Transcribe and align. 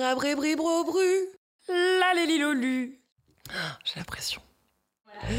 Rabribribro-bru. 0.00 1.28
La 1.68 2.14
lélilolu. 2.14 3.00
J'ai 3.84 3.98
la 4.00 4.04
pression. 4.04 4.40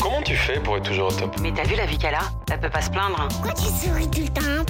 Comment 0.00 0.22
tu 0.22 0.36
fais 0.36 0.60
pour 0.60 0.76
être 0.76 0.84
toujours 0.84 1.08
au 1.08 1.12
top? 1.12 1.34
Mais 1.40 1.52
t'as 1.52 1.64
vu 1.64 1.74
la 1.74 1.86
vie 1.86 1.98
qu'elle 1.98 2.14
a? 2.14 2.22
Elle 2.52 2.60
peut 2.60 2.70
pas 2.70 2.82
se 2.82 2.90
plaindre. 2.90 3.20
hein. 3.20 3.26
Pourquoi 3.30 3.54
tu 3.54 3.64
souris 3.64 4.08
tout 4.08 4.20
le 4.20 4.28
temps? 4.28 4.64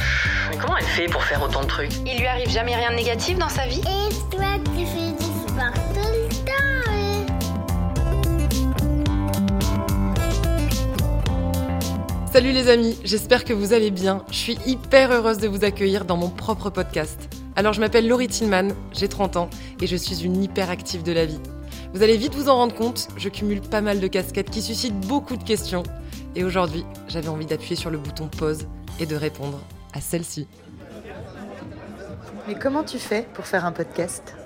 Mais 0.50 0.56
comment 0.56 0.79
elle 0.79 0.84
fait 0.87 1.06
pour 1.06 1.22
faire 1.24 1.42
autant 1.42 1.60
de 1.60 1.66
trucs? 1.66 1.92
Il 2.06 2.18
lui 2.18 2.26
arrive 2.26 2.48
jamais 2.48 2.74
rien 2.74 2.90
de 2.90 2.96
négatif 2.96 3.37
dans 3.38 3.50
sa 3.50 3.66
vie? 3.66 3.80
Et 3.80 4.08
toi, 4.35 4.54
tu 4.64 4.87
fais 4.87 5.12
du 5.12 5.24
sport 5.46 5.74
tout 5.92 6.08
le 6.10 6.28
temps 6.46 6.87
hein. 6.88 7.26
Salut 12.33 12.53
les 12.53 12.69
amis, 12.69 12.98
j'espère 13.04 13.44
que 13.44 13.53
vous 13.53 13.74
allez 13.74 13.90
bien. 13.90 14.24
Je 14.30 14.37
suis 14.37 14.58
hyper 14.64 15.12
heureuse 15.12 15.37
de 15.38 15.48
vous 15.48 15.64
accueillir 15.64 16.06
dans 16.06 16.16
mon 16.16 16.30
propre 16.30 16.70
podcast. 16.70 17.28
Alors 17.59 17.73
je 17.73 17.80
m'appelle 17.80 18.07
Laurie 18.07 18.29
Tillman, 18.29 18.69
j'ai 18.93 19.09
30 19.09 19.37
ans 19.37 19.48
et 19.80 19.87
je 19.87 19.97
suis 19.97 20.23
une 20.24 20.42
hyperactive 20.42 21.02
de 21.02 21.12
la 21.12 21.24
vie. 21.24 21.41
Vous 21.95 22.02
allez 22.02 22.19
vite 22.19 22.34
vous 22.34 22.51
en 22.51 22.55
rendre 22.56 22.74
compte, 22.74 23.09
je 23.16 23.30
cumule 23.30 23.62
pas 23.62 23.80
mal 23.80 23.98
de 23.98 24.06
casquettes 24.09 24.51
qui 24.51 24.60
suscitent 24.60 25.01
beaucoup 25.06 25.38
de 25.38 25.42
questions. 25.42 25.83
Et 26.34 26.45
aujourd'hui, 26.45 26.84
j'avais 27.09 27.28
envie 27.28 27.47
d'appuyer 27.47 27.74
sur 27.74 27.88
le 27.88 27.97
bouton 27.97 28.28
pause 28.28 28.66
et 29.00 29.06
de 29.06 29.16
répondre 29.16 29.59
à 29.95 30.02
celle-ci. 30.02 30.47
Mais 32.47 32.59
comment 32.59 32.84
tu 32.84 32.98
fais 32.98 33.27
pour 33.33 33.47
faire 33.47 33.64
un 33.64 33.73
podcast? 33.73 34.36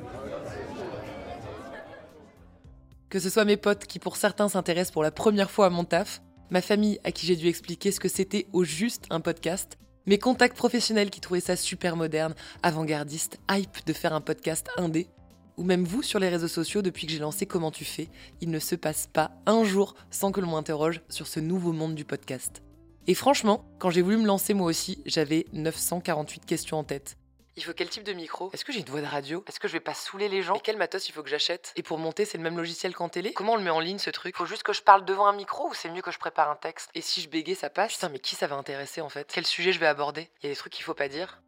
Que 3.09 3.19
ce 3.19 3.29
soit 3.29 3.45
mes 3.45 3.57
potes 3.57 3.87
qui 3.87 3.99
pour 3.99 4.17
certains 4.17 4.49
s'intéressent 4.49 4.93
pour 4.93 5.03
la 5.03 5.11
première 5.11 5.51
fois 5.51 5.67
à 5.67 5.71
mon 5.71 5.83
taf, 5.83 6.23
ma 6.51 6.61
famille 6.61 7.01
à 7.03 7.11
qui 7.11 7.27
j'ai 7.27 7.35
dû 7.35 7.49
expliquer 7.49 7.91
ce 7.91 7.99
que 7.99 8.09
c'était 8.09 8.47
au 8.53 8.63
juste 8.63 9.07
un 9.11 9.19
podcast, 9.19 9.79
mes 10.07 10.19
contacts 10.19 10.57
professionnels 10.57 11.11
qui 11.11 11.21
trouvaient 11.21 11.41
ça 11.41 11.57
super 11.57 11.97
moderne, 11.97 12.35
avant-gardiste, 12.63 13.39
hype 13.51 13.85
de 13.87 13.93
faire 13.93 14.13
un 14.13 14.21
podcast 14.21 14.69
indé, 14.77 15.09
ou 15.57 15.63
même 15.63 15.85
vous 15.85 16.03
sur 16.03 16.19
les 16.19 16.29
réseaux 16.29 16.49
sociaux 16.49 16.83
depuis 16.83 17.07
que 17.07 17.13
j'ai 17.13 17.19
lancé 17.19 17.45
Comment 17.45 17.71
tu 17.71 17.85
fais, 17.85 18.09
il 18.41 18.51
ne 18.51 18.59
se 18.59 18.75
passe 18.75 19.09
pas 19.13 19.31
un 19.47 19.63
jour 19.65 19.95
sans 20.11 20.33
que 20.33 20.41
l'on 20.41 20.53
m'interroge 20.53 21.03
sur 21.09 21.27
ce 21.27 21.39
nouveau 21.39 21.73
monde 21.73 21.95
du 21.95 22.05
podcast. 22.05 22.63
Et 23.07 23.15
franchement, 23.15 23.65
quand 23.79 23.91
j'ai 23.91 24.03
voulu 24.03 24.17
me 24.17 24.27
lancer 24.27 24.55
moi 24.55 24.67
aussi, 24.67 25.03
j'avais 25.05 25.47
948 25.53 26.47
questions 26.47 26.79
en 26.79 26.85
tête. 26.85 27.20
Il 27.57 27.65
faut 27.65 27.73
quel 27.73 27.89
type 27.89 28.05
de 28.05 28.13
micro 28.13 28.51
Est-ce 28.53 28.65
que 28.65 28.73
j'ai 28.73 28.81
une 28.81 28.87
voix 28.87 29.01
de 29.01 29.07
radio 29.07 29.45
Est-ce 29.49 29.59
que 29.59 29.69
je 29.69 29.73
vais 29.73 29.81
pas 29.81 29.95
saouler 29.95 30.29
les 30.29 30.43
gens 30.43 30.55
Et 30.55 30.61
quel 30.61 30.77
matos 30.77 31.09
il 31.09 31.13
faut 31.13 31.23
que 31.23 31.29
j'achète 31.29 31.73
Et 31.77 31.83
pour 31.83 31.99
monter, 31.99 32.25
c'est 32.25 32.39
le 32.39 32.45
même 32.45 32.57
logiciel 32.57 32.95
qu'en 32.95 33.09
télé 33.09 33.33
Comment 33.33 33.55
on 33.55 33.57
le 33.57 33.63
met 33.63 33.71
en 33.71 33.81
ligne 33.81 33.99
ce 33.99 34.11
truc 34.11 34.37
Faut 34.37 34.47
juste 34.47 34.63
que 34.63 34.73
je 34.73 34.83
parle 34.83 35.05
devant 35.05 35.27
un 35.27 35.33
micro 35.33 35.69
ou 35.69 35.75
c'est 35.75 35.91
mieux 35.91 36.03
que 36.03 36.13
je 36.13 36.19
prépare 36.19 36.49
un 36.51 36.57
texte 36.57 36.91
Et 36.95 37.01
si 37.01 37.21
je 37.21 37.29
bégais, 37.29 37.55
ça 37.55 37.69
passe 37.69 37.95
Putain, 37.95 38.09
mais 38.09 38.19
qui 38.21 38.37
ça 38.37 38.47
va 38.47 38.57
intéresser 38.57 39.01
en 39.01 39.09
fait? 39.09 39.31
Quel 39.33 39.47
sujet 39.47 39.73
je 39.73 39.81
vais 39.81 39.87
aborder? 39.87 40.31
Il 40.43 40.47
y 40.47 40.51
a 40.51 40.53
des 40.53 40.57
trucs 40.57 40.73
qu'il 40.73 40.85
faut 40.85 40.95
pas 40.95 41.09
dire? 41.09 41.43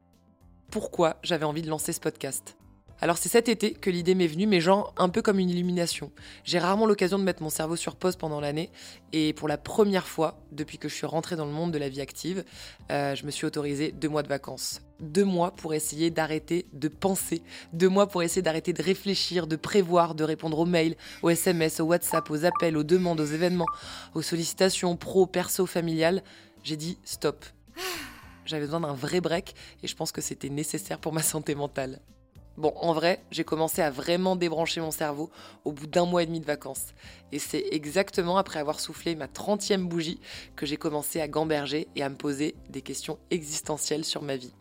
Pourquoi 0.70 1.17
j'avais 1.23 1.45
envie 1.45 1.62
de 1.62 1.69
lancer 1.69 1.92
ce 1.92 2.00
podcast? 2.00 2.56
Alors 3.01 3.19
c'est 3.19 3.29
cet 3.29 3.48
été 3.48 3.73
que 3.73 3.91
l'idée 3.91 4.15
m'est 4.15 4.27
venue, 4.27 4.47
mais 4.47 4.61
genre 4.61 4.95
un 4.97 5.09
peu 5.09 5.23
comme 5.23 5.39
une 5.39 5.51
illumination. 5.51 6.12
J'ai 6.45 6.59
rarement 6.59 6.87
l'occasion 6.87 7.19
de 7.19 7.25
mettre 7.25 7.43
mon 7.43 7.51
cerveau 7.51 7.77
sur 7.77 7.97
pause 7.97 8.17
pendant 8.17 8.41
l'année, 8.41 8.71
et 9.12 9.33
pour 9.33 9.48
la 9.48 9.59
première 9.59 10.07
fois, 10.07 10.39
depuis 10.53 10.79
que 10.79 10.89
je 10.89 10.95
suis 10.95 11.07
rentrée 11.07 11.37
dans 11.37 11.47
le 11.47 11.53
monde 11.53 11.73
de 11.73 11.79
la 11.79 11.89
vie 11.89 12.01
active, 12.01 12.45
euh, 12.91 13.15
je 13.15 13.25
me 13.27 13.31
suis 13.31 13.47
autorisé 13.47 13.93
deux 13.93 14.09
mois 14.09 14.23
de 14.23 14.29
vacances. 14.29 14.83
Deux 15.01 15.25
mois 15.25 15.51
pour 15.51 15.75
essayer 15.75 16.11
d'arrêter 16.11 16.67
de 16.73 16.87
penser, 16.87 17.43
deux 17.73 17.89
mois 17.89 18.07
pour 18.07 18.23
essayer 18.23 18.43
d'arrêter 18.43 18.73
de 18.73 18.83
réfléchir, 18.83 19.48
de 19.48 19.57
prévoir, 19.57 20.15
de 20.15 20.23
répondre 20.23 20.59
aux 20.59 20.67
mails, 20.67 20.97
aux 21.23 21.31
SMS, 21.31 21.81
aux 21.81 21.87
WhatsApp, 21.87 22.31
aux 22.31 22.45
appels, 22.45 22.77
aux 22.77 22.85
demandes, 22.85 23.20
aux 23.20 23.27
événements, 23.27 23.67
aux 24.15 24.23
sollicitations 24.23 24.97
pro, 24.97 25.27
perso, 25.27 25.67
familiales. 25.67 26.23
J'ai 26.63 26.77
dit 26.77 26.98
stop. 27.05 27.45
J'avais 28.45 28.65
besoin 28.65 28.81
d'un 28.81 28.95
vrai 28.95 29.20
break 29.20 29.55
et 29.83 29.87
je 29.87 29.97
pense 29.97 30.13
que 30.13 30.20
c'était 30.20 30.51
nécessaire 30.51 30.98
pour 30.98 31.13
ma 31.13 31.23
santé 31.23 31.55
mentale. 31.55 32.01
Bon, 32.58 32.75
en 32.77 32.92
vrai, 32.92 33.22
j'ai 33.31 33.45
commencé 33.45 33.81
à 33.81 33.91
vraiment 33.91 34.36
débrancher 34.36 34.83
mon 34.83 34.91
cerveau 34.91 35.31
au 35.64 35.72
bout 35.72 35.86
d'un 35.86 36.05
mois 36.05 36.22
et 36.22 36.27
demi 36.27 36.41
de 36.41 36.45
vacances. 36.45 36.89
Et 37.33 37.39
c'est 37.39 37.64
exactement 37.70 38.36
après 38.36 38.58
avoir 38.58 38.78
soufflé 38.78 39.17
ma 39.17 39.27
30e 39.27 39.84
bougie 39.84 40.20
que 40.55 40.67
j'ai 40.67 40.77
commencé 40.77 41.20
à 41.20 41.29
gamberger 41.29 41.89
et 41.96 42.02
à 42.02 42.11
me 42.11 42.17
poser 42.17 42.55
des 42.68 42.83
questions 42.83 43.18
existentielles 43.30 44.05
sur 44.05 44.23
ma 44.23 44.36
vie. 44.36 44.52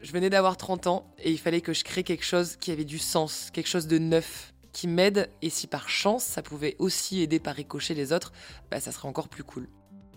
Je 0.00 0.12
venais 0.12 0.30
d'avoir 0.30 0.56
30 0.56 0.86
ans 0.86 1.06
et 1.18 1.30
il 1.30 1.38
fallait 1.38 1.60
que 1.60 1.74
je 1.74 1.84
crée 1.84 2.02
quelque 2.02 2.24
chose 2.24 2.56
qui 2.56 2.70
avait 2.70 2.84
du 2.84 2.98
sens, 2.98 3.50
quelque 3.52 3.68
chose 3.68 3.86
de 3.86 3.98
neuf, 3.98 4.54
qui 4.72 4.88
m'aide 4.88 5.30
et 5.42 5.50
si 5.50 5.66
par 5.66 5.88
chance 5.88 6.24
ça 6.24 6.42
pouvait 6.42 6.76
aussi 6.78 7.20
aider 7.22 7.40
par 7.40 7.54
ricochet 7.54 7.94
les 7.94 8.12
autres, 8.12 8.32
bah 8.70 8.80
ça 8.80 8.90
serait 8.90 9.08
encore 9.08 9.28
plus 9.28 9.44
cool. 9.44 9.68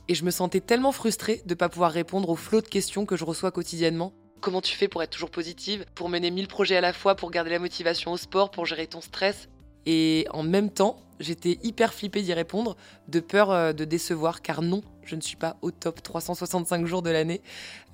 Et 0.08 0.16
je 0.16 0.24
me 0.24 0.32
sentais 0.32 0.62
tellement 0.62 0.94
frustrée 0.94 1.42
de 1.46 1.54
ne 1.54 1.58
pas 1.58 1.70
pouvoir 1.70 1.92
répondre 1.92 2.30
au 2.30 2.36
flot 2.36 2.62
de 2.62 2.68
questions 2.68 3.06
que 3.06 3.18
je 3.18 3.26
reçois 3.26 3.52
quotidiennement 3.52 4.14
Comment 4.48 4.62
tu 4.62 4.78
fais 4.78 4.88
pour 4.88 5.04
être 5.04 5.10
toujours 5.10 5.30
positive, 5.30 5.84
pour 5.94 6.08
mener 6.08 6.32
1000 6.32 6.48
projets 6.48 6.78
à 6.78 6.80
la 6.80 6.94
fois, 6.94 7.16
pour 7.16 7.32
garder 7.32 7.50
la 7.50 7.60
motivation 7.60 8.14
au 8.14 8.18
sport, 8.18 8.50
pour 8.50 8.66
gérer 8.66 8.88
ton 8.88 9.02
stress 9.02 9.50
Et 9.86 10.26
en 10.30 10.42
même 10.42 10.70
temps, 10.70 11.02
j'étais 11.20 11.60
hyper 11.64 11.94
flippée 11.94 12.22
d'y 12.22 12.32
répondre, 12.32 12.78
de 13.10 13.20
peur 13.20 13.52
euh, 13.52 13.74
de 13.74 13.84
décevoir, 13.84 14.42
car 14.42 14.62
non, 14.62 14.84
je 15.04 15.18
ne 15.18 15.20
suis 15.20 15.36
pas 15.36 15.58
au 15.62 15.72
top 15.72 16.02
365 16.02 16.86
jours 16.86 17.02
de 17.02 17.10
l'année. 17.10 17.42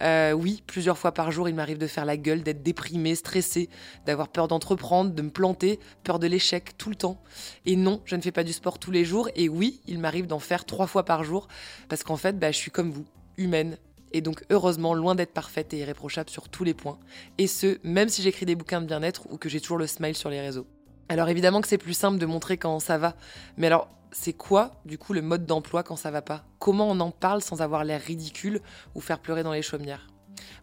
Euh, 0.03 0.33
oui, 0.33 0.61
plusieurs 0.67 0.99
fois 0.99 1.11
par 1.11 1.31
jour, 1.31 1.49
il 1.49 1.55
m'arrive 1.55 1.79
de 1.79 1.87
faire 1.87 2.05
la 2.05 2.17
gueule, 2.17 2.43
d'être 2.43 2.61
déprimée, 2.61 3.15
stressée, 3.15 3.67
d'avoir 4.05 4.27
peur 4.27 4.47
d'entreprendre, 4.47 5.09
de 5.09 5.21
me 5.23 5.31
planter, 5.31 5.79
peur 6.03 6.19
de 6.19 6.27
l'échec 6.27 6.77
tout 6.77 6.91
le 6.91 6.95
temps. 6.95 7.19
Et 7.65 7.75
non, 7.75 7.99
je 8.05 8.15
ne 8.15 8.21
fais 8.21 8.31
pas 8.31 8.43
du 8.43 8.53
sport 8.53 8.77
tous 8.77 8.91
les 8.91 9.05
jours. 9.05 9.27
Et 9.35 9.49
oui, 9.49 9.81
il 9.87 9.97
m'arrive 9.97 10.27
d'en 10.27 10.37
faire 10.37 10.65
trois 10.65 10.85
fois 10.85 11.03
par 11.03 11.23
jour, 11.23 11.47
parce 11.89 12.03
qu'en 12.03 12.15
fait, 12.15 12.37
bah, 12.37 12.51
je 12.51 12.57
suis 12.57 12.69
comme 12.69 12.91
vous, 12.91 13.05
humaine, 13.37 13.75
et 14.13 14.22
donc 14.22 14.44
heureusement 14.50 14.94
loin 14.94 15.16
d'être 15.16 15.34
parfaite 15.34 15.74
et 15.74 15.79
irréprochable 15.79 16.29
sur 16.29 16.50
tous 16.50 16.63
les 16.63 16.74
points, 16.74 17.00
et 17.38 17.47
ce, 17.47 17.79
même 17.84 18.09
si 18.09 18.22
j'écris 18.22 18.46
des 18.46 18.56
bouquins 18.56 18.81
de 18.81 18.88
bien-être 18.88 19.28
ou 19.31 19.38
que 19.38 19.50
j'ai 19.50 19.59
toujours 19.59 19.78
le 19.78 19.88
smile 19.88 20.16
sur 20.16 20.29
les 20.29 20.40
réseaux. 20.40 20.68
Alors 21.09 21.29
évidemment 21.29 21.62
que 21.62 21.68
c'est 21.68 21.78
plus 21.78 21.94
simple 21.94 22.18
de 22.18 22.25
montrer 22.25 22.57
quand 22.57 22.79
ça 22.79 22.97
va, 22.97 23.16
mais 23.57 23.68
alors 23.68 23.90
c'est 24.12 24.34
quoi 24.34 24.72
du 24.85 24.97
coup 24.97 25.13
le 25.13 25.22
mode 25.22 25.46
d'emploi 25.46 25.84
quand 25.84 25.96
ça 25.96 26.12
va 26.12 26.22
pas? 26.22 26.46
Comment 26.59 26.90
on 26.90 27.00
en 27.00 27.12
parle 27.12 27.41
sans 27.41 27.62
avoir 27.62 27.84
l'air 27.84 28.00
ridicule 28.00 28.62
ou 28.96 29.01
faire 29.01 29.19
pleurer 29.19 29.44
dans 29.44 29.53
les 29.53 29.62
chaumières? 29.62 30.07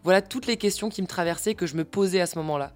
Voilà 0.02 0.22
toutes 0.22 0.46
les 0.46 0.56
questions 0.56 0.88
qui 0.88 1.02
me 1.02 1.06
traversaient 1.06 1.54
que 1.54 1.66
je 1.66 1.76
me 1.76 1.84
posais 1.84 2.20
à 2.20 2.26
ce 2.26 2.38
moment-là. 2.38 2.72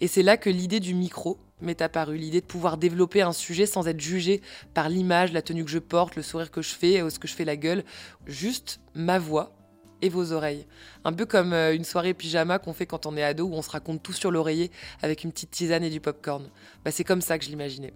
Et 0.00 0.08
c'est 0.08 0.22
là 0.22 0.36
que 0.36 0.50
l'idée 0.50 0.80
du 0.80 0.94
micro 0.94 1.38
m'est 1.60 1.80
apparue, 1.80 2.18
l'idée 2.18 2.40
de 2.40 2.46
pouvoir 2.46 2.76
développer 2.76 3.22
un 3.22 3.32
sujet 3.32 3.66
sans 3.66 3.88
être 3.88 4.00
jugé 4.00 4.42
par 4.74 4.88
l'image, 4.88 5.32
la 5.32 5.42
tenue 5.42 5.64
que 5.64 5.70
je 5.70 5.78
porte, 5.78 6.16
le 6.16 6.22
sourire 6.22 6.50
que 6.50 6.60
je 6.60 6.74
fais, 6.74 7.02
ou 7.02 7.08
ce 7.08 7.18
que 7.18 7.26
je 7.26 7.34
fais 7.34 7.44
la 7.46 7.56
gueule, 7.56 7.82
juste 8.26 8.80
ma 8.94 9.18
voix 9.18 9.52
et 10.02 10.08
vos 10.08 10.32
oreilles. 10.32 10.66
Un 11.04 11.12
peu 11.12 11.26
comme 11.26 11.52
euh, 11.52 11.74
une 11.74 11.84
soirée 11.84 12.14
pyjama 12.14 12.58
qu'on 12.58 12.72
fait 12.72 12.86
quand 12.86 13.06
on 13.06 13.16
est 13.16 13.22
ado 13.22 13.46
où 13.46 13.54
on 13.54 13.62
se 13.62 13.70
raconte 13.70 14.02
tout 14.02 14.12
sur 14.12 14.30
l'oreiller 14.30 14.70
avec 15.02 15.24
une 15.24 15.32
petite 15.32 15.50
tisane 15.50 15.84
et 15.84 15.90
du 15.90 16.00
popcorn. 16.00 16.48
Bah, 16.84 16.90
c'est 16.90 17.04
comme 17.04 17.20
ça 17.20 17.38
que 17.38 17.44
je 17.44 17.50
l'imaginais. 17.50 17.92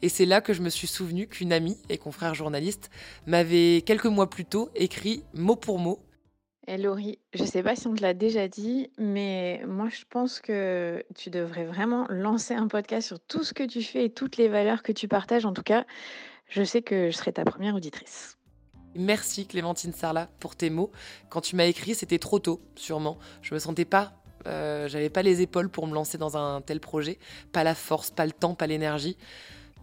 Et 0.00 0.08
c'est 0.08 0.26
là 0.26 0.40
que 0.40 0.52
je 0.52 0.62
me 0.62 0.70
suis 0.70 0.86
souvenu 0.86 1.26
qu'une 1.26 1.52
amie 1.52 1.76
et 1.88 1.98
confrère 1.98 2.34
journaliste 2.34 2.90
m'avait 3.26 3.82
quelques 3.84 4.06
mois 4.06 4.30
plus 4.30 4.44
tôt 4.44 4.70
écrit 4.74 5.24
mot 5.34 5.56
pour 5.56 5.78
mot. 5.78 6.00
Et 6.68 6.76
Laurie, 6.76 7.18
je 7.32 7.44
sais 7.44 7.62
pas 7.62 7.74
si 7.74 7.86
on 7.86 7.94
te 7.94 8.02
l'a 8.02 8.12
déjà 8.12 8.46
dit, 8.46 8.90
mais 8.98 9.62
moi 9.66 9.88
je 9.88 10.04
pense 10.08 10.38
que 10.38 11.02
tu 11.16 11.30
devrais 11.30 11.64
vraiment 11.64 12.06
lancer 12.10 12.54
un 12.54 12.68
podcast 12.68 13.08
sur 13.08 13.18
tout 13.18 13.42
ce 13.42 13.54
que 13.54 13.62
tu 13.62 13.82
fais 13.82 14.04
et 14.04 14.10
toutes 14.10 14.36
les 14.36 14.48
valeurs 14.48 14.82
que 14.82 14.92
tu 14.92 15.08
partages. 15.08 15.46
En 15.46 15.54
tout 15.54 15.62
cas, 15.62 15.86
je 16.48 16.62
sais 16.62 16.82
que 16.82 17.10
je 17.10 17.16
serai 17.16 17.32
ta 17.32 17.44
première 17.44 17.74
auditrice. 17.74 18.37
Merci 18.94 19.46
Clémentine 19.46 19.92
Sarlat 19.92 20.28
pour 20.40 20.56
tes 20.56 20.70
mots. 20.70 20.90
Quand 21.28 21.40
tu 21.40 21.56
m'as 21.56 21.66
écrit, 21.66 21.94
c'était 21.94 22.18
trop 22.18 22.38
tôt, 22.38 22.60
sûrement. 22.74 23.18
Je 23.42 23.54
me 23.54 23.58
sentais 23.58 23.84
pas, 23.84 24.14
euh, 24.46 24.88
j'avais 24.88 25.10
pas 25.10 25.22
les 25.22 25.40
épaules 25.42 25.68
pour 25.68 25.86
me 25.86 25.94
lancer 25.94 26.18
dans 26.18 26.36
un 26.36 26.60
tel 26.60 26.80
projet, 26.80 27.18
pas 27.52 27.64
la 27.64 27.74
force, 27.74 28.10
pas 28.10 28.26
le 28.26 28.32
temps, 28.32 28.54
pas 28.54 28.66
l'énergie. 28.66 29.16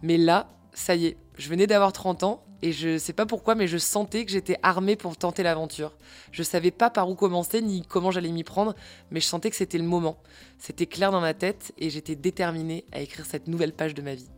Mais 0.02 0.16
là, 0.16 0.48
ça 0.72 0.94
y 0.94 1.06
est, 1.06 1.16
je 1.38 1.48
venais 1.48 1.66
d'avoir 1.66 1.92
30 1.92 2.24
ans 2.24 2.44
et 2.62 2.72
je 2.72 2.98
sais 2.98 3.12
pas 3.12 3.26
pourquoi, 3.26 3.54
mais 3.54 3.66
je 3.66 3.78
sentais 3.78 4.24
que 4.24 4.32
j'étais 4.32 4.58
armée 4.62 4.96
pour 4.96 5.16
tenter 5.16 5.42
l'aventure. 5.42 5.96
Je 6.32 6.42
savais 6.42 6.70
pas 6.70 6.90
par 6.90 7.08
où 7.08 7.14
commencer 7.14 7.62
ni 7.62 7.82
comment 7.82 8.10
j'allais 8.10 8.30
m'y 8.30 8.44
prendre, 8.44 8.74
mais 9.10 9.20
je 9.20 9.26
sentais 9.26 9.50
que 9.50 9.56
c'était 9.56 9.78
le 9.78 9.84
moment. 9.84 10.18
C'était 10.58 10.86
clair 10.86 11.12
dans 11.12 11.20
ma 11.20 11.34
tête 11.34 11.72
et 11.78 11.90
j'étais 11.90 12.16
déterminée 12.16 12.84
à 12.92 13.00
écrire 13.00 13.26
cette 13.26 13.46
nouvelle 13.46 13.72
page 13.72 13.94
de 13.94 14.02
ma 14.02 14.14
vie. 14.14 14.30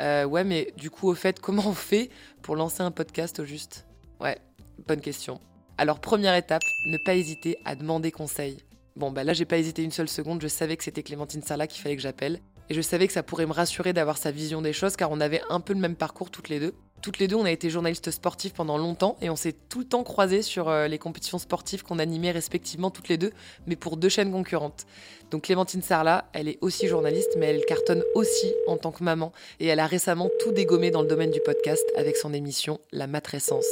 Euh, 0.00 0.24
ouais, 0.24 0.44
mais 0.44 0.72
du 0.76 0.90
coup, 0.90 1.08
au 1.08 1.14
fait, 1.14 1.40
comment 1.40 1.66
on 1.66 1.74
fait 1.74 2.10
pour 2.42 2.56
lancer 2.56 2.82
un 2.82 2.90
podcast 2.90 3.40
au 3.40 3.44
juste? 3.44 3.86
Ouais, 4.20 4.38
bonne 4.86 5.00
question. 5.00 5.40
Alors 5.76 6.00
première 6.00 6.34
étape, 6.34 6.62
ne 6.86 6.98
pas 6.98 7.14
hésiter 7.14 7.58
à 7.64 7.74
demander 7.74 8.12
conseil. 8.12 8.58
Bon 8.96 9.10
bah 9.10 9.24
là 9.24 9.32
j'ai 9.32 9.44
pas 9.44 9.58
hésité 9.58 9.82
une 9.82 9.90
seule 9.90 10.08
seconde, 10.08 10.40
je 10.40 10.46
savais 10.46 10.76
que 10.76 10.84
c'était 10.84 11.02
Clémentine 11.02 11.42
Sarlat 11.42 11.66
qu'il 11.66 11.82
fallait 11.82 11.96
que 11.96 12.02
j'appelle. 12.02 12.40
Et 12.70 12.74
je 12.74 12.80
savais 12.80 13.06
que 13.06 13.12
ça 13.12 13.22
pourrait 13.22 13.46
me 13.46 13.52
rassurer 13.52 13.92
d'avoir 13.92 14.16
sa 14.16 14.30
vision 14.30 14.62
des 14.62 14.72
choses 14.72 14.96
car 14.96 15.10
on 15.10 15.20
avait 15.20 15.42
un 15.50 15.60
peu 15.60 15.74
le 15.74 15.80
même 15.80 15.96
parcours 15.96 16.30
toutes 16.30 16.48
les 16.48 16.60
deux. 16.60 16.74
Toutes 17.02 17.18
les 17.18 17.28
deux, 17.28 17.36
on 17.36 17.44
a 17.44 17.50
été 17.50 17.68
journalistes 17.68 18.10
sportifs 18.10 18.54
pendant 18.54 18.78
longtemps 18.78 19.18
et 19.20 19.28
on 19.28 19.36
s'est 19.36 19.52
tout 19.52 19.80
le 19.80 19.84
temps 19.84 20.04
croisés 20.04 20.40
sur 20.40 20.70
euh, 20.70 20.88
les 20.88 20.96
compétitions 20.96 21.38
sportives 21.38 21.82
qu'on 21.82 21.98
animait 21.98 22.30
respectivement 22.30 22.90
toutes 22.90 23.10
les 23.10 23.18
deux, 23.18 23.30
mais 23.66 23.76
pour 23.76 23.98
deux 23.98 24.08
chaînes 24.08 24.32
concurrentes. 24.32 24.86
Donc 25.30 25.42
Clémentine 25.42 25.82
Sarlat, 25.82 26.24
elle 26.32 26.48
est 26.48 26.56
aussi 26.62 26.88
journaliste, 26.88 27.36
mais 27.36 27.46
elle 27.46 27.64
cartonne 27.66 28.02
aussi 28.14 28.54
en 28.68 28.78
tant 28.78 28.92
que 28.92 29.04
maman 29.04 29.32
et 29.60 29.66
elle 29.66 29.80
a 29.80 29.86
récemment 29.86 30.30
tout 30.40 30.52
dégommé 30.52 30.90
dans 30.90 31.02
le 31.02 31.08
domaine 31.08 31.30
du 31.30 31.40
podcast 31.40 31.84
avec 31.98 32.16
son 32.16 32.32
émission 32.32 32.80
La 32.90 33.06
Matrescence. 33.06 33.66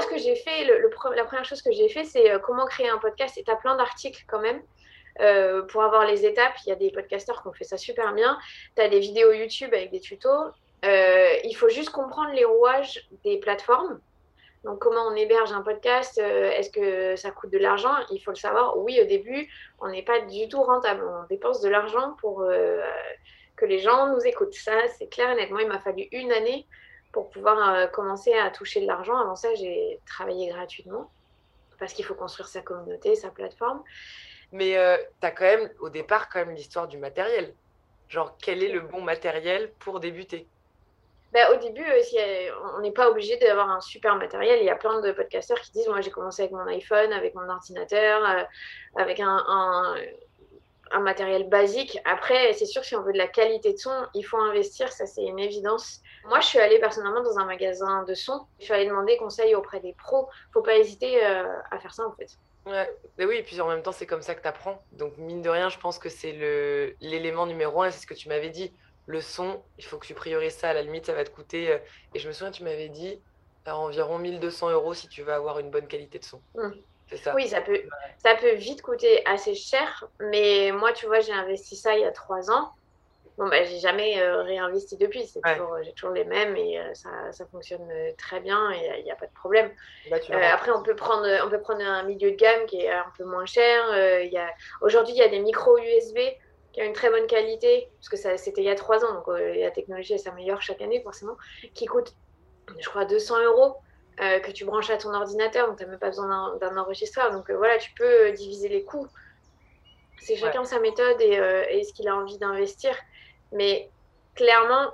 Ce 0.00 0.06
que 0.06 0.18
j'ai 0.18 0.36
fait, 0.36 0.64
la 0.64 1.24
première 1.24 1.44
chose 1.44 1.62
que 1.62 1.72
j'ai 1.72 1.88
fait, 1.88 2.04
c'est 2.04 2.30
euh, 2.30 2.38
comment 2.38 2.66
créer 2.66 2.88
un 2.88 2.98
podcast. 2.98 3.36
Et 3.38 3.44
tu 3.44 3.50
as 3.50 3.56
plein 3.56 3.76
d'articles 3.76 4.24
quand 4.28 4.40
même. 4.40 4.62
euh, 5.20 5.62
pour 5.62 5.82
avoir 5.82 6.06
les 6.06 6.24
étapes. 6.24 6.54
Il 6.64 6.68
y 6.68 6.72
a 6.72 6.76
des 6.76 6.90
podcasteurs 6.92 7.42
qui 7.42 7.48
ont 7.48 7.52
fait 7.52 7.64
ça 7.64 7.76
super 7.76 8.12
bien. 8.14 8.38
Tu 8.76 8.82
as 8.82 8.88
des 8.88 9.00
vidéos 9.00 9.32
YouTube 9.32 9.74
avec 9.74 9.90
des 9.90 10.00
tutos. 10.00 10.28
Euh, 10.84 11.28
il 11.44 11.54
faut 11.54 11.68
juste 11.68 11.90
comprendre 11.90 12.32
les 12.34 12.44
rouages 12.44 13.08
des 13.24 13.38
plateformes. 13.38 14.00
Donc, 14.64 14.78
comment 14.78 15.06
on 15.08 15.14
héberge 15.16 15.50
un 15.52 15.62
podcast 15.62 16.18
Est-ce 16.18 16.70
que 16.70 17.16
ça 17.16 17.30
coûte 17.32 17.50
de 17.50 17.58
l'argent? 17.58 17.94
Il 18.12 18.20
faut 18.20 18.30
le 18.30 18.36
savoir. 18.36 18.78
Oui, 18.78 19.00
au 19.00 19.06
début, 19.06 19.48
on 19.80 19.88
n'est 19.88 20.04
pas 20.04 20.20
du 20.20 20.48
tout 20.48 20.62
rentable. 20.62 21.02
On 21.04 21.26
dépense 21.28 21.60
de 21.60 21.68
l'argent 21.68 22.16
pour 22.20 22.44
que 23.56 23.66
les 23.66 23.78
gens 23.80 24.08
nous 24.12 24.20
écoutent. 24.24 24.54
Ça, 24.54 24.86
c'est 24.98 25.08
clair 25.08 25.30
et 25.30 25.34
net. 25.34 25.50
Moi, 25.50 25.62
il 25.62 25.68
m'a 25.68 25.80
fallu 25.80 26.06
une 26.12 26.30
année 26.32 26.66
pour 27.12 27.30
pouvoir 27.30 27.90
commencer 27.90 28.32
à 28.34 28.50
toucher 28.50 28.80
de 28.80 28.86
l'argent. 28.86 29.16
Avant 29.16 29.34
ça, 29.34 29.54
j'ai 29.54 29.98
travaillé 30.06 30.48
gratuitement 30.48 31.10
parce 31.78 31.92
qu'il 31.92 32.04
faut 32.04 32.14
construire 32.14 32.48
sa 32.48 32.60
communauté, 32.60 33.14
sa 33.14 33.30
plateforme. 33.30 33.82
Mais 34.52 34.76
euh, 34.76 34.96
tu 35.20 35.26
as 35.26 35.30
quand 35.30 35.44
même, 35.44 35.70
au 35.80 35.90
départ, 35.90 36.28
quand 36.28 36.40
même 36.40 36.54
l'histoire 36.54 36.88
du 36.88 36.98
matériel. 36.98 37.54
Genre, 38.08 38.36
quel 38.40 38.62
est 38.62 38.72
le 38.72 38.80
bon 38.80 39.02
matériel 39.02 39.70
pour 39.78 40.00
débuter? 40.00 40.46
Bah, 41.32 41.52
au 41.52 41.56
début, 41.56 41.84
euh, 41.84 42.50
on 42.76 42.80
n'est 42.80 42.92
pas 42.92 43.10
obligé 43.10 43.36
d'avoir 43.36 43.70
un 43.70 43.82
super 43.82 44.16
matériel. 44.16 44.60
Il 44.60 44.64
y 44.64 44.70
a 44.70 44.76
plein 44.76 45.00
de 45.00 45.12
podcasteurs 45.12 45.60
qui 45.60 45.72
disent 45.72 45.88
Moi, 45.88 46.00
j'ai 46.00 46.10
commencé 46.10 46.42
avec 46.42 46.52
mon 46.52 46.66
iPhone, 46.66 47.12
avec 47.12 47.34
mon 47.34 47.48
ordinateur, 47.48 48.24
euh, 48.24 48.44
avec 48.96 49.20
un, 49.20 49.44
un, 50.90 51.00
matériel 51.00 51.46
basique. 51.50 51.98
Après, 52.06 52.54
c'est 52.54 52.64
sûr 52.64 52.80
que 52.80 52.88
si 52.88 52.96
on 52.96 53.02
veut 53.02 53.12
de 53.12 53.18
la 53.18 53.28
qualité 53.28 53.74
de 53.74 53.78
son, 53.78 54.06
il 54.14 54.22
faut 54.22 54.38
investir. 54.38 54.90
Ça, 54.90 55.04
c'est 55.04 55.24
une 55.24 55.38
évidence. 55.38 56.00
Moi, 56.26 56.40
je 56.40 56.46
suis 56.46 56.58
allée 56.58 56.78
personnellement 56.78 57.22
dans 57.22 57.38
un 57.38 57.44
magasin 57.44 58.04
de 58.04 58.14
son. 58.14 58.46
Je 58.58 58.64
suis 58.64 58.72
allée 58.72 58.86
demander 58.86 59.16
conseil 59.16 59.54
auprès 59.54 59.80
des 59.80 59.92
pros. 59.92 60.28
faut 60.52 60.62
pas 60.62 60.76
hésiter 60.76 61.22
à 61.24 61.78
faire 61.78 61.94
ça, 61.94 62.06
en 62.06 62.12
fait. 62.12 62.38
Ouais, 62.68 62.90
oui, 63.18 63.36
et 63.36 63.42
puis 63.42 63.60
en 63.60 63.68
même 63.68 63.82
temps, 63.82 63.92
c'est 63.92 64.06
comme 64.06 64.22
ça 64.22 64.34
que 64.34 64.42
tu 64.42 64.48
apprends. 64.48 64.82
Donc, 64.92 65.16
mine 65.16 65.42
de 65.42 65.48
rien, 65.48 65.68
je 65.68 65.78
pense 65.78 65.98
que 65.98 66.08
c'est 66.08 66.32
le 66.32 66.94
l'élément 67.00 67.46
numéro 67.46 67.82
un, 67.82 67.90
c'est 67.90 68.02
ce 68.02 68.06
que 68.06 68.14
tu 68.14 68.28
m'avais 68.28 68.50
dit. 68.50 68.72
Le 69.06 69.22
son, 69.22 69.62
il 69.78 69.84
faut 69.84 69.96
que 69.96 70.06
tu 70.06 70.14
priorises 70.14 70.54
ça. 70.54 70.70
À 70.70 70.74
la 70.74 70.82
limite, 70.82 71.06
ça 71.06 71.14
va 71.14 71.24
te 71.24 71.30
coûter. 71.30 71.72
Euh, 71.72 71.78
et 72.14 72.18
je 72.18 72.28
me 72.28 72.32
souviens, 72.32 72.50
tu 72.50 72.62
m'avais 72.62 72.90
dit 72.90 73.18
à 73.64 73.76
environ 73.76 74.18
1200 74.18 74.70
euros 74.70 74.92
si 74.92 75.08
tu 75.08 75.22
veux 75.22 75.32
avoir 75.32 75.58
une 75.60 75.70
bonne 75.70 75.86
qualité 75.86 76.18
de 76.18 76.24
son. 76.24 76.42
Mmh. 76.54 76.70
C'est 77.08 77.16
ça. 77.16 77.34
Oui, 77.34 77.48
ça 77.48 77.62
peut, 77.62 77.80
ça 78.18 78.34
peut 78.34 78.54
vite 78.54 78.82
coûter 78.82 79.24
assez 79.26 79.54
cher. 79.54 80.06
Mais 80.20 80.70
moi, 80.72 80.92
tu 80.92 81.06
vois, 81.06 81.20
j'ai 81.20 81.32
investi 81.32 81.74
ça 81.74 81.94
il 81.94 82.02
y 82.02 82.04
a 82.04 82.12
trois 82.12 82.50
ans. 82.50 82.72
Bon, 83.38 83.46
bah, 83.46 83.62
j'ai 83.62 83.78
jamais 83.78 84.20
euh, 84.20 84.42
réinvesti 84.42 84.96
depuis. 84.96 85.24
C'est 85.24 85.40
toujours, 85.40 85.78
j'ai 85.82 85.92
toujours 85.92 86.10
les 86.10 86.24
mêmes 86.24 86.56
et 86.56 86.80
euh, 86.80 86.92
ça, 86.94 87.08
ça, 87.30 87.46
fonctionne 87.46 87.88
euh, 87.88 88.10
très 88.18 88.40
bien 88.40 88.72
et 88.72 88.98
il 88.98 89.04
n'y 89.04 89.12
a, 89.12 89.16
pas 89.16 89.28
de 89.28 89.32
problème. 89.32 89.70
après, 90.10 90.72
on 90.72 90.82
peut, 90.82 90.96
prendre, 90.96 91.24
on 91.46 91.48
peut 91.48 91.60
prendre 91.60 91.80
un 91.80 92.02
milieu 92.02 92.32
de 92.32 92.36
gamme 92.36 92.66
qui 92.66 92.80
est 92.80 92.90
un 92.90 93.12
peu 93.16 93.22
moins 93.22 93.46
cher. 93.46 93.96
y 94.24 94.36
a... 94.36 94.50
Aujourd'hui, 94.80 95.14
il 95.14 95.18
y 95.18 95.22
a 95.22 95.28
des 95.28 95.38
micros 95.38 95.78
USB 95.78 96.18
qui 96.72 96.82
ont 96.82 96.84
une 96.84 96.92
très 96.92 97.10
bonne 97.10 97.28
qualité, 97.28 97.88
parce 97.98 98.08
que 98.08 98.16
ça, 98.16 98.36
c'était 98.36 98.60
il 98.60 98.66
y 98.66 98.70
a 98.70 98.74
trois 98.74 99.04
ans, 99.04 99.14
donc 99.14 99.28
la 99.28 99.70
technologie 99.70 100.18
s'améliore 100.18 100.60
chaque 100.60 100.82
année 100.82 101.00
forcément, 101.00 101.36
qui 101.74 101.86
coûtent, 101.86 102.14
je 102.76 102.88
crois, 102.88 103.04
200 103.04 103.44
euros. 103.44 103.76
que 104.18 104.50
tu 104.50 104.64
branches 104.64 104.90
à 104.90 104.96
ton 104.96 105.14
ordinateur, 105.14 105.68
donc 105.68 105.78
tu 105.78 105.84
n'as 105.84 105.90
même 105.90 106.00
pas 106.00 106.08
besoin 106.08 106.56
d'un 106.56 106.76
enregistreur. 106.76 107.30
Donc 107.30 107.52
voilà, 107.52 107.78
tu 107.78 107.92
peux 107.94 108.32
diviser 108.32 108.68
les 108.68 108.82
coûts. 108.82 109.06
C'est 110.20 110.36
chacun 110.36 110.64
sa 110.64 110.80
méthode 110.80 111.20
et, 111.20 111.34
et 111.70 111.84
ce 111.84 111.92
qu'il 111.92 112.08
a 112.08 112.16
envie 112.16 112.38
d'investir. 112.38 112.94
Mais 113.52 113.88
clairement, 114.34 114.92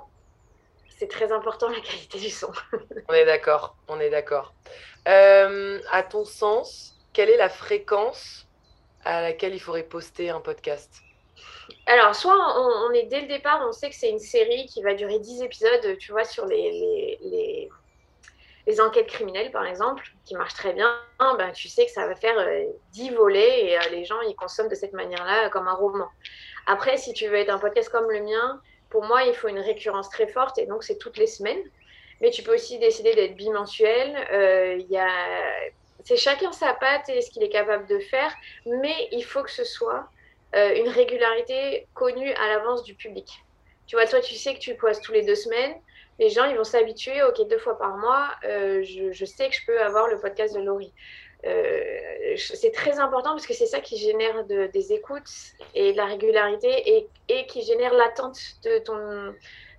c'est 0.97 1.07
très 1.07 1.31
important 1.31 1.69
la 1.69 1.79
qualité 1.79 2.19
du 2.19 2.29
son. 2.29 2.51
on 3.09 3.13
est 3.13 3.25
d'accord, 3.25 3.75
on 3.87 3.99
est 3.99 4.09
d'accord. 4.09 4.53
Euh, 5.07 5.79
à 5.91 6.03
ton 6.03 6.25
sens, 6.25 6.95
quelle 7.13 7.29
est 7.29 7.37
la 7.37 7.49
fréquence 7.49 8.47
à 9.03 9.21
laquelle 9.21 9.53
il 9.53 9.59
faudrait 9.59 9.83
poster 9.83 10.29
un 10.29 10.39
podcast? 10.39 11.01
Alors, 11.85 12.15
soit 12.15 12.35
on, 12.59 12.91
est 12.91 13.03
dès 13.03 13.21
le 13.21 13.27
départ, 13.27 13.63
on 13.67 13.71
sait 13.71 13.89
que 13.89 13.95
c'est 13.95 14.09
une 14.09 14.19
série 14.19 14.65
qui 14.67 14.81
va 14.81 14.93
durer 14.93 15.19
10 15.19 15.43
épisodes, 15.43 15.97
tu 15.99 16.11
vois, 16.11 16.23
sur 16.23 16.45
les, 16.45 16.71
les, 16.71 17.19
les, 17.21 17.69
enquêtes 18.81 19.07
criminelles, 19.07 19.51
par 19.51 19.65
exemple, 19.65 20.03
qui 20.25 20.35
marchent 20.35 20.55
très 20.55 20.73
bien. 20.73 20.91
Ben, 21.19 21.51
tu 21.51 21.67
sais 21.67 21.85
que 21.85 21.91
ça 21.91 22.07
va 22.07 22.15
faire 22.15 22.35
10 22.93 23.11
euh, 23.11 23.15
volets 23.15 23.65
et 23.65 23.77
euh, 23.77 23.81
les 23.91 24.05
gens, 24.05 24.19
ils 24.21 24.35
consomment 24.35 24.69
de 24.69 24.75
cette 24.75 24.93
manière-là 24.93 25.49
comme 25.49 25.67
un 25.67 25.73
roman. 25.73 26.07
Après, 26.67 26.97
si 26.97 27.13
tu 27.13 27.27
veux 27.27 27.35
être 27.35 27.51
un 27.51 27.59
podcast 27.59 27.89
comme 27.89 28.09
le 28.09 28.21
mien, 28.21 28.61
pour 28.89 29.03
moi, 29.03 29.23
il 29.23 29.33
faut 29.33 29.47
une 29.47 29.59
récurrence 29.59 30.09
très 30.09 30.27
forte 30.27 30.57
et 30.57 30.65
donc 30.65 30.83
c'est 30.83 30.97
toutes 30.97 31.17
les 31.17 31.27
semaines. 31.27 31.61
Mais 32.21 32.31
tu 32.31 32.43
peux 32.43 32.55
aussi 32.55 32.79
décider 32.79 33.13
d'être 33.13 33.35
bimensuel. 33.35 34.15
Euh, 34.31 34.81
y 34.89 34.97
a... 34.97 35.09
C'est 36.03 36.17
chacun 36.17 36.51
sa 36.51 36.73
patte 36.73 37.09
et 37.09 37.21
ce 37.21 37.31
qu'il 37.31 37.43
est 37.43 37.49
capable 37.49 37.87
de 37.87 37.99
faire, 37.99 38.31
mais 38.65 39.07
il 39.11 39.23
faut 39.23 39.41
que 39.41 39.51
ce 39.51 39.63
soit 39.63 40.07
euh, 40.55 40.75
une 40.75 40.87
régularité 40.87 41.87
connue 41.93 42.31
à 42.31 42.47
l'avance 42.47 42.83
du 42.83 42.93
public. 42.93 43.43
Tu 43.87 43.95
vois, 43.95 44.05
toi, 44.05 44.21
tu 44.21 44.35
sais 44.35 44.53
que 44.53 44.59
tu 44.59 44.75
postes 44.75 45.03
tous 45.03 45.11
les 45.11 45.23
deux 45.23 45.35
semaines. 45.35 45.75
Les 46.19 46.29
gens, 46.29 46.45
ils 46.45 46.55
vont 46.55 46.63
s'habituer, 46.63 47.21
ok, 47.23 47.47
deux 47.47 47.57
fois 47.57 47.77
par 47.77 47.97
mois, 47.97 48.29
euh, 48.45 48.83
je, 48.83 49.25
sais 49.25 49.49
que 49.49 49.55
je 49.55 49.65
peux 49.65 49.81
avoir 49.81 50.07
le 50.07 50.17
podcast 50.17 50.55
de 50.55 50.61
Laurie. 50.61 50.93
Euh, 51.45 52.35
c'est 52.37 52.71
très 52.71 52.99
important 52.99 53.31
parce 53.31 53.45
que 53.45 53.53
c'est 53.53 53.67
ça 53.67 53.79
qui 53.79 53.97
génère 53.97 54.45
des 54.45 54.93
écoutes 54.93 55.29
et 55.75 55.91
de 55.91 55.97
la 55.97 56.05
régularité 56.05 57.07
et, 57.27 57.45
qui 57.45 57.61
génère 57.61 57.93
l'attente 57.93 58.39
de, 58.63 58.79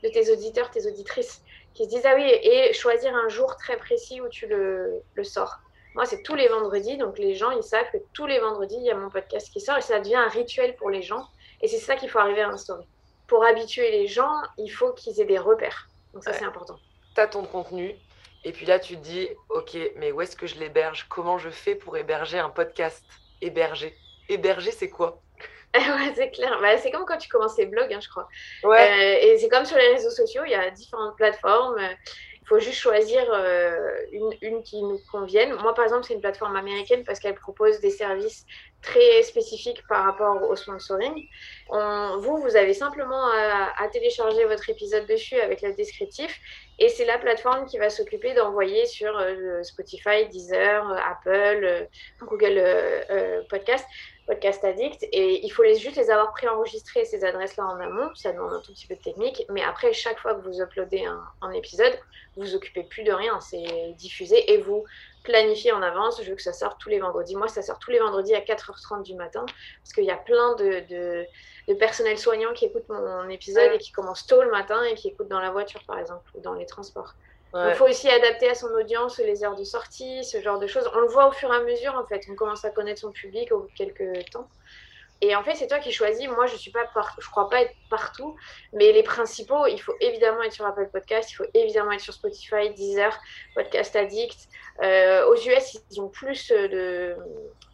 de 0.03 0.09
tes 0.09 0.31
auditeurs, 0.31 0.71
tes 0.71 0.87
auditrices 0.87 1.43
qui 1.75 1.85
se 1.85 1.89
disent 1.89 2.07
ah 2.07 2.15
oui 2.15 2.25
et 2.25 2.73
choisir 2.73 3.15
un 3.15 3.29
jour 3.29 3.57
très 3.57 3.77
précis 3.77 4.21
où 4.21 4.29
tu 4.29 4.47
le, 4.47 5.03
le 5.15 5.25
sors. 5.25 5.59
Moi, 5.95 6.05
c'est 6.05 6.23
tous 6.23 6.35
les 6.35 6.49
vendredis, 6.49 6.99
donc 6.99 7.19
les 7.19 7.35
gens, 7.35 7.51
ils 7.51 7.63
savent 7.63 7.91
que 7.91 7.97
tous 8.13 8.27
les 8.27 8.39
vendredis, 8.39 8.77
il 8.77 8.85
y 8.85 8.91
a 8.91 8.95
mon 8.95 9.09
podcast 9.09 9.51
qui 9.51 9.61
sort 9.61 9.79
et 9.79 9.81
ça 9.81 9.99
devient 9.99 10.17
un 10.17 10.29
rituel 10.29 10.77
pour 10.77 10.91
les 10.91 11.01
gens. 11.01 11.27
Et 11.63 11.69
c'est 11.69 11.79
ça 11.79 11.97
qu'il 11.97 12.11
faut 12.11 12.19
arriver 12.19 12.43
à 12.43 12.49
instaurer. 12.49 12.87
Pour 13.27 13.45
habituer 13.45 13.91
les 13.91 14.07
gens, 14.07 14.35
il 14.59 14.69
faut 14.69 14.93
qu'ils 14.93 15.19
aient 15.21 15.25
des 15.25 15.39
repères. 15.39 15.89
Donc 16.17 16.25
ça, 16.25 16.33
c'est 16.33 16.47
important. 16.47 16.79
Tu 17.15 17.21
as 17.21 17.27
ton 17.27 17.45
contenu, 17.45 17.95
et 18.43 18.53
puis 18.53 18.65
là, 18.65 18.79
tu 18.79 18.97
te 18.97 19.03
dis, 19.03 19.29
ok, 19.51 19.77
mais 19.97 20.13
où 20.13 20.23
est-ce 20.23 20.35
que 20.35 20.47
je 20.47 20.59
l'héberge? 20.59 21.05
Comment 21.11 21.37
je 21.37 21.51
fais 21.51 21.75
pour 21.75 21.99
héberger 21.99 22.39
un 22.39 22.49
podcast 22.49 23.05
Héberger. 23.43 23.95
Héberger, 24.31 24.71
c'est 24.71 24.89
quoi? 24.89 25.21
Ouais, 25.75 26.15
c'est 26.15 26.31
clair. 26.31 26.59
Bah, 26.63 26.79
c'est 26.79 26.91
comme 26.91 27.05
quand 27.05 27.19
tu 27.19 27.29
commences 27.29 27.57
tes 27.57 27.67
blogs, 27.67 27.93
hein, 27.93 28.01
je 28.01 28.09
crois. 28.09 28.29
Ouais. 28.65 28.79
Euh, 28.79 29.27
et 29.27 29.37
c'est 29.37 29.51
comme 29.51 29.67
sur 29.67 29.77
les 29.77 29.89
réseaux 29.89 30.09
sociaux, 30.09 30.41
il 30.47 30.53
y 30.53 30.55
a 30.55 30.71
différentes 30.71 31.17
plateformes. 31.17 31.77
Faut 32.47 32.59
juste 32.59 32.79
choisir 32.79 33.25
euh, 33.33 33.77
une, 34.13 34.31
une, 34.41 34.63
qui 34.63 34.81
nous 34.83 35.01
convienne. 35.11 35.55
Moi, 35.55 35.75
par 35.75 35.85
exemple, 35.85 36.05
c'est 36.05 36.15
une 36.15 36.21
plateforme 36.21 36.57
américaine 36.57 37.03
parce 37.05 37.19
qu'elle 37.19 37.35
propose 37.35 37.81
des 37.81 37.91
services 37.91 38.47
très 38.83 39.23
spécifiques 39.23 39.83
par 39.89 40.05
rapport 40.05 40.49
au 40.49 40.55
sponsoring. 40.55 41.27
vous, 41.71 42.37
vous 42.37 42.57
avez 42.57 42.73
simplement 42.73 43.31
à, 43.33 43.89
télécharger 43.93 44.45
votre 44.45 44.69
épisode 44.71 45.07
dessus 45.07 45.41
avec 45.41 45.63
le 45.63 45.73
descriptif 45.75 46.39
et 46.79 46.89
c'est 46.89 47.05
la 47.05 47.19
plateforme 47.19 47.67
qui 47.67 47.79
va 47.79 47.91
s'occuper 47.91 48.35
d'envoyer 48.35 48.87
sur 48.87 49.17
euh, 49.19 49.63
Spotify, 49.63 50.29
Deezer, 50.29 50.89
Apple, 51.05 51.89
Google 52.21 52.63
Podcast 53.49 53.87
Podcast 54.27 54.65
Addict. 54.65 55.05
Et 55.13 55.45
il 55.45 55.51
faut 55.51 55.63
les, 55.63 55.77
juste 55.77 55.97
les 55.97 56.11
avoir 56.11 56.33
préenregistrés, 56.33 57.05
ces 57.05 57.25
adresses-là 57.25 57.65
en 57.65 57.81
amont. 57.81 58.15
Ça 58.15 58.33
demande 58.33 58.55
un 58.55 58.61
tout 58.61 58.73
petit 58.73 58.87
peu 58.87 58.97
de 58.97 59.01
technique. 59.01 59.45
Mais 59.51 59.63
après, 59.63 59.93
chaque 59.93 60.19
fois 60.19 60.35
que 60.35 60.41
vous 60.41 60.61
uploadez 60.61 61.05
un, 61.05 61.51
épisode, 61.53 61.93
vous 62.37 62.43
vous 62.43 62.55
occupez 62.55 62.83
plus 62.83 63.05
de 63.05 63.13
rien. 63.13 63.41
C'est 63.41 63.95
diffusé 63.97 64.53
et 64.53 64.59
vous 64.59 64.85
planifiez 65.23 65.73
en 65.73 65.83
avance. 65.83 66.23
Je 66.23 66.29
veux 66.29 66.37
que 66.37 66.43
ça 66.43 66.53
sorte 66.53 66.81
tous 66.81 66.89
les 66.89 66.99
vendredis. 66.99 67.37
Moi, 67.37 67.49
ça 67.49 67.63
sort 67.63 67.79
tous 67.79 67.91
les 67.91 67.99
vendredis 67.99 68.35
à 68.35 68.41
4h30 68.41 69.03
du 69.03 69.15
matin. 69.15 69.47
Parce 69.83 69.93
qu'il 69.95 70.05
y 70.05 70.11
a 70.11 70.17
plein 70.17 70.55
de, 70.57 70.81
de, 70.89 71.27
de, 71.69 71.75
personnel 71.75 72.19
soignant 72.19 72.53
qui 72.53 72.67
écoutent 72.67 72.89
mon 72.89 73.29
épisode 73.29 73.73
et 73.73 73.79
qui 73.79 73.93
commencent 73.93 74.27
tôt 74.27 74.43
le 74.43 74.51
matin 74.51 74.83
et 74.85 74.95
qui 74.95 75.09
écoutent 75.09 75.29
dans 75.29 75.41
la 75.41 75.51
voiture, 75.51 75.83
par 75.87 75.99
exemple, 75.99 76.29
ou 76.35 76.41
dans 76.41 76.55
les 76.55 76.67
transports. 76.67 77.15
Il 77.55 77.75
faut 77.75 77.87
aussi 77.87 78.09
adapter 78.11 78.51
à 78.51 78.55
son 78.55 78.67
audience 78.69 79.19
les 79.19 79.43
heures 79.43 79.57
de 79.57 79.65
sortie, 79.65 80.25
ce 80.25 80.43
genre 80.43 80.59
de 80.59 80.67
choses. 80.67 80.91
On 80.95 81.01
le 81.01 81.09
voit 81.09 81.29
au 81.29 81.33
fur 81.33 81.51
et 81.53 81.57
à 81.57 81.61
mesure, 81.61 81.95
en 81.95 82.05
fait. 82.07 82.27
On 82.31 82.35
commence 82.35 82.65
à 82.65 82.71
connaître 82.71 83.01
son 83.01 83.13
public 83.13 83.51
au 83.51 83.61
bout 83.61 83.69
de 83.69 83.73
quelques 83.73 84.31
temps. 84.31 84.49
Et 85.23 85.35
en 85.35 85.43
fait, 85.43 85.55
c'est 85.55 85.67
toi 85.67 85.79
qui 85.79 85.93
choisis. 85.93 86.29
Moi, 86.29 86.47
je 86.47 86.57
suis 86.57 86.71
pas 86.71 86.85
crois 86.85 87.49
pas 87.49 87.63
être 87.63 87.75
partout, 87.89 88.37
mais 88.75 88.93
les 88.93 89.03
principaux, 89.03 89.67
il 89.67 89.79
faut 89.81 89.95
évidemment 90.01 90.43
être 90.43 90.53
sur 90.53 90.67
Apple 90.67 90.91
Podcast, 90.93 91.31
il 91.33 91.35
faut 91.37 91.47
évidemment 91.55 91.93
être 91.93 92.01
sur 92.01 92.13
Spotify, 92.13 92.71
Deezer, 92.75 93.19
Podcast 93.55 93.97
Addict. 93.97 94.49
Euh, 94.83 95.27
aux 95.27 95.37
US, 95.37 95.79
ils 95.91 96.01
ont 96.01 96.09
plus 96.09 96.49
de, 96.51 97.17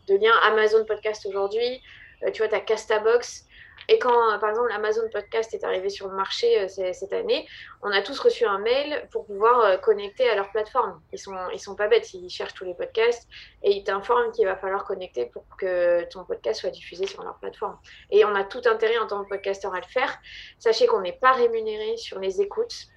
de 0.09 0.15
liens 0.17 0.37
Amazon 0.45 0.85
Podcast 0.85 1.27
aujourd'hui. 1.27 1.83
Euh, 2.23 2.31
tu 2.31 2.39
vois, 2.43 2.49
tu 2.49 2.55
as 2.55 2.61
Castabox. 2.61 3.47
Et 3.89 3.99
quand, 3.99 4.39
par 4.39 4.51
exemple, 4.51 4.71
Amazon 4.73 5.09
Podcast 5.13 5.53
est 5.55 5.65
arrivé 5.65 5.89
sur 5.89 6.09
le 6.09 6.15
marché 6.15 6.61
euh, 6.61 6.69
cette 6.69 7.13
année, 7.13 7.47
on 7.83 7.91
a 7.91 8.03
tous 8.03 8.19
reçu 8.19 8.45
un 8.45 8.59
mail 8.59 9.09
pour 9.11 9.27
pouvoir 9.27 9.61
euh, 9.61 9.77
connecter 9.77 10.29
à 10.29 10.35
leur 10.35 10.51
plateforme. 10.51 11.01
Ils 11.13 11.19
sont, 11.19 11.35
ils 11.53 11.61
sont 11.61 11.75
pas 11.75 11.89
bêtes, 11.89 12.13
ils 12.15 12.29
cherchent 12.29 12.55
tous 12.55 12.65
les 12.65 12.75
podcasts 12.75 13.29
et 13.63 13.73
ils 13.73 13.85
t'informent 13.85 14.33
qu'il 14.33 14.47
va 14.47 14.57
falloir 14.57 14.85
connecter 14.85 15.27
pour 15.27 15.45
que 15.59 16.05
ton 16.05 16.25
podcast 16.25 16.61
soit 16.61 16.71
diffusé 16.71 17.07
sur 17.07 17.23
leur 17.23 17.37
plateforme. 17.39 17.79
Et 18.11 18.25
on 18.25 18.35
a 18.35 18.45
tout 18.45 18.63
intérêt 18.67 18.99
en 18.99 19.07
tant 19.07 19.23
que 19.25 19.29
podcasteur 19.29 19.75
à 19.75 19.81
le 19.81 19.87
faire. 19.87 20.19
Sachez 20.59 20.87
qu'on 20.87 21.01
n'est 21.01 21.13
pas 21.13 21.33
rémunéré 21.33 21.97
sur 21.97 22.19
les 22.19 22.41
écoutes. 22.41 22.89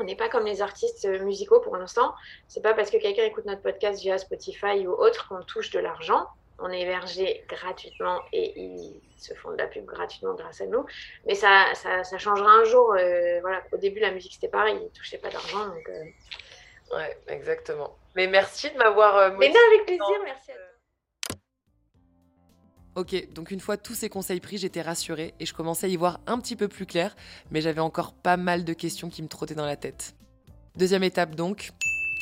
On 0.00 0.04
n'est 0.04 0.16
pas 0.16 0.28
comme 0.28 0.44
les 0.44 0.62
artistes 0.62 1.06
euh, 1.06 1.18
musicaux 1.24 1.60
pour 1.60 1.76
l'instant. 1.76 2.14
C'est 2.46 2.62
pas 2.62 2.74
parce 2.74 2.90
que 2.90 2.98
quelqu'un 2.98 3.24
écoute 3.24 3.44
notre 3.46 3.62
podcast 3.62 4.00
via 4.00 4.16
Spotify 4.16 4.86
ou 4.86 4.92
autre 4.92 5.28
qu'on 5.28 5.42
touche 5.42 5.70
de 5.70 5.80
l'argent. 5.80 6.26
On 6.58 6.70
est 6.70 6.80
hébergé 6.80 7.44
gratuitement 7.48 8.20
et 8.32 8.58
ils 8.60 9.00
se 9.16 9.34
font 9.34 9.52
de 9.52 9.56
la 9.56 9.66
pub 9.66 9.84
gratuitement 9.84 10.34
grâce 10.34 10.60
à 10.60 10.66
nous. 10.66 10.84
Mais 11.26 11.34
ça, 11.34 11.66
ça, 11.74 12.04
ça 12.04 12.18
changera 12.18 12.50
un 12.50 12.64
jour. 12.64 12.94
Euh, 12.94 13.40
voilà, 13.40 13.62
au 13.72 13.76
début, 13.76 14.00
la 14.00 14.10
musique 14.10 14.34
c'était 14.34 14.48
pareil, 14.48 14.76
ils 14.82 14.90
touchaient 14.90 15.18
pas 15.18 15.30
d'argent. 15.30 15.66
Donc, 15.66 15.88
euh. 15.88 16.96
Ouais, 16.96 17.16
exactement. 17.28 17.96
Mais 18.16 18.26
merci 18.26 18.70
de 18.70 18.76
m'avoir. 18.76 19.16
Euh, 19.16 19.30
Mais 19.38 19.48
non, 19.48 19.60
avec 19.72 19.86
plaisir, 19.86 20.06
merci 20.24 20.50
à 20.50 20.54
toi. 20.54 20.64
Ok, 22.96 23.32
donc 23.32 23.52
une 23.52 23.60
fois 23.60 23.76
tous 23.76 23.94
ces 23.94 24.08
conseils 24.08 24.40
pris, 24.40 24.58
j'étais 24.58 24.82
rassurée 24.82 25.32
et 25.38 25.46
je 25.46 25.54
commençais 25.54 25.86
à 25.86 25.88
y 25.88 25.96
voir 25.96 26.18
un 26.26 26.40
petit 26.40 26.56
peu 26.56 26.66
plus 26.66 26.84
clair, 26.84 27.14
mais 27.52 27.60
j'avais 27.60 27.80
encore 27.80 28.12
pas 28.12 28.36
mal 28.36 28.64
de 28.64 28.72
questions 28.72 29.08
qui 29.08 29.22
me 29.22 29.28
trottaient 29.28 29.54
dans 29.54 29.66
la 29.66 29.76
tête. 29.76 30.14
Deuxième 30.74 31.04
étape 31.04 31.36
donc, 31.36 31.70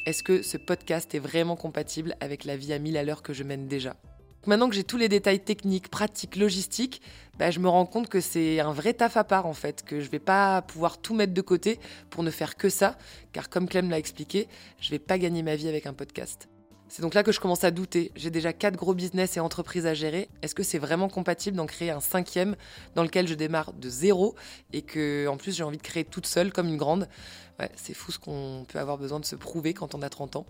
est-ce 0.05 0.23
que 0.23 0.43
ce 0.43 0.59
podcast 0.59 1.15
est 1.15 1.19
vraiment 1.19 1.57
compatible 1.57 2.15
avec 2.21 2.45
la 2.45 2.57
vie 2.57 2.75
à 2.75 2.79
1000 2.79 2.99
à 2.99 3.05
l'heure 3.05 3.23
que 3.23 3.33
je 3.33 3.43
mène 3.43 3.69
déjà? 3.69 3.97
Maintenant 4.47 4.69
que 4.69 4.77
j'ai 4.77 4.85
tous 4.85 4.97
les 4.97 5.09
détails 5.09 5.41
techniques, 5.41 5.89
pratiques, 5.89 6.37
logistiques, 6.37 7.03
bah, 7.37 7.51
je 7.51 7.59
me 7.59 7.69
rends 7.69 7.85
compte 7.85 8.09
que 8.09 8.21
c'est 8.21 8.61
un 8.61 8.73
vrai 8.73 8.95
taf 8.95 9.17
à 9.17 9.25
part 9.25 9.47
en 9.47 9.55
fait, 9.55 9.83
que 9.85 10.01
je 10.01 10.09
vais 10.09 10.21
pas 10.21 10.63
pouvoir 10.63 10.99
tout 10.99 11.15
mettre 11.15 11.35
de 11.35 11.41
côté 11.41 11.81
pour 12.11 12.23
ne 12.23 12.31
faire 12.31 12.57
que 12.57 12.69
ça, 12.69 12.97
car 13.33 13.51
comme 13.51 13.69
Clem 13.69 13.91
l'a 13.91 13.99
expliqué, 13.99 14.47
je 14.81 14.91
vais 14.91 15.01
pas 15.01 15.19
gagner 15.19 15.43
ma 15.43 15.57
vie 15.57 15.69
avec 15.69 15.87
un 15.87 15.95
podcast. 15.95 16.49
C'est 16.89 17.03
donc 17.03 17.15
là 17.15 17.25
que 17.25 17.33
je 17.33 17.41
commence 17.41 17.65
à 17.65 17.73
douter. 17.73 18.13
J'ai 18.15 18.31
déjà 18.31 18.53
quatre 18.53 18.77
gros 18.77 18.95
business 18.95 19.37
et 19.37 19.41
entreprises 19.41 19.87
à 19.87 19.95
gérer. 19.95 20.29
Est-ce 20.43 20.55
que 20.55 20.63
c'est 20.63 20.79
vraiment 20.79 21.09
compatible 21.09 21.57
d'en 21.57 21.67
créer 21.67 21.91
un 21.91 21.99
cinquième 21.99 22.55
dans 22.95 23.03
lequel 23.03 23.27
je 23.27 23.35
démarre 23.35 23.73
de 23.73 23.89
zéro 23.89 24.37
et 24.73 24.83
que 24.83 25.27
en 25.27 25.37
plus 25.37 25.57
j'ai 25.57 25.65
envie 25.65 25.79
de 25.79 25.83
créer 25.83 26.05
toute 26.05 26.27
seule 26.27 26.53
comme 26.53 26.69
une 26.69 26.77
grande? 26.77 27.09
Ouais, 27.59 27.71
c'est 27.75 27.95
fou 27.95 28.13
ce 28.13 28.21
qu'on 28.21 28.65
peut 28.69 28.79
avoir 28.79 28.99
besoin 28.99 29.19
de 29.19 29.25
se 29.25 29.35
prouver 29.35 29.75
quand 29.75 29.97
on 29.97 30.03
a 30.03 30.09
30 30.09 30.37
ans. 30.37 30.47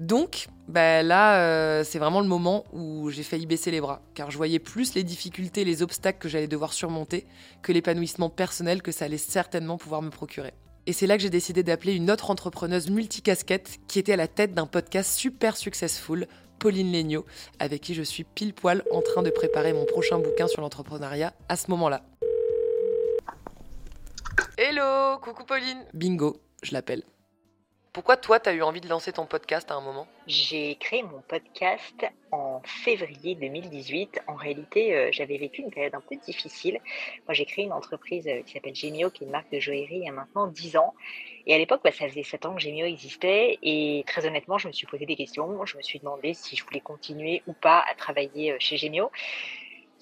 Donc, 0.00 0.48
bah 0.66 1.02
là, 1.02 1.40
euh, 1.40 1.84
c'est 1.84 1.98
vraiment 1.98 2.20
le 2.20 2.26
moment 2.26 2.64
où 2.72 3.10
j'ai 3.10 3.22
failli 3.22 3.46
baisser 3.46 3.70
les 3.70 3.80
bras, 3.80 4.02
car 4.14 4.30
je 4.30 4.36
voyais 4.36 4.58
plus 4.58 4.94
les 4.94 5.04
difficultés, 5.04 5.64
les 5.64 5.82
obstacles 5.82 6.18
que 6.18 6.28
j'allais 6.28 6.48
devoir 6.48 6.72
surmonter 6.72 7.26
que 7.62 7.72
l'épanouissement 7.72 8.28
personnel 8.28 8.82
que 8.82 8.90
ça 8.90 9.04
allait 9.04 9.18
certainement 9.18 9.78
pouvoir 9.78 10.02
me 10.02 10.10
procurer. 10.10 10.52
Et 10.86 10.92
c'est 10.92 11.06
là 11.06 11.16
que 11.16 11.22
j'ai 11.22 11.30
décidé 11.30 11.62
d'appeler 11.62 11.94
une 11.94 12.10
autre 12.10 12.30
entrepreneuse 12.30 12.90
multicasquette 12.90 13.78
qui 13.88 13.98
était 13.98 14.12
à 14.12 14.16
la 14.16 14.28
tête 14.28 14.52
d'un 14.52 14.66
podcast 14.66 15.16
super 15.16 15.56
successful, 15.56 16.26
Pauline 16.58 16.92
Legnaud, 16.92 17.24
avec 17.58 17.80
qui 17.80 17.94
je 17.94 18.02
suis 18.02 18.24
pile 18.24 18.52
poil 18.52 18.82
en 18.90 19.00
train 19.00 19.22
de 19.22 19.30
préparer 19.30 19.72
mon 19.72 19.84
prochain 19.84 20.18
bouquin 20.18 20.48
sur 20.48 20.60
l'entrepreneuriat 20.60 21.32
à 21.48 21.56
ce 21.56 21.70
moment-là. 21.70 22.02
Hello, 24.58 25.18
coucou 25.20 25.44
Pauline. 25.44 25.84
Bingo, 25.94 26.36
je 26.62 26.72
l'appelle. 26.72 27.02
Pourquoi 27.94 28.16
toi, 28.16 28.40
tu 28.40 28.48
as 28.48 28.52
eu 28.52 28.62
envie 28.62 28.80
de 28.80 28.88
lancer 28.88 29.12
ton 29.12 29.24
podcast 29.24 29.70
à 29.70 29.74
un 29.74 29.80
moment? 29.80 30.08
J'ai 30.26 30.74
créé 30.80 31.04
mon 31.04 31.20
podcast 31.28 32.04
en 32.32 32.60
février 32.64 33.36
2018. 33.36 34.22
En 34.26 34.34
réalité, 34.34 34.96
euh, 34.96 35.10
j'avais 35.12 35.38
vécu 35.38 35.62
une 35.62 35.70
période 35.70 35.94
un 35.94 36.00
peu 36.00 36.16
difficile. 36.16 36.80
Moi, 37.28 37.34
j'ai 37.34 37.44
créé 37.44 37.64
une 37.64 37.72
entreprise 37.72 38.26
euh, 38.26 38.42
qui 38.42 38.54
s'appelle 38.54 38.74
Gemio, 38.74 39.10
qui 39.10 39.22
est 39.22 39.26
une 39.26 39.30
marque 39.30 39.52
de 39.52 39.60
joaillerie 39.60 39.98
il 39.98 40.04
y 40.06 40.08
a 40.08 40.12
maintenant 40.12 40.48
10 40.48 40.76
ans. 40.76 40.92
Et 41.46 41.54
à 41.54 41.58
l'époque, 41.58 41.82
bah, 41.84 41.92
ça 41.92 42.08
faisait 42.08 42.24
7 42.24 42.46
ans 42.46 42.56
que 42.56 42.62
Gemio 42.62 42.84
existait. 42.84 43.60
Et 43.62 44.02
très 44.08 44.26
honnêtement, 44.26 44.58
je 44.58 44.66
me 44.66 44.72
suis 44.72 44.88
posé 44.88 45.06
des 45.06 45.14
questions. 45.14 45.64
Je 45.64 45.76
me 45.76 45.82
suis 45.82 46.00
demandé 46.00 46.34
si 46.34 46.56
je 46.56 46.64
voulais 46.64 46.80
continuer 46.80 47.44
ou 47.46 47.52
pas 47.52 47.84
à 47.88 47.94
travailler 47.94 48.50
euh, 48.50 48.56
chez 48.58 48.76
Gemio 48.76 49.12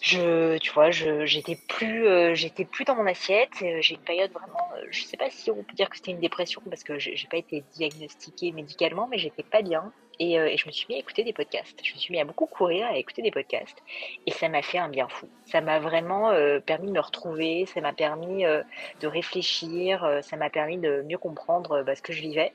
je, 0.03 0.59
tu 0.59 0.73
vois, 0.73 0.91
je, 0.91 1.25
j'étais 1.27 1.55
plus, 1.55 2.09
euh, 2.09 2.35
j'étais 2.35 2.65
plus 2.65 2.85
dans 2.85 2.97
mon 2.97 3.07
assiette. 3.07 3.53
Euh, 3.63 3.79
j'ai 3.81 3.95
une 3.95 4.01
période 4.01 4.33
vraiment, 4.33 4.69
euh, 4.75 4.85
je 4.91 5.05
sais 5.05 5.17
pas 5.17 5.31
si 5.31 5.49
on 5.53 5.63
peut 5.63 5.75
dire 5.75 5.89
que 5.89 5.97
c'était 5.97 6.11
une 6.11 6.19
dépression 6.19 6.61
parce 6.69 6.83
que 6.83 6.99
j'ai, 6.99 7.17
pas 7.31 7.37
été 7.37 7.63
diagnostiquée 7.75 8.51
médicalement, 8.51 9.07
mais 9.09 9.19
j'étais 9.19 9.45
pas 9.45 9.63
bien. 9.63 9.93
Et, 10.19 10.39
euh, 10.39 10.47
et, 10.47 10.57
je 10.57 10.67
me 10.67 10.73
suis 10.73 10.87
mis 10.89 10.97
à 10.97 10.99
écouter 10.99 11.25
des 11.25 11.33
podcasts. 11.33 11.79
Je 11.83 11.95
me 11.95 11.99
suis 11.99 12.13
mis 12.13 12.21
à 12.21 12.25
beaucoup 12.25 12.47
courir, 12.47 12.87
à 12.87 12.97
écouter 12.97 13.23
des 13.23 13.31
podcasts. 13.31 13.83
Et 14.27 14.31
ça 14.31 14.49
m'a 14.49 14.63
fait 14.63 14.79
un 14.79 14.89
bien 14.89 15.09
fou. 15.09 15.29
Ça 15.45 15.61
m'a 15.61 15.79
vraiment 15.79 16.31
euh, 16.31 16.61
permis 16.61 16.89
de 16.89 16.93
me 16.93 17.01
retrouver, 17.01 17.67
ça 17.67 17.81
m'a 17.81 17.93
permis 17.93 18.45
euh, 18.45 18.63
de 19.01 19.07
réfléchir, 19.07 20.21
ça 20.23 20.37
m'a 20.37 20.51
permis 20.51 20.79
de 20.79 21.03
mieux 21.03 21.19
comprendre 21.19 21.83
bah, 21.83 21.95
ce 21.95 22.03
que 22.03 22.13
je 22.13 22.21
vivais. 22.21 22.53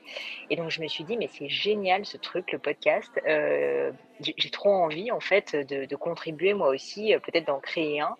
Et 0.50 0.56
donc 0.56 0.70
je 0.70 0.80
me 0.80 0.88
suis 0.88 1.04
dit, 1.04 1.16
mais 1.16 1.28
c'est 1.28 1.48
génial 1.48 2.04
ce 2.04 2.16
truc, 2.16 2.52
le 2.52 2.58
podcast. 2.58 3.10
J'ai 4.20 4.50
trop 4.50 4.70
envie, 4.70 5.12
en 5.12 5.20
fait, 5.20 5.54
de 5.54 5.96
contribuer 5.96 6.54
moi 6.54 6.68
aussi, 6.68 7.14
peut-être 7.22 7.46
d'en 7.46 7.60
créer 7.60 8.00
un. 8.00 8.16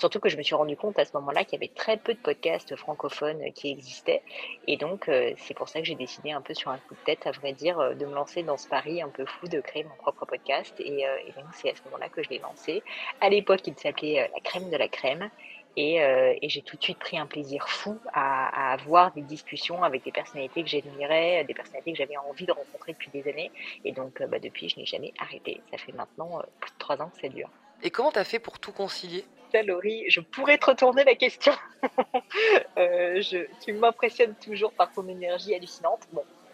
Surtout 0.00 0.18
que 0.18 0.30
je 0.30 0.38
me 0.38 0.42
suis 0.42 0.54
rendu 0.54 0.78
compte 0.78 0.98
à 0.98 1.04
ce 1.04 1.12
moment-là 1.18 1.44
qu'il 1.44 1.60
y 1.60 1.62
avait 1.62 1.74
très 1.74 1.98
peu 1.98 2.14
de 2.14 2.18
podcasts 2.18 2.74
francophones 2.74 3.52
qui 3.52 3.70
existaient. 3.70 4.22
Et 4.66 4.78
donc, 4.78 5.10
euh, 5.10 5.34
c'est 5.36 5.52
pour 5.52 5.68
ça 5.68 5.80
que 5.80 5.84
j'ai 5.84 5.94
décidé 5.94 6.32
un 6.32 6.40
peu 6.40 6.54
sur 6.54 6.70
un 6.70 6.78
coup 6.78 6.94
de 6.94 7.04
tête, 7.04 7.26
à 7.26 7.32
vrai 7.32 7.52
dire, 7.52 7.78
euh, 7.78 7.92
de 7.92 8.06
me 8.06 8.14
lancer 8.14 8.42
dans 8.42 8.56
ce 8.56 8.66
pari 8.66 9.02
un 9.02 9.10
peu 9.10 9.26
fou 9.26 9.46
de 9.46 9.60
créer 9.60 9.84
mon 9.84 9.94
propre 9.96 10.24
podcast. 10.24 10.74
Et, 10.80 11.06
euh, 11.06 11.16
donc, 11.36 11.44
c'est 11.52 11.70
à 11.70 11.76
ce 11.76 11.82
moment-là 11.84 12.08
que 12.08 12.22
je 12.22 12.30
l'ai 12.30 12.38
lancé. 12.38 12.82
À 13.20 13.28
l'époque, 13.28 13.60
il 13.66 13.74
s'appelait 13.76 14.30
La 14.32 14.40
crème 14.40 14.70
de 14.70 14.76
la 14.78 14.88
crème. 14.88 15.28
Et, 15.76 16.00
j'ai 16.44 16.62
tout 16.62 16.78
de 16.78 16.82
suite 16.82 16.98
pris 16.98 17.18
un 17.18 17.26
plaisir 17.26 17.68
fou 17.68 17.98
à, 18.14 18.70
à, 18.70 18.72
avoir 18.72 19.12
des 19.12 19.20
discussions 19.22 19.84
avec 19.84 20.02
des 20.02 20.12
personnalités 20.12 20.62
que 20.62 20.68
j'admirais, 20.68 21.44
des 21.44 21.54
personnalités 21.54 21.92
que 21.92 21.98
j'avais 21.98 22.16
envie 22.16 22.46
de 22.46 22.52
rencontrer 22.52 22.94
depuis 22.94 23.10
des 23.10 23.28
années. 23.28 23.52
Et 23.84 23.92
donc, 23.92 24.22
bah, 24.22 24.38
depuis, 24.38 24.70
je 24.70 24.78
n'ai 24.78 24.86
jamais 24.86 25.12
arrêté. 25.18 25.60
Ça 25.70 25.76
fait 25.76 25.92
maintenant 25.92 26.40
plus 26.58 26.70
de 26.70 26.78
trois 26.78 27.02
ans 27.02 27.10
que 27.10 27.20
ça 27.20 27.28
dure. 27.28 27.50
Et 27.82 27.90
comment 27.90 28.12
tu 28.12 28.18
as 28.18 28.24
fait 28.24 28.38
pour 28.38 28.58
tout 28.58 28.72
concilier? 28.72 29.24
Laurie, 29.64 30.04
je 30.08 30.20
pourrais 30.20 30.58
te 30.58 30.66
retourner 30.66 31.04
la 31.04 31.14
question. 31.14 31.52
euh, 32.78 33.20
tu 33.64 33.72
m'impressionnes 33.72 34.34
toujours 34.36 34.72
par 34.72 34.92
ton 34.92 35.08
énergie 35.08 35.54
hallucinante. 35.54 36.06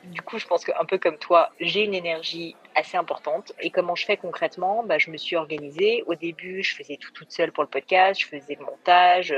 Du 0.04 0.22
coup, 0.22 0.38
je 0.38 0.46
pense 0.46 0.64
qu'un 0.64 0.84
peu 0.84 0.98
comme 0.98 1.18
toi, 1.18 1.50
j'ai 1.60 1.84
une 1.84 1.94
énergie 1.94 2.56
assez 2.76 2.96
importante. 2.96 3.52
Et 3.60 3.70
comment 3.70 3.94
je 3.94 4.04
fais 4.04 4.16
concrètement? 4.16 4.84
Bah, 4.84 4.98
Je 4.98 5.10
me 5.10 5.16
suis 5.16 5.34
organisée. 5.34 6.04
Au 6.06 6.14
début, 6.14 6.62
je 6.62 6.76
faisais 6.76 6.96
tout 6.96 7.10
toute 7.12 7.32
seule 7.32 7.50
pour 7.50 7.64
le 7.64 7.68
podcast. 7.68 8.20
Je 8.20 8.26
faisais 8.26 8.56
le 8.60 8.64
montage. 8.64 9.34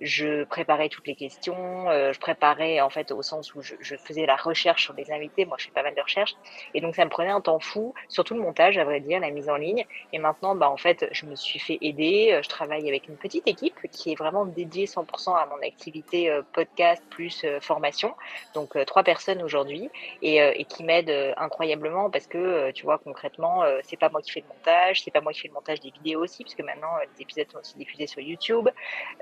Je 0.00 0.44
préparais 0.44 0.88
toutes 0.88 1.06
les 1.06 1.16
questions. 1.16 1.90
Euh, 1.90 2.12
je 2.12 2.20
préparais, 2.20 2.80
en 2.80 2.88
fait, 2.88 3.10
au 3.10 3.22
sens 3.22 3.54
où 3.54 3.62
je, 3.62 3.96
faisais 3.96 4.24
la 4.24 4.36
recherche 4.36 4.84
sur 4.84 4.94
les 4.94 5.10
invités. 5.10 5.44
Moi, 5.44 5.56
je 5.58 5.66
fais 5.66 5.72
pas 5.72 5.82
mal 5.82 5.94
de 5.94 6.00
recherches. 6.00 6.36
Et 6.74 6.80
donc, 6.80 6.94
ça 6.94 7.04
me 7.04 7.10
prenait 7.10 7.30
un 7.30 7.40
temps 7.40 7.58
fou, 7.58 7.92
surtout 8.08 8.34
le 8.34 8.40
montage, 8.40 8.78
à 8.78 8.84
vrai 8.84 9.00
dire, 9.00 9.18
la 9.18 9.30
mise 9.30 9.48
en 9.48 9.56
ligne. 9.56 9.84
Et 10.12 10.18
maintenant, 10.18 10.54
bah, 10.54 10.70
en 10.70 10.76
fait, 10.76 11.08
je 11.10 11.26
me 11.26 11.34
suis 11.34 11.58
fait 11.58 11.78
aider. 11.80 12.38
Je 12.42 12.48
travaille 12.48 12.88
avec 12.88 13.08
une 13.08 13.16
petite 13.16 13.48
équipe 13.48 13.78
qui 13.90 14.12
est 14.12 14.16
vraiment 14.16 14.46
dédiée 14.46 14.86
100% 14.86 15.36
à 15.36 15.46
mon 15.46 15.60
activité 15.66 16.30
euh, 16.30 16.42
podcast 16.52 17.02
plus 17.10 17.42
euh, 17.44 17.58
formation. 17.60 18.14
Donc, 18.54 18.76
trois 18.86 19.02
personnes 19.02 19.42
aujourd'hui 19.42 19.90
et, 20.22 20.36
et 20.36 20.64
qui 20.64 20.84
m'aident 20.84 21.34
incroyablement 21.36 22.10
parce 22.10 22.26
que 22.26 22.70
tu 22.76 22.84
vois, 22.84 22.98
concrètement, 22.98 23.62
euh, 23.62 23.80
c'est 23.82 23.96
pas 23.96 24.10
moi 24.10 24.20
qui 24.20 24.30
fais 24.30 24.40
le 24.40 24.48
montage, 24.48 25.02
c'est 25.02 25.10
pas 25.10 25.22
moi 25.22 25.32
qui 25.32 25.40
fais 25.40 25.48
le 25.48 25.54
montage 25.54 25.80
des 25.80 25.90
vidéos 25.90 26.22
aussi, 26.22 26.44
parce 26.44 26.54
que 26.54 26.62
maintenant, 26.62 26.94
euh, 26.96 27.06
les 27.14 27.22
épisodes 27.22 27.50
sont 27.50 27.58
aussi 27.58 27.76
diffusés 27.78 28.06
sur 28.06 28.20
YouTube. 28.20 28.68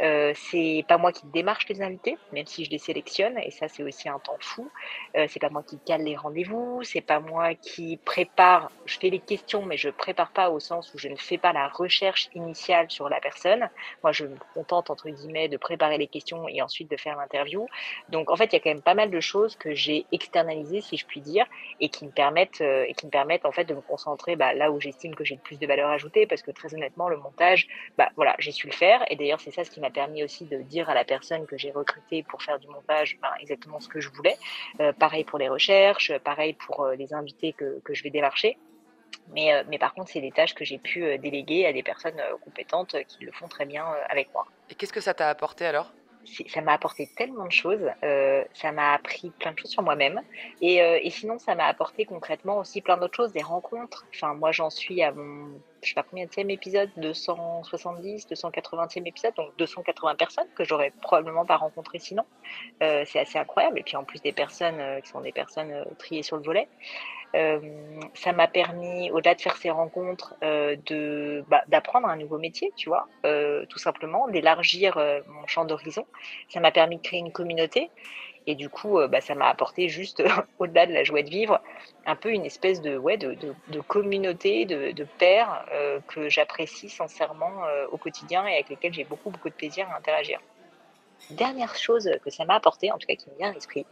Euh, 0.01 0.33
c'est 0.35 0.85
pas 0.89 0.99
moi 0.99 1.13
qui 1.13 1.25
démarche 1.27 1.69
les 1.69 1.81
invités, 1.81 2.19
même 2.33 2.47
si 2.47 2.65
je 2.65 2.71
les 2.71 2.79
sélectionne, 2.79 3.39
et 3.39 3.53
ça, 3.53 3.69
c'est 3.69 3.85
aussi 3.85 4.09
un 4.09 4.19
temps 4.19 4.37
fou. 4.41 4.69
Euh, 5.17 5.27
c'est 5.29 5.39
pas 5.39 5.51
moi 5.51 5.63
qui 5.63 5.79
cale 5.79 6.03
les 6.03 6.17
rendez-vous, 6.17 6.83
c'est 6.83 7.01
pas 7.01 7.21
moi 7.21 7.55
qui 7.55 7.97
prépare, 7.99 8.73
je 8.87 8.99
fais 8.99 9.09
les 9.09 9.21
questions, 9.21 9.63
mais 9.65 9.77
je 9.77 9.89
prépare 9.89 10.33
pas 10.33 10.51
au 10.51 10.59
sens 10.59 10.93
où 10.93 10.99
je 10.99 11.07
ne 11.09 11.17
fais 11.17 11.39
pas 11.39 11.53
la 11.53 11.69
recherche 11.69 12.29
initiale 12.35 12.91
sur 12.91 13.09
la 13.09 13.21
personne. 13.21 13.71
Moi, 14.03 14.11
je 14.11 14.25
me 14.25 14.37
contente, 14.55 14.91
entre 14.91 15.09
guillemets, 15.11 15.49
de 15.49 15.57
préparer 15.57 15.97
les 15.97 16.09
questions 16.09 16.49
et 16.49 16.61
ensuite 16.61 16.91
de 16.91 16.97
faire 16.97 17.17
l'interview. 17.17 17.69
Donc, 18.09 18.33
en 18.33 18.37
fait, 18.37 18.47
il 18.47 18.55
y 18.55 18.57
a 18.57 18.61
quand 18.61 18.71
même 18.71 18.83
pas 18.83 18.95
mal 18.95 19.13
de 19.13 19.21
choses 19.21 19.55
que 19.55 19.75
j'ai 19.77 20.07
externalisées, 20.11 20.81
si 20.81 20.97
je 20.97 21.07
puis 21.07 21.21
dire, 21.21 21.47
et 21.79 21.89
qui 21.89 22.05
me 22.05 22.11
permettent, 22.11 22.61
et 22.61 22.93
qui 22.97 23.07
me 23.07 23.11
permettent 23.13 23.44
en 23.45 23.53
fait 23.53 23.65
de 23.65 23.75
me 23.75 23.81
concentrer 23.81 24.37
bah, 24.37 24.55
là 24.55 24.71
où 24.71 24.81
j'estime 24.81 25.15
que 25.15 25.25
j'ai 25.25 25.35
le 25.35 25.41
plus 25.41 25.59
de 25.59 25.67
valeur 25.67 25.91
ajoutée 25.91 26.27
parce 26.27 26.43
que 26.43 26.51
très 26.51 26.75
honnêtement 26.75 27.09
le 27.09 27.17
montage 27.17 27.69
bah 27.99 28.11
voilà 28.17 28.35
j'ai 28.39 28.53
su 28.53 28.67
le 28.67 28.73
faire. 28.73 29.05
Et 29.11 29.17
d'ailleurs 29.17 29.41
c'est 29.41 29.51
ça 29.51 29.65
ce 29.65 29.71
qui 29.71 29.81
m'a 29.81 29.91
permis 29.91 30.25
aussi 30.25 30.45
de 30.45 30.59
dire 30.59 30.89
à 30.91 30.95
la 30.95 31.05
personne 31.05 31.47
que 31.47 31.57
j'ai 31.57 31.71
recrutée 31.71 32.23
pour 32.23 32.43
faire 32.43 32.59
du 32.59 32.69
montage 32.69 33.19
bah, 33.21 33.33
exactement 33.41 33.81
ce 33.81 33.89
que 33.89 34.01
je 34.01 34.11
voulais. 34.11 34.37
Euh, 34.81 34.93
pareil 34.93 35.25
pour 35.25 35.39
les 35.39 35.49
recherches 35.49 36.17
pareil 36.19 36.55
pour 36.55 36.85
euh, 36.85 36.95
les 36.95 37.15
invités 37.15 37.53
que, 37.53 37.81
que 37.81 37.95
je 37.95 38.03
vais 38.03 38.11
démarcher. 38.11 38.59
Mais, 39.33 39.55
euh, 39.55 39.63
mais 39.69 39.79
par 39.79 39.95
contre, 39.95 40.11
c'est 40.11 40.21
des 40.21 40.33
tâches 40.33 40.55
que 40.55 40.65
j'ai 40.65 40.77
pu 40.77 41.19
déléguer 41.19 41.65
à 41.65 41.73
des 41.73 41.83
personnes 41.83 42.21
compétentes 42.45 42.97
qui 43.09 43.25
le 43.25 43.33
font 43.33 43.49
très 43.49 43.65
bien 43.65 43.87
avec 44.11 44.31
moi. 44.35 44.45
Et 44.69 44.75
qu'est-ce 44.75 44.93
que 44.93 45.01
ça 45.01 45.15
t'a 45.15 45.31
apporté 45.31 45.65
alors? 45.65 45.93
Ça 46.49 46.61
m'a 46.61 46.73
apporté 46.73 47.09
tellement 47.17 47.47
de 47.47 47.53
choses. 47.53 47.91
Euh, 48.03 48.45
ça 48.55 48.73
m'a 48.73 48.95
appris 48.95 49.31
plein 49.31 49.53
de 49.53 49.59
choses 49.59 49.71
sur 49.71 49.83
moi-même. 49.83 50.21
Et, 50.61 50.83
euh, 50.83 50.99
et, 51.03 51.11
sinon, 51.11 51.39
ça 51.39 51.55
m'a 51.55 51.67
apporté 51.67 52.05
concrètement 52.05 52.59
aussi 52.59 52.81
plein 52.81 52.97
d'autres 52.97 53.17
choses, 53.17 53.33
des 53.33 53.43
rencontres. 53.43 54.07
Enfin, 54.15 54.35
moi, 54.35 54.53
j'en 54.53 54.71
suis 54.71 55.03
à 55.03 55.13
mon, 55.13 55.61
je 55.83 55.89
sais 55.89 55.95
pas 55.95 56.03
combien 56.03 56.27
de 56.27 56.51
épisode, 56.51 56.91
270, 56.97 58.27
280e 58.29 59.07
épisode, 59.07 59.35
donc 59.35 59.57
280 59.59 60.15
personnes 60.17 60.49
que 60.55 60.65
j'aurais 60.65 60.93
probablement 61.03 61.45
pas 61.45 61.57
rencontrées 61.57 61.99
sinon. 61.99 62.25
Euh, 62.83 63.05
c'est 63.07 63.21
assez 63.21 63.39
incroyable. 63.39 63.79
Et 63.79 63.83
puis 63.83 63.97
en 63.97 64.05
plus 64.05 64.21
des 64.23 64.33
personnes 64.33 65.01
qui 65.03 65.09
sont 65.09 65.21
des 65.21 65.33
personnes 65.33 65.85
triées 65.99 66.23
sur 66.23 66.37
le 66.37 66.43
volet. 66.43 66.69
Euh, 67.35 67.59
ça 68.15 68.33
m'a 68.33 68.47
permis, 68.47 69.11
au-delà 69.11 69.35
de 69.35 69.41
faire 69.41 69.57
ces 69.57 69.71
rencontres, 69.71 70.35
euh, 70.45 70.77
de 70.87 71.45
bah, 71.49 71.63
d'apprendre 71.69 72.07
un 72.07 72.17
nouveau 72.17 72.39
métier, 72.39 72.73
tu 72.77 72.89
vois, 72.89 73.09
euh, 73.27 73.67
tout 73.67 73.79
simplement, 73.79 74.29
d'élargir 74.29 74.97
mon 75.29 75.47
champ 75.47 75.65
d'horizon. 75.65 76.07
Ça 76.49 76.61
m'a 76.61 76.71
permis 76.71 76.99
de 76.99 77.03
créer 77.03 77.21
une 77.21 77.33
communauté. 77.33 77.91
Et 78.47 78.57
du 78.57 78.69
coup, 78.69 78.99
bah, 79.09 79.23
ça 79.23 79.35
m'a 79.35 79.49
apporté 79.49 79.89
juste, 79.89 80.23
au-delà 80.59 80.87
de 80.87 80.93
la 80.93 81.03
joie 81.03 81.23
de 81.23 81.31
vivre, 81.31 81.61
un 82.05 82.15
peu 82.15 82.31
une 82.31 82.45
espèce 82.45 82.83
de, 82.83 82.97
ouais, 82.97 83.17
de, 83.17 83.37
de, 83.69 83.81
communauté, 83.81 84.67
de, 84.67 84.93
de 84.93 85.07
que 86.07 86.29
j'apprécie 86.29 86.91
sincèrement 86.91 87.63
au 87.91 87.97
quotidien 87.97 88.47
et 88.47 88.55
avec 88.55 88.69
lesquels 88.69 88.93
j'ai 88.93 89.05
beaucoup, 89.05 89.31
beaucoup 89.31 89.49
de 89.49 89.55
plaisir 89.55 89.89
à 89.91 89.97
interagir. 89.97 90.41
Dernière 91.31 91.75
chose 91.75 92.11
que 92.23 92.29
ça 92.29 92.45
m'a 92.45 92.57
apporté, 92.57 92.93
en 92.93 92.99
tout 92.99 93.07
cas 93.07 93.15
qui 93.15 93.31
me 93.31 93.37
vient 93.37 93.49
à 93.49 93.55
l'esprit, 93.55 93.87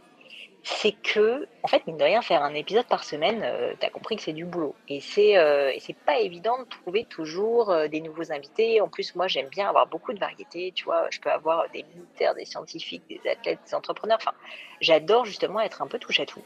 c'est 0.64 0.92
que, 0.92 1.48
en 1.64 1.68
fait, 1.68 1.86
mine 1.86 1.96
de 1.96 2.04
rien, 2.04 2.22
faire 2.22 2.42
un 2.42 2.54
épisode 2.54 2.86
par 2.86 3.02
semaine, 3.02 3.42
euh, 3.42 3.74
tu 3.80 3.84
as 3.84 3.90
compris 3.90 4.14
que 4.16 4.22
c'est 4.22 4.32
du 4.32 4.44
boulot. 4.44 4.76
Et 4.88 5.00
c'est 5.00 5.36
euh, 5.36 5.72
pas 6.06 6.20
évident 6.20 6.58
de 6.58 6.64
trouver 6.64 7.04
toujours 7.04 7.70
euh, 7.70 7.88
des 7.88 8.00
nouveaux 8.00 8.30
invités. 8.30 8.80
En 8.80 8.88
plus, 8.88 9.14
moi, 9.16 9.26
j'aime 9.26 9.48
bien 9.48 9.68
avoir 9.68 9.88
beaucoup 9.88 10.12
de 10.12 10.20
variétés. 10.20 10.72
Tu 10.72 10.84
vois, 10.84 11.08
je 11.10 11.18
peux 11.18 11.30
avoir 11.30 11.68
des 11.70 11.84
militaires, 11.94 12.34
des 12.34 12.44
scientifiques, 12.44 13.02
des 13.08 13.20
athlètes, 13.28 13.58
des 13.66 13.74
entrepreneurs. 13.74 14.18
Enfin, 14.20 14.34
j'adore 14.80 15.24
justement 15.24 15.60
être 15.60 15.82
un 15.82 15.88
peu 15.88 15.98
touche 15.98 16.20
à 16.20 16.26
tout. 16.26 16.42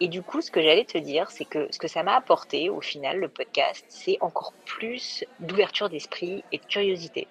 Et 0.00 0.08
du 0.08 0.20
coup, 0.20 0.42
ce 0.42 0.50
que 0.50 0.60
j'allais 0.60 0.84
te 0.84 0.98
dire, 0.98 1.30
c'est 1.30 1.46
que 1.46 1.68
ce 1.70 1.78
que 1.78 1.88
ça 1.88 2.02
m'a 2.02 2.16
apporté 2.16 2.68
au 2.68 2.82
final, 2.82 3.18
le 3.18 3.28
podcast, 3.28 3.86
c'est 3.88 4.18
encore 4.20 4.52
plus 4.66 5.24
d'ouverture 5.40 5.88
d'esprit 5.88 6.44
et 6.52 6.58
de 6.58 6.66
curiosité 6.66 7.26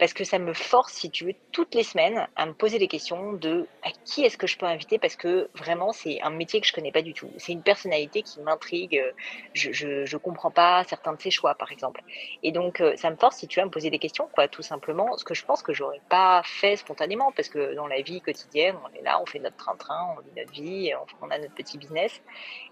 parce 0.00 0.14
que 0.14 0.24
ça 0.24 0.38
me 0.38 0.54
force, 0.54 0.94
si 0.94 1.10
tu 1.10 1.26
veux, 1.26 1.34
toutes 1.52 1.74
les 1.74 1.82
semaines 1.82 2.26
à 2.34 2.46
me 2.46 2.54
poser 2.54 2.78
des 2.78 2.88
questions 2.88 3.34
de 3.34 3.68
à 3.82 3.90
qui 4.06 4.24
est-ce 4.24 4.38
que 4.38 4.46
je 4.46 4.56
peux 4.56 4.64
inviter 4.64 4.98
parce 4.98 5.14
que 5.14 5.50
vraiment 5.54 5.92
c'est 5.92 6.22
un 6.22 6.30
métier 6.30 6.58
que 6.62 6.66
je 6.66 6.72
connais 6.72 6.90
pas 6.90 7.02
du 7.02 7.12
tout. 7.12 7.30
C'est 7.36 7.52
une 7.52 7.62
personnalité 7.62 8.22
qui 8.22 8.40
m'intrigue. 8.40 9.04
Je, 9.52 9.72
je, 9.72 10.06
je, 10.06 10.16
comprends 10.16 10.50
pas 10.50 10.84
certains 10.84 11.12
de 11.12 11.20
ses 11.20 11.30
choix, 11.30 11.54
par 11.54 11.70
exemple. 11.70 12.00
Et 12.42 12.50
donc 12.50 12.80
euh, 12.80 12.96
ça 12.96 13.10
me 13.10 13.16
force, 13.16 13.36
si 13.36 13.46
tu 13.46 13.58
veux, 13.60 13.62
à 13.62 13.66
me 13.66 13.70
poser 13.70 13.90
des 13.90 13.98
questions, 13.98 14.26
quoi, 14.34 14.48
tout 14.48 14.62
simplement. 14.62 15.18
Ce 15.18 15.24
que 15.24 15.34
je 15.34 15.44
pense 15.44 15.62
que 15.62 15.74
j'aurais 15.74 16.00
pas 16.08 16.40
fait 16.46 16.76
spontanément 16.76 17.30
parce 17.32 17.50
que 17.50 17.74
dans 17.74 17.86
la 17.86 18.00
vie 18.00 18.22
quotidienne, 18.22 18.76
on 18.82 18.98
est 18.98 19.02
là, 19.02 19.20
on 19.20 19.26
fait 19.26 19.38
notre 19.38 19.56
train-train, 19.56 20.16
on 20.16 20.20
vit 20.22 20.32
notre 20.34 20.52
vie, 20.52 20.92
on, 21.20 21.30
a 21.30 21.38
notre 21.38 21.54
petit 21.54 21.76
business. 21.76 22.22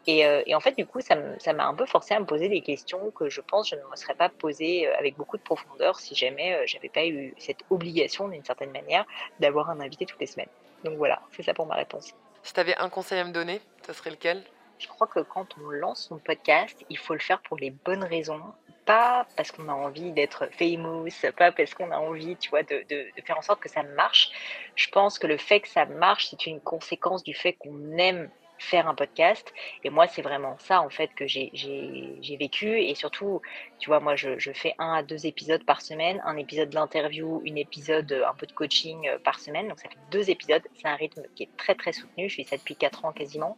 Et, 0.06 0.24
euh, 0.24 0.42
et 0.46 0.54
en 0.54 0.60
fait, 0.60 0.78
du 0.78 0.86
coup, 0.86 1.00
ça 1.02 1.14
m'a 1.52 1.66
un 1.66 1.74
peu 1.74 1.84
forcé 1.84 2.14
à 2.14 2.20
me 2.20 2.24
poser 2.24 2.48
des 2.48 2.62
questions 2.62 3.10
que 3.10 3.28
je 3.28 3.42
pense 3.42 3.68
je 3.68 3.74
ne 3.74 3.82
me 3.82 3.96
serais 3.96 4.14
pas 4.14 4.30
posées 4.30 4.88
euh, 4.88 4.96
avec 4.98 5.18
beaucoup 5.18 5.36
de 5.36 5.42
profondeur 5.42 6.00
si 6.00 6.14
jamais 6.14 6.66
j'avais 6.66 6.88
pas 6.88 7.04
eu 7.04 7.17
cette 7.38 7.60
obligation, 7.70 8.28
d'une 8.28 8.44
certaine 8.44 8.70
manière, 8.70 9.04
d'avoir 9.40 9.70
un 9.70 9.80
invité 9.80 10.06
toutes 10.06 10.20
les 10.20 10.26
semaines. 10.26 10.48
Donc 10.84 10.96
voilà, 10.96 11.20
c'est 11.32 11.42
ça 11.42 11.54
pour 11.54 11.66
ma 11.66 11.74
réponse. 11.74 12.14
Si 12.42 12.54
tu 12.54 12.60
avais 12.60 12.76
un 12.76 12.88
conseil 12.88 13.18
à 13.18 13.24
me 13.24 13.32
donner, 13.32 13.60
ce 13.86 13.92
serait 13.92 14.10
lequel? 14.10 14.44
Je 14.78 14.86
crois 14.86 15.08
que 15.08 15.20
quand 15.20 15.46
on 15.58 15.70
lance 15.70 16.06
son 16.08 16.18
podcast, 16.18 16.84
il 16.88 16.98
faut 16.98 17.14
le 17.14 17.20
faire 17.20 17.40
pour 17.40 17.56
les 17.56 17.70
bonnes 17.70 18.04
raisons. 18.04 18.40
Pas 18.84 19.26
parce 19.36 19.50
qu'on 19.52 19.68
a 19.68 19.72
envie 19.72 20.12
d'être 20.12 20.48
famous, 20.52 21.08
pas 21.36 21.52
parce 21.52 21.74
qu'on 21.74 21.90
a 21.90 21.98
envie, 21.98 22.36
tu 22.36 22.48
vois, 22.48 22.62
de, 22.62 22.84
de, 22.88 23.06
faire 23.22 23.36
en 23.36 23.42
sorte 23.42 23.60
que 23.60 23.68
ça 23.68 23.82
marche. 23.82 24.30
Je 24.76 24.88
pense 24.88 25.18
que 25.18 25.26
le 25.26 25.36
fait 25.36 25.60
que 25.60 25.68
ça 25.68 25.84
marche, 25.84 26.28
c'est 26.30 26.46
une 26.46 26.60
conséquence 26.60 27.22
du 27.22 27.34
fait 27.34 27.52
qu'on 27.54 27.98
aime 27.98 28.30
faire 28.58 28.88
un 28.88 28.94
podcast. 28.94 29.52
Et 29.84 29.90
moi, 29.90 30.06
c'est 30.06 30.22
vraiment 30.22 30.56
ça, 30.58 30.80
en 30.80 30.90
fait, 30.90 31.08
que 31.14 31.26
j'ai 31.26 32.36
vécu. 32.38 32.80
Et 32.80 32.94
surtout, 32.94 33.40
tu 33.78 33.88
vois, 33.90 34.00
moi, 34.00 34.16
je, 34.16 34.52
fais 34.52 34.74
un 34.78 34.94
à 34.94 35.02
deux 35.02 35.26
épisodes 35.26 35.64
par 35.64 35.82
semaine, 35.82 36.20
un 36.24 36.36
épisode 36.36 36.70
d'interview, 36.70 37.42
une 37.44 37.58
épisode 37.58 38.24
un 38.26 38.34
peu 38.34 38.46
de 38.46 38.52
coaching 38.52 39.08
euh, 39.08 39.18
par 39.18 39.38
semaine. 39.38 39.68
Donc, 39.68 39.78
ça 39.78 39.88
fait 39.88 39.98
deux 40.10 40.30
épisodes. 40.30 40.62
C'est 40.74 40.88
un 40.88 40.96
rythme 40.96 41.22
qui 41.34 41.44
est 41.44 41.56
très, 41.56 41.74
très 41.74 41.92
soutenu. 41.92 42.28
Je 42.28 42.36
fais 42.36 42.44
ça 42.44 42.56
depuis 42.56 42.76
quatre 42.76 43.04
ans 43.04 43.12
quasiment. 43.12 43.56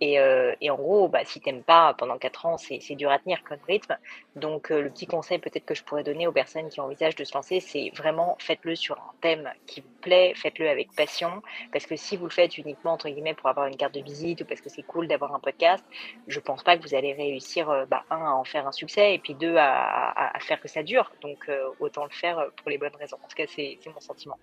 Et, 0.00 0.20
euh, 0.20 0.54
et 0.60 0.70
en 0.70 0.76
gros, 0.76 1.08
bah, 1.08 1.24
si 1.24 1.40
t'aimes 1.40 1.62
pas 1.62 1.94
pendant 1.94 2.18
quatre 2.18 2.46
ans, 2.46 2.58
c'est 2.58 2.94
dur 2.94 3.10
à 3.10 3.18
tenir 3.18 3.42
comme 3.44 3.58
rythme. 3.66 3.96
Donc, 4.34 4.70
euh, 4.70 4.82
le 4.82 4.90
petit 4.90 5.06
conseil 5.06 5.38
peut-être 5.38 5.64
que 5.64 5.74
je 5.74 5.82
pourrais 5.82 6.04
donner 6.04 6.26
aux 6.26 6.32
personnes 6.32 6.68
qui 6.68 6.80
envisagent 6.80 7.16
de 7.16 7.24
se 7.24 7.34
lancer, 7.34 7.60
c'est 7.60 7.90
vraiment 7.94 8.36
faites-le 8.38 8.76
sur 8.76 8.96
un 8.98 9.12
thème 9.20 9.50
qui 9.66 9.80
vous 9.80 9.88
plaît, 10.02 10.34
faites-le 10.36 10.68
avec 10.68 10.92
passion. 10.94 11.42
Parce 11.72 11.86
que 11.86 11.96
si 11.96 12.16
vous 12.16 12.24
le 12.24 12.30
faites 12.30 12.58
uniquement, 12.58 12.92
entre 12.92 13.08
guillemets, 13.08 13.34
pour 13.34 13.48
avoir 13.48 13.66
une 13.66 13.76
carte 13.76 13.94
de 13.94 14.00
visite 14.00 14.35
parce 14.44 14.60
que 14.60 14.68
c'est 14.68 14.82
cool 14.82 15.08
d'avoir 15.08 15.34
un 15.34 15.40
podcast, 15.40 15.84
je 16.26 16.40
pense 16.40 16.62
pas 16.62 16.76
que 16.76 16.82
vous 16.82 16.94
allez 16.94 17.12
réussir, 17.12 17.86
bah, 17.90 18.04
un, 18.10 18.16
à 18.16 18.30
en 18.30 18.44
faire 18.44 18.66
un 18.66 18.72
succès 18.72 19.14
et 19.14 19.18
puis 19.18 19.34
deux, 19.34 19.56
à, 19.56 20.32
faire 20.40 20.60
que 20.60 20.68
ça 20.68 20.82
dure. 20.82 21.10
Donc 21.22 21.48
euh, 21.48 21.68
autant 21.80 22.04
le 22.04 22.10
faire 22.10 22.50
pour 22.56 22.70
les 22.70 22.78
bonnes 22.78 22.94
raisons. 22.98 23.16
En 23.22 23.28
tout 23.28 23.36
cas, 23.36 23.46
c'est 23.48 23.78
mon 23.92 24.00
sentiment. 24.00 24.38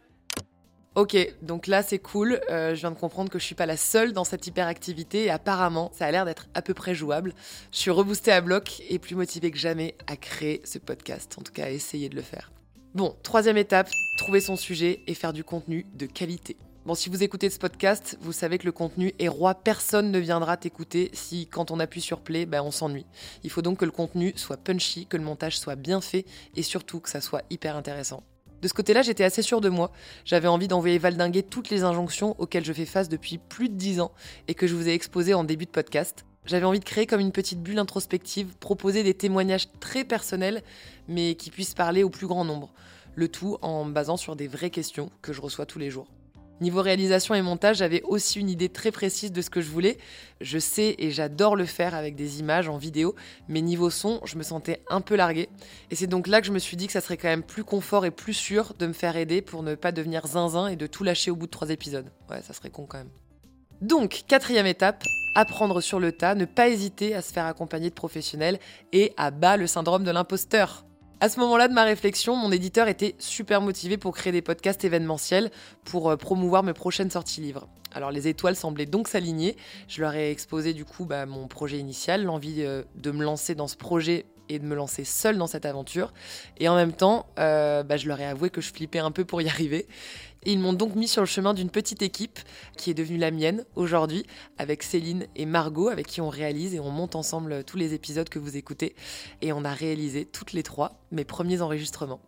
Ok, 0.96 1.18
donc 1.42 1.66
là 1.66 1.82
c'est 1.82 1.98
cool. 1.98 2.40
Euh, 2.52 2.76
je 2.76 2.82
viens 2.82 2.92
de 2.92 3.00
comprendre 3.00 3.32
que 3.32 3.40
je 3.40 3.44
suis 3.44 3.56
pas 3.56 3.66
la 3.66 3.78
seule 3.78 4.14
dans 4.14 4.24
cette 4.24 4.46
hyperactivité 4.46 5.24
et 5.24 5.32
apparemment 5.32 5.90
ça 5.92 6.06
a 6.06 6.12
l'air 6.12 6.24
d'être 6.24 6.48
à 6.54 6.62
peu 6.62 6.76
près 6.76 6.94
jouable. 6.94 7.34
Je 7.72 7.80
suis 7.80 7.90
reboostée 7.90 8.32
à 8.32 8.42
bloc 8.42 8.84
et 8.90 9.00
plus 9.00 9.16
motivée 9.16 9.50
que 9.50 9.58
jamais 9.58 9.96
à 10.06 10.18
créer 10.18 10.62
ce 10.66 10.78
podcast, 10.78 11.36
en 11.40 11.42
tout 11.42 11.52
cas 11.52 11.66
à 11.66 11.70
essayer 11.70 12.10
de 12.10 12.16
le 12.16 12.22
faire. 12.22 12.52
Bon, 12.94 13.16
troisième 13.24 13.58
étape, 13.58 13.90
trouver 14.20 14.40
son 14.40 14.56
sujet 14.56 15.02
et 15.08 15.16
faire 15.16 15.34
du 15.34 15.44
contenu 15.44 15.88
de 15.96 16.06
qualité. 16.06 16.58
Bon, 16.86 16.96
si 16.96 17.08
vous 17.08 17.24
écoutez 17.24 17.50
ce 17.50 17.60
podcast, 17.60 18.18
vous 18.20 18.34
savez 18.34 18.58
que 18.58 18.66
le 18.66 18.74
contenu 18.74 19.14
est 19.18 19.30
roi. 19.30 19.56
Personne 19.56 20.12
ne 20.12 20.20
viendra 20.20 20.58
t'écouter 20.58 21.12
si, 21.14 21.48
quand 21.48 21.72
on 21.72 21.80
appuie 21.80 22.02
sur 22.02 22.20
play, 22.20 22.46
ben, 22.46 22.62
on 22.62 22.72
s'ennuie. 22.72 23.06
Il 23.46 23.50
faut 23.50 23.62
donc 23.62 23.78
que 23.78 23.86
le 23.86 23.92
contenu 23.92 24.34
soit 24.36 24.58
punchy, 24.58 25.06
que 25.06 25.16
le 25.16 25.24
montage 25.24 25.58
soit 25.58 25.78
bien 25.78 26.02
fait 26.02 26.26
et 26.58 26.62
surtout 26.62 27.00
que 27.00 27.10
ça 27.10 27.22
soit 27.22 27.44
hyper 27.50 27.78
intéressant. 27.78 28.22
De 28.62 28.68
ce 28.68 28.74
côté-là, 28.74 29.02
j'étais 29.02 29.24
assez 29.24 29.42
sûre 29.42 29.62
de 29.62 29.70
moi. 29.70 29.94
J'avais 30.26 30.50
envie 30.50 30.68
d'envoyer 30.68 30.98
valdinguer 30.98 31.42
toutes 31.42 31.70
les 31.70 31.84
injonctions 31.84 32.36
auxquelles 32.38 32.66
je 32.66 32.74
fais 32.74 32.86
face 32.86 33.08
depuis 33.08 33.38
plus 33.38 33.70
de 33.70 33.76
10 33.76 34.02
ans 34.02 34.12
et 34.50 34.54
que 34.54 34.68
je 34.68 34.76
vous 34.76 34.90
ai 34.90 34.94
exposées 34.94 35.34
en 35.34 35.46
début 35.46 35.66
de 35.66 35.72
podcast. 35.72 36.26
J'avais 36.46 36.66
envie 36.66 36.82
de 36.82 36.86
créer 36.86 37.06
comme 37.06 37.22
une 37.22 37.32
petite 37.32 37.64
bulle 37.64 37.80
introspective, 37.80 38.58
proposer 38.60 39.04
des 39.04 39.14
témoignages 39.14 39.70
très 39.80 40.04
personnels, 40.04 40.62
mais 41.08 41.36
qui 41.36 41.50
puissent 41.50 41.76
parler 41.76 42.04
au 42.04 42.10
plus 42.10 42.28
grand 42.28 42.44
nombre. 42.44 42.74
Le 43.16 43.30
tout 43.30 43.58
en 43.62 43.86
me 43.86 43.94
basant 43.94 44.18
sur 44.18 44.36
des 44.36 44.50
vraies 44.50 44.70
questions 44.70 45.12
que 45.22 45.32
je 45.32 45.40
reçois 45.40 45.66
tous 45.66 45.80
les 45.80 45.90
jours. 45.90 46.10
Niveau 46.62 46.82
réalisation 46.82 47.36
et 47.36 47.42
montage, 47.42 47.78
j'avais 47.78 48.02
aussi 48.04 48.40
une 48.40 48.50
idée 48.50 48.70
très 48.70 48.92
précise 48.92 49.32
de 49.32 49.42
ce 49.42 49.50
que 49.50 49.60
je 49.60 49.70
voulais. 49.70 49.98
Je 50.40 50.60
sais 50.60 50.96
et 51.00 51.12
j'adore 51.12 51.56
le 51.56 51.66
faire 51.66 51.96
avec 51.96 52.16
des 52.16 52.40
images 52.40 52.70
en 52.70 52.78
vidéo, 52.78 53.16
mais 53.48 53.62
niveau 53.62 53.90
son, 53.90 54.22
je 54.24 54.38
me 54.38 54.44
sentais 54.44 54.82
un 54.90 55.02
peu 55.02 55.16
larguée. 55.16 55.50
Et 55.92 55.96
c'est 55.96 56.08
donc 56.08 56.28
là 56.28 56.42
que 56.42 56.48
je 56.48 56.52
me 56.52 56.60
suis 56.60 56.78
dit 56.78 56.88
que 56.88 56.94
ça 56.94 57.02
serait 57.02 57.18
quand 57.18 57.28
même 57.28 57.44
plus 57.44 57.64
confort 57.64 58.06
et 58.06 58.12
plus 58.12 58.34
sûr 58.34 58.74
de 58.78 58.88
me 58.88 58.94
faire 58.94 59.18
aider 59.18 59.42
pour 59.42 59.64
ne 59.64 59.76
pas 59.76 59.92
devenir 59.92 60.28
zinzin 60.28 60.68
et 60.68 60.76
de 60.76 60.88
tout 60.88 61.04
lâcher 61.04 61.32
au 61.32 61.36
bout 61.36 61.48
de 61.48 61.52
trois 61.52 61.70
épisodes. 61.70 62.12
Ouais, 62.30 62.42
ça 62.44 62.54
serait 62.54 62.70
con 62.70 62.86
quand 62.88 63.00
même. 63.00 63.12
Donc, 63.82 64.24
quatrième 64.28 64.66
étape, 64.66 65.04
apprendre 65.36 65.82
sur 65.82 66.00
le 66.00 66.14
tas, 66.14 66.36
ne 66.36 66.46
pas 66.46 66.70
hésiter 66.70 67.16
à 67.16 67.22
se 67.22 67.34
faire 67.34 67.46
accompagner 67.46 67.90
de 67.90 67.96
professionnels 67.96 68.60
et 68.94 69.14
à 69.18 69.32
bas 69.32 69.58
le 69.58 69.68
syndrome 69.68 70.04
de 70.04 70.12
l'imposteur. 70.12 70.86
À 71.24 71.30
ce 71.30 71.40
moment-là 71.40 71.70
de 71.70 71.74
ma 71.74 71.86
réflexion, 71.86 72.36
mon 72.36 72.52
éditeur 72.52 72.90
était 72.90 73.16
super 73.18 73.62
motivé 73.62 73.96
pour 73.96 74.14
créer 74.14 74.34
des 74.34 74.42
podcasts 74.42 74.84
événementiels 74.84 75.52
pour 75.86 76.10
euh, 76.10 76.18
promouvoir 76.18 76.64
mes 76.64 76.74
prochaines 76.74 77.10
sorties 77.10 77.40
livres. 77.40 77.70
Alors 77.94 78.12
les 78.12 78.28
étoiles 78.28 78.58
semblaient 78.58 78.86
donc 78.86 79.08
s'aligner. 79.08 79.56
Je 79.88 80.02
leur 80.02 80.16
ai 80.16 80.32
exposé 80.32 80.74
du 80.74 80.84
coup 80.84 81.06
bah, 81.06 81.26
mon 81.26 81.48
projet 81.48 81.78
initial, 81.78 82.26
l'envie 82.26 82.58
euh, 82.58 82.84
de 82.96 83.12
me 83.12 83.24
lancer 83.24 83.56
dans 83.56 83.70
ce 83.70 83.78
projet 83.78 84.26
et 84.50 84.60
de 84.60 84.66
me 84.66 84.76
lancer 84.76 85.06
seule 85.06 85.38
dans 85.38 85.48
cette 85.48 85.66
aventure. 85.66 86.12
Et 86.58 86.68
en 86.68 86.76
même 86.76 86.92
temps, 86.92 87.28
euh, 87.40 87.84
bah, 87.84 87.96
je 87.96 88.10
leur 88.10 88.20
ai 88.20 88.26
avoué 88.26 88.50
que 88.50 88.60
je 88.60 88.74
flippais 88.74 89.00
un 89.00 89.12
peu 89.12 89.24
pour 89.24 89.42
y 89.42 89.48
arriver. 89.50 89.88
Et 90.46 90.52
ils 90.52 90.60
m'ont 90.60 90.74
donc 90.74 90.96
mis 90.96 91.08
sur 91.08 91.22
le 91.22 91.28
chemin 91.28 91.54
d'une 91.54 91.70
petite 91.70 92.02
équipe 92.02 92.40
qui 92.78 92.92
est 92.92 92.94
devenue 92.94 93.18
la 93.18 93.32
mienne 93.32 93.66
aujourd'hui, 93.76 94.26
avec 94.58 94.84
Céline 94.84 95.28
et 95.36 95.46
Margot, 95.46 95.90
avec 95.90 96.08
qui 96.08 96.22
on 96.22 96.30
réalise 96.30 96.76
et 96.76 96.80
on 96.80 96.92
monte 96.92 97.16
ensemble 97.16 97.64
tous 97.64 97.78
les 97.78 97.94
épisodes 97.94 98.28
que 98.28 98.40
vous 98.40 98.58
écoutez. 98.58 98.96
Et 99.42 99.54
on 99.54 99.64
a 99.64 99.74
réalisé 99.74 100.26
toutes 100.26 100.54
les 100.54 100.64
trois 100.64 101.02
mes 101.12 101.26
premiers 101.26 101.62
enregistrements. 101.62 102.22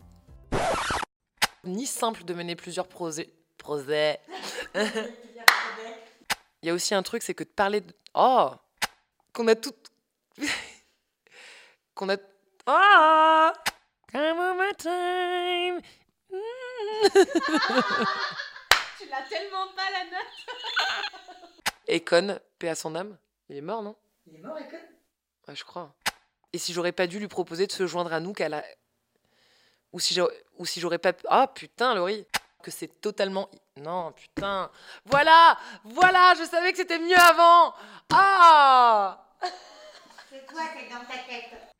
Ni 1.65 1.85
simple 1.85 2.23
de 2.23 2.33
mener 2.33 2.55
plusieurs 2.55 2.87
projets. 2.87 3.29
Projets. 3.57 4.19
Il 4.75 6.67
y 6.67 6.69
a 6.69 6.73
aussi 6.73 6.95
un 6.95 7.03
truc, 7.03 7.23
c'est 7.23 7.33
que 7.33 7.43
de 7.43 7.49
parler 7.49 7.81
de. 7.81 7.93
Oh 8.13 8.51
Qu'on 9.33 9.47
a 9.47 9.55
tout. 9.55 9.73
Qu'on 11.95 12.09
a. 12.09 12.17
Oh 12.67 13.49
Come 14.11 14.39
on 14.39 14.73
time 14.77 15.81
tu 18.97 19.07
l'as 19.09 19.21
tellement 19.29 19.67
pas 19.75 19.89
la 19.91 20.05
note. 20.05 20.33
Econ, 21.87 22.39
paix 22.59 22.69
à 22.69 22.75
son 22.75 22.95
âme. 22.95 23.17
Il 23.49 23.57
est 23.57 23.61
mort, 23.61 23.83
non? 23.83 23.95
Il 24.27 24.35
est 24.35 24.39
mort, 24.39 24.57
Econ 24.57 24.77
Ouais, 25.47 25.55
je 25.55 25.63
crois. 25.63 25.93
Et 26.53 26.57
si 26.57 26.73
j'aurais 26.73 26.91
pas 26.91 27.07
dû 27.07 27.19
lui 27.19 27.27
proposer 27.27 27.67
de 27.67 27.71
se 27.71 27.85
joindre 27.85 28.13
à 28.13 28.19
nous, 28.19 28.33
qu'elle 28.33 28.53
a. 28.53 28.63
Ou 29.93 29.99
si 29.99 30.13
j'aurais, 30.13 30.33
ou 30.57 30.65
si 30.65 30.79
j'aurais 30.79 30.97
pas. 30.97 31.13
Ah 31.27 31.47
putain, 31.47 31.93
Laurie 31.93 32.25
Que 32.63 32.71
c'est 32.71 32.87
totalement. 33.01 33.49
Non, 33.77 34.11
putain 34.13 34.71
Voilà 35.05 35.57
Voilà 35.83 36.33
Je 36.39 36.45
savais 36.45 36.71
que 36.71 36.77
c'était 36.77 36.99
mieux 36.99 37.17
avant 37.17 37.73
Ah 38.13 39.27
C'est 40.29 40.45
toi, 40.47 40.61
c'est 40.73 40.89
dans 40.89 41.05
ta 41.05 41.17
tête. 41.27 41.74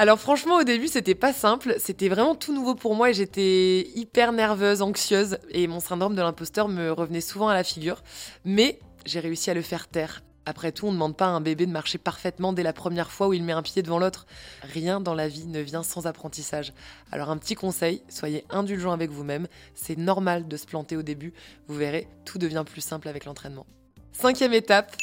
Alors 0.00 0.18
franchement 0.18 0.56
au 0.56 0.64
début 0.64 0.88
c'était 0.88 1.14
pas 1.14 1.34
simple, 1.34 1.74
c'était 1.76 2.08
vraiment 2.08 2.34
tout 2.34 2.54
nouveau 2.54 2.74
pour 2.74 2.94
moi 2.94 3.10
et 3.10 3.12
j'étais 3.12 3.86
hyper 3.94 4.32
nerveuse, 4.32 4.80
anxieuse 4.80 5.36
et 5.50 5.66
mon 5.66 5.78
syndrome 5.78 6.14
de 6.14 6.22
l'imposteur 6.22 6.68
me 6.68 6.90
revenait 6.90 7.20
souvent 7.20 7.48
à 7.48 7.54
la 7.54 7.64
figure. 7.64 8.02
Mais 8.46 8.78
j'ai 9.04 9.20
réussi 9.20 9.50
à 9.50 9.54
le 9.54 9.60
faire 9.60 9.88
taire 9.88 10.22
Après 10.46 10.72
tout, 10.72 10.86
on 10.86 10.88
ne 10.88 10.94
demande 10.94 11.18
pas 11.18 11.26
à 11.26 11.28
un 11.28 11.42
bébé 11.42 11.66
de 11.66 11.70
marcher 11.70 11.98
parfaitement 11.98 12.54
dès 12.54 12.62
la 12.62 12.72
première 12.72 13.10
fois 13.10 13.28
où 13.28 13.34
il 13.34 13.42
met 13.42 13.52
un 13.52 13.60
pied 13.60 13.82
devant 13.82 13.98
l'autre. 13.98 14.24
Rien 14.62 15.02
dans 15.02 15.12
la 15.12 15.28
vie 15.28 15.46
ne 15.46 15.60
vient 15.60 15.82
sans 15.82 16.06
apprentissage. 16.06 16.72
Alors 17.12 17.28
un 17.28 17.36
petit 17.36 17.54
conseil, 17.54 18.02
soyez 18.08 18.46
indulgent 18.48 18.92
avec 18.92 19.10
vous-même. 19.10 19.48
C'est 19.74 19.98
normal 19.98 20.48
de 20.48 20.56
se 20.56 20.64
planter 20.64 20.96
au 20.96 21.02
début. 21.02 21.34
Vous 21.68 21.74
verrez, 21.74 22.08
tout 22.24 22.38
devient 22.38 22.64
plus 22.64 22.80
simple 22.80 23.06
avec 23.06 23.26
l'entraînement. 23.26 23.66
Cinquième 24.12 24.54
étape, 24.54 24.96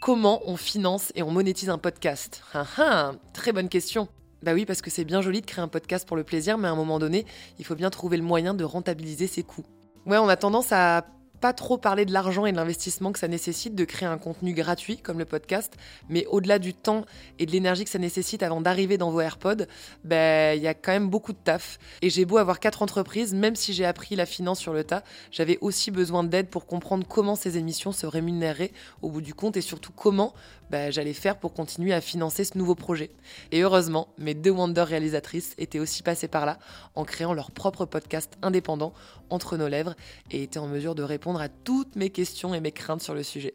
comment 0.00 0.42
on 0.46 0.56
finance 0.56 1.12
et 1.14 1.22
on 1.22 1.30
monétise 1.30 1.70
un 1.70 1.78
podcast 1.78 2.42
ah, 2.54 2.66
ah, 2.78 3.12
Très 3.32 3.52
bonne 3.52 3.68
question. 3.68 4.08
Bah 4.42 4.52
oui, 4.54 4.66
parce 4.66 4.82
que 4.82 4.90
c'est 4.90 5.04
bien 5.04 5.22
joli 5.22 5.40
de 5.40 5.46
créer 5.46 5.62
un 5.62 5.68
podcast 5.68 6.06
pour 6.06 6.16
le 6.16 6.24
plaisir, 6.24 6.58
mais 6.58 6.68
à 6.68 6.70
un 6.70 6.76
moment 6.76 6.98
donné, 6.98 7.26
il 7.58 7.64
faut 7.64 7.74
bien 7.74 7.90
trouver 7.90 8.16
le 8.16 8.22
moyen 8.22 8.54
de 8.54 8.64
rentabiliser 8.64 9.26
ses 9.26 9.42
coûts. 9.42 9.64
Ouais, 10.06 10.18
on 10.18 10.28
a 10.28 10.36
tendance 10.36 10.72
à 10.72 11.06
pas 11.40 11.52
trop 11.52 11.78
parler 11.78 12.04
de 12.04 12.12
l'argent 12.12 12.46
et 12.46 12.52
de 12.52 12.56
l'investissement 12.56 13.12
que 13.12 13.18
ça 13.18 13.28
nécessite 13.28 13.74
de 13.74 13.84
créer 13.84 14.08
un 14.08 14.18
contenu 14.18 14.52
gratuit 14.52 14.98
comme 14.98 15.18
le 15.18 15.24
podcast, 15.24 15.74
mais 16.08 16.26
au-delà 16.26 16.58
du 16.58 16.74
temps 16.74 17.04
et 17.38 17.46
de 17.46 17.52
l'énergie 17.52 17.84
que 17.84 17.90
ça 17.90 17.98
nécessite 17.98 18.42
avant 18.42 18.60
d'arriver 18.60 18.98
dans 18.98 19.10
vos 19.10 19.20
AirPods, 19.20 19.66
ben 20.04 20.56
il 20.56 20.62
y 20.62 20.68
a 20.68 20.74
quand 20.74 20.92
même 20.92 21.08
beaucoup 21.08 21.32
de 21.32 21.38
taf. 21.38 21.78
Et 22.02 22.10
j'ai 22.10 22.24
beau 22.24 22.38
avoir 22.38 22.60
quatre 22.60 22.82
entreprises, 22.82 23.34
même 23.34 23.56
si 23.56 23.72
j'ai 23.72 23.84
appris 23.84 24.16
la 24.16 24.26
finance 24.26 24.58
sur 24.58 24.72
le 24.72 24.84
tas, 24.84 25.02
j'avais 25.30 25.58
aussi 25.60 25.90
besoin 25.90 26.24
d'aide 26.24 26.48
pour 26.48 26.66
comprendre 26.66 27.06
comment 27.06 27.36
ces 27.36 27.58
émissions 27.58 27.92
se 27.92 28.06
rémunéreraient 28.06 28.72
au 29.02 29.10
bout 29.10 29.20
du 29.20 29.34
compte 29.34 29.56
et 29.56 29.60
surtout 29.60 29.92
comment 29.92 30.34
ben, 30.70 30.92
j'allais 30.92 31.12
faire 31.12 31.38
pour 31.38 31.54
continuer 31.54 31.92
à 31.92 32.00
financer 32.00 32.44
ce 32.44 32.56
nouveau 32.58 32.74
projet. 32.74 33.10
Et 33.52 33.60
heureusement, 33.62 34.08
mes 34.18 34.34
deux 34.34 34.50
Wonder 34.50 34.82
réalisatrices 34.82 35.54
étaient 35.58 35.78
aussi 35.78 36.02
passées 36.02 36.28
par 36.28 36.46
là 36.46 36.58
en 36.94 37.04
créant 37.04 37.34
leur 37.34 37.50
propre 37.50 37.84
podcast 37.84 38.36
indépendant 38.42 38.92
entre 39.30 39.56
nos 39.56 39.68
lèvres 39.68 39.94
et 40.30 40.42
étaient 40.42 40.58
en 40.58 40.66
mesure 40.66 40.94
de 40.94 41.02
répondre 41.02 41.40
à 41.40 41.48
toutes 41.48 41.96
mes 41.96 42.10
questions 42.10 42.54
et 42.54 42.60
mes 42.60 42.72
craintes 42.72 43.02
sur 43.02 43.14
le 43.14 43.22
sujet. 43.22 43.54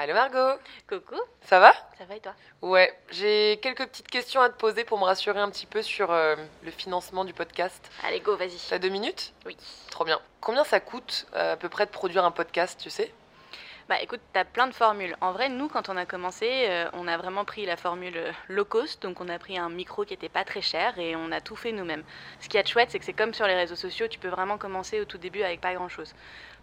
Allô 0.00 0.14
Margot? 0.14 0.60
Coucou 0.88 1.16
Ça 1.40 1.58
va? 1.58 1.72
Ça 1.98 2.04
va 2.04 2.14
et 2.14 2.20
toi? 2.20 2.32
Ouais, 2.62 2.96
j'ai 3.10 3.58
quelques 3.60 3.84
petites 3.88 4.06
questions 4.06 4.40
à 4.40 4.48
te 4.48 4.56
poser 4.56 4.84
pour 4.84 4.96
me 4.96 5.02
rassurer 5.02 5.40
un 5.40 5.50
petit 5.50 5.66
peu 5.66 5.82
sur 5.82 6.12
euh, 6.12 6.36
le 6.62 6.70
financement 6.70 7.24
du 7.24 7.32
podcast. 7.32 7.90
Allez, 8.06 8.20
go, 8.20 8.36
vas-y. 8.36 8.56
T'as 8.68 8.78
deux 8.78 8.90
minutes? 8.90 9.32
Oui. 9.44 9.56
Trop 9.90 10.04
bien. 10.04 10.20
Combien 10.40 10.62
ça 10.62 10.78
coûte 10.78 11.26
euh, 11.34 11.54
à 11.54 11.56
peu 11.56 11.68
près 11.68 11.84
de 11.84 11.90
produire 11.90 12.24
un 12.24 12.30
podcast, 12.30 12.78
tu 12.80 12.90
sais? 12.90 13.12
Bah 13.88 13.96
écoute, 14.02 14.20
t'as 14.34 14.44
plein 14.44 14.66
de 14.66 14.74
formules. 14.74 15.16
En 15.22 15.32
vrai, 15.32 15.48
nous, 15.48 15.66
quand 15.68 15.88
on 15.88 15.96
a 15.96 16.04
commencé, 16.04 16.66
euh, 16.68 16.90
on 16.92 17.08
a 17.08 17.16
vraiment 17.16 17.46
pris 17.46 17.64
la 17.64 17.78
formule 17.78 18.18
euh, 18.18 18.32
low 18.48 18.66
cost, 18.66 19.00
donc 19.00 19.18
on 19.22 19.28
a 19.30 19.38
pris 19.38 19.56
un 19.56 19.70
micro 19.70 20.04
qui 20.04 20.12
était 20.12 20.28
pas 20.28 20.44
très 20.44 20.60
cher 20.60 20.98
et 20.98 21.16
on 21.16 21.32
a 21.32 21.40
tout 21.40 21.56
fait 21.56 21.72
nous-mêmes. 21.72 22.04
Ce 22.38 22.50
qui 22.50 22.58
est 22.58 22.68
chouette, 22.68 22.90
c'est 22.90 22.98
que 22.98 23.06
c'est 23.06 23.14
comme 23.14 23.32
sur 23.32 23.46
les 23.46 23.54
réseaux 23.54 23.76
sociaux, 23.76 24.06
tu 24.06 24.18
peux 24.18 24.28
vraiment 24.28 24.58
commencer 24.58 25.00
au 25.00 25.06
tout 25.06 25.16
début 25.16 25.42
avec 25.42 25.62
pas 25.62 25.72
grand-chose. 25.72 26.12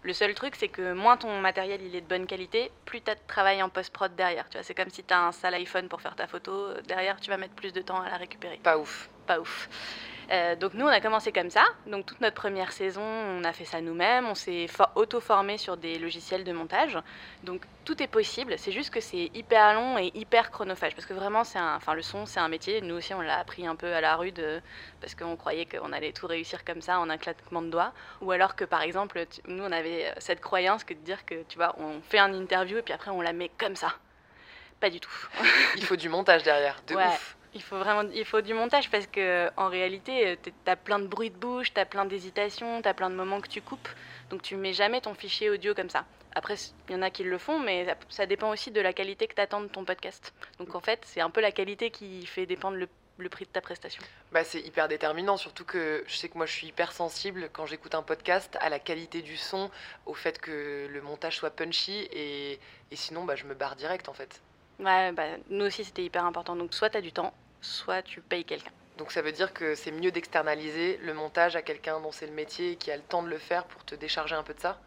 Le 0.04 0.14
seul 0.14 0.36
truc, 0.36 0.56
c'est 0.56 0.70
que 0.70 0.94
moins 0.94 1.18
ton 1.18 1.40
matériel 1.40 1.82
il 1.82 1.96
est 1.96 2.02
de 2.02 2.08
bonne 2.08 2.28
qualité, 2.28 2.72
plus 2.86 3.02
tu 3.02 3.10
as 3.10 3.16
de 3.16 3.22
travail 3.26 3.64
en 3.64 3.70
post-prod 3.70 4.16
derrière. 4.16 4.48
Tu 4.50 4.58
vois, 4.58 4.64
c'est 4.64 4.76
comme 4.76 4.92
si 4.92 5.04
tu 5.04 5.12
as 5.12 5.26
un 5.26 5.32
sale 5.32 5.56
iPhone 5.56 5.90
pour 5.90 6.02
faire 6.02 6.16
ta 6.16 6.28
photo, 6.28 6.80
derrière 6.84 7.20
tu 7.20 7.32
vas 7.32 7.38
mettre 7.38 7.56
plus 7.56 7.74
de 7.74 7.82
temps 7.82 8.02
à 8.02 8.10
la 8.12 8.18
récupérer. 8.18 8.60
Pas 8.62 8.78
ouf. 8.78 9.10
Pas 9.26 9.40
ouf. 9.40 9.68
Euh, 10.32 10.56
donc 10.56 10.74
nous, 10.74 10.86
on 10.86 10.90
a 10.90 11.00
commencé 11.02 11.32
comme 11.32 11.50
ça. 11.50 11.64
Donc 11.88 12.06
toute 12.08 12.20
notre 12.22 12.36
première 12.36 12.72
saison, 12.72 13.02
on 13.04 13.44
a 13.44 13.54
fait 13.54 13.66
ça 13.66 13.82
nous-mêmes. 13.82 14.26
On 14.26 14.36
s'est 14.36 14.68
for- 14.68 14.92
auto-formé 14.96 15.58
sur 15.58 15.78
des 15.78 16.00
logiciels 16.00 16.44
de 16.44 16.52
montage. 16.52 16.98
Donc 17.44 17.62
tout 17.86 18.02
est 18.02 18.08
possible. 18.08 18.56
C'est 18.58 18.72
juste 18.72 18.92
que 18.92 19.00
c'est 19.00 19.30
hyper 19.36 19.74
long 19.76 19.98
et 19.98 20.12
hyper 20.16 20.50
chronophage. 20.52 20.96
Parce 20.96 21.06
que 21.06 21.14
vraiment, 21.14 21.44
c'est 21.44 21.60
un, 21.60 21.76
enfin 21.76 21.94
le 21.94 22.02
son, 22.02 22.26
c'est 22.26 22.40
un 22.40 22.48
métier. 22.48 22.82
Nous 22.82 22.96
aussi, 22.96 23.14
on 23.14 23.22
l'a 23.22 23.38
appris 23.38 23.68
un 23.68 23.76
peu 23.76 23.94
à 23.94 24.02
la 24.02 24.16
rude 24.16 24.40
euh, 24.40 24.60
parce 25.02 25.14
qu'on 25.16 25.36
croyait 25.36 25.66
qu'on 25.68 25.92
allait 25.94 26.12
tout 26.14 26.28
réussir 26.28 26.66
comme 26.66 26.82
ça 26.82 27.00
en 27.00 27.10
un 27.10 27.18
claquement 27.18 27.62
de 27.62 27.70
doigts. 27.70 27.94
Ou 28.22 28.32
alors 28.32 28.56
que 28.56 28.66
par 28.66 28.82
exemple, 28.82 29.24
nous, 29.48 29.64
on 29.64 29.72
avait 29.72 30.14
cette 30.18 30.42
croyance 30.42 30.84
que 30.84 30.94
de 30.94 31.00
dire 31.00 31.26
que 31.26 31.44
tu 31.44 31.58
vois, 31.58 31.76
on 31.78 32.02
fait 32.02 32.20
un 32.20 32.34
interview 32.34 32.78
et 32.78 32.82
puis 32.82 32.94
après 32.94 33.12
on 33.12 33.22
la 33.22 33.34
met 33.34 33.52
comme 33.58 33.76
ça. 33.76 33.94
Pas 34.80 34.90
du 34.90 35.00
tout. 35.00 35.12
Il 35.78 35.86
faut 35.86 35.96
du 35.96 36.10
montage 36.10 36.44
derrière, 36.44 36.82
de 36.88 36.96
Ouais. 36.96 37.06
ouf. 37.08 37.38
Il 37.56 37.64
faut 37.64 37.78
vraiment, 37.78 38.10
il 38.14 38.26
faut 38.26 38.42
du 38.42 38.54
montage 38.54 38.92
parce 38.92 39.08
que 39.08 39.50
en 39.56 39.70
réalité, 39.70 40.28
euh, 40.28 40.36
t'as 40.66 40.76
plein 40.76 41.00
de 41.00 41.08
bruit 41.08 41.32
de 41.32 41.38
bouche, 41.38 41.74
t'as 41.74 41.86
plein 41.86 42.06
d'hésitations, 42.06 42.82
t'as 42.82 42.94
plein 42.94 43.10
de 43.10 43.16
moments 43.16 43.40
que 43.40 43.48
tu 43.48 43.62
coupes, 43.62 43.88
donc 44.30 44.42
tu 44.42 44.58
mets 44.58 44.74
jamais 44.74 45.00
ton 45.00 45.14
fichier 45.14 45.50
audio 45.50 45.74
comme 45.74 45.90
ça. 45.90 46.06
Après, 46.36 46.56
il 46.90 46.94
y 46.94 46.96
en 46.98 47.02
a 47.02 47.10
qui 47.10 47.24
le 47.24 47.38
font, 47.38 47.60
mais 47.60 47.86
ça, 47.86 47.96
ça 48.10 48.26
dépend 48.26 48.52
aussi 48.52 48.72
de 48.72 48.82
la 48.82 48.92
qualité 48.92 49.26
que 49.28 49.36
t'attends 49.36 49.62
de 49.62 49.68
ton 49.68 49.86
podcast. 49.86 50.34
Donc 50.60 50.76
en 50.76 50.82
fait, 50.82 51.00
c'est 51.06 51.22
un 51.22 51.30
peu 51.30 51.40
la 51.40 51.54
qualité 51.54 51.92
qui 51.92 52.26
fait 52.26 52.46
dépendre 52.46 52.76
le, 52.76 52.90
le 53.20 53.30
prix 53.30 53.46
de 53.46 53.52
ta 53.52 53.62
prestation. 53.62 54.04
Bah, 54.34 54.44
c'est 54.44 54.60
hyper 54.60 54.90
déterminant, 54.90 55.38
surtout 55.38 55.64
que 55.64 56.04
je 56.08 56.16
sais 56.18 56.28
que 56.28 56.38
moi 56.38 56.46
je 56.46 56.52
suis 56.52 56.68
hyper 56.68 56.92
sensible 56.92 57.50
quand 57.54 57.66
j'écoute 57.66 57.96
un 57.96 58.04
podcast 58.04 58.58
à 58.60 58.68
la 58.68 58.80
qualité 58.80 59.22
du 59.22 59.38
son, 59.38 59.72
au 60.06 60.14
fait 60.14 60.40
que 60.42 60.88
le 60.92 61.02
montage 61.02 61.38
soit 61.38 61.52
punchy 61.52 62.10
et, 62.12 62.60
et 62.92 62.96
sinon 62.98 63.24
bah, 63.24 63.38
je 63.38 63.46
me 63.46 63.54
barre 63.54 63.78
direct 63.78 64.10
en 64.10 64.14
fait. 64.14 64.42
Ouais, 64.80 65.14
bah, 65.14 65.24
nous 65.50 65.64
aussi 65.64 65.86
c'était 65.86 66.04
hyper 66.04 66.26
important. 66.26 66.58
Donc 66.58 66.74
soit 66.74 66.90
t'as 66.90 67.00
du 67.00 67.14
temps, 67.14 67.34
soit 67.66 68.02
tu 68.02 68.22
payes 68.22 68.46
quelqu'un. 68.46 68.72
Donc 68.98 69.12
ça 69.12 69.22
veut 69.22 69.32
dire 69.32 69.54
que 69.54 69.76
c'est 69.76 69.92
mieux 69.92 70.12
d'externaliser 70.12 70.98
le 71.02 71.14
montage 71.14 71.56
à 71.56 71.62
quelqu'un 71.62 72.00
dont 72.00 72.12
c'est 72.12 72.28
le 72.28 72.34
métier 72.34 72.72
et 72.72 72.76
qui 72.78 72.92
a 72.92 72.96
le 72.96 73.04
temps 73.04 73.24
de 73.24 73.28
le 73.30 73.38
faire 73.38 73.66
pour 73.66 73.84
te 73.84 73.96
décharger 73.96 74.36
un 74.36 74.44
peu 74.44 74.54
de 74.54 74.60
ça? 74.60 74.80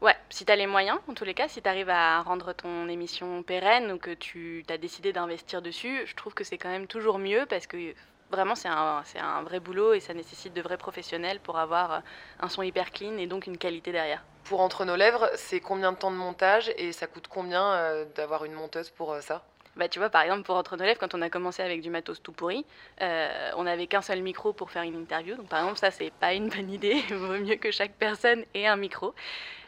Ouais, 0.00 0.14
si 0.30 0.44
tu 0.44 0.52
as 0.52 0.56
les 0.56 0.68
moyens, 0.68 1.00
en 1.08 1.14
tous 1.14 1.24
les 1.24 1.34
cas, 1.34 1.48
si 1.48 1.60
tu 1.60 1.68
arrives 1.68 1.90
à 1.90 2.20
rendre 2.22 2.52
ton 2.52 2.88
émission 2.88 3.42
pérenne 3.42 3.90
ou 3.90 3.98
que 3.98 4.14
tu 4.14 4.64
as 4.68 4.78
décidé 4.78 5.12
d'investir 5.12 5.60
dessus, 5.60 6.06
je 6.06 6.14
trouve 6.14 6.34
que 6.34 6.44
c'est 6.44 6.56
quand 6.56 6.68
même 6.68 6.86
toujours 6.86 7.18
mieux 7.18 7.46
parce 7.46 7.66
que 7.66 7.94
vraiment 8.30 8.54
c'est 8.54 8.68
un, 8.68 9.02
un 9.16 9.42
vrai 9.42 9.58
boulot 9.58 9.94
et 9.94 10.00
ça 10.00 10.14
nécessite 10.14 10.54
de 10.54 10.62
vrais 10.62 10.76
professionnels 10.76 11.40
pour 11.40 11.58
avoir 11.58 12.02
un 12.38 12.48
son 12.48 12.62
hyper 12.62 12.92
clean 12.92 13.16
et 13.16 13.26
donc 13.26 13.48
une 13.48 13.58
qualité 13.58 13.90
derrière. 13.90 14.22
Pour 14.44 14.60
Entre 14.60 14.84
nos 14.84 14.96
lèvres, 14.96 15.28
c'est 15.34 15.60
combien 15.60 15.92
de 15.92 15.98
temps 15.98 16.10
de 16.12 16.16
montage 16.16 16.72
et 16.76 16.92
ça 16.92 17.06
coûte 17.06 17.26
combien 17.28 17.72
euh, 17.72 18.04
d'avoir 18.14 18.44
une 18.44 18.52
monteuse 18.52 18.90
pour 18.90 19.12
euh, 19.12 19.20
ça? 19.20 19.42
Bah, 19.76 19.88
tu 19.88 19.98
vois, 19.98 20.10
par 20.10 20.22
exemple, 20.22 20.42
pour 20.42 20.56
Entre 20.56 20.76
nos 20.76 20.84
lèvres, 20.84 20.98
quand 20.98 21.14
on 21.14 21.22
a 21.22 21.30
commencé 21.30 21.62
avec 21.62 21.82
du 21.82 21.90
matos 21.90 22.20
tout 22.22 22.32
pourri, 22.32 22.64
euh, 23.00 23.50
on 23.56 23.64
n'avait 23.64 23.86
qu'un 23.86 24.02
seul 24.02 24.22
micro 24.22 24.52
pour 24.52 24.70
faire 24.70 24.82
une 24.82 24.96
interview. 24.96 25.36
Donc, 25.36 25.48
par 25.48 25.60
exemple, 25.60 25.78
ça, 25.78 25.90
c'est 25.90 26.12
pas 26.12 26.34
une 26.34 26.48
bonne 26.48 26.70
idée. 26.70 27.02
Il 27.08 27.16
vaut 27.16 27.38
mieux 27.38 27.56
que 27.56 27.70
chaque 27.70 27.92
personne 27.92 28.44
ait 28.54 28.66
un 28.66 28.76
micro. 28.76 29.14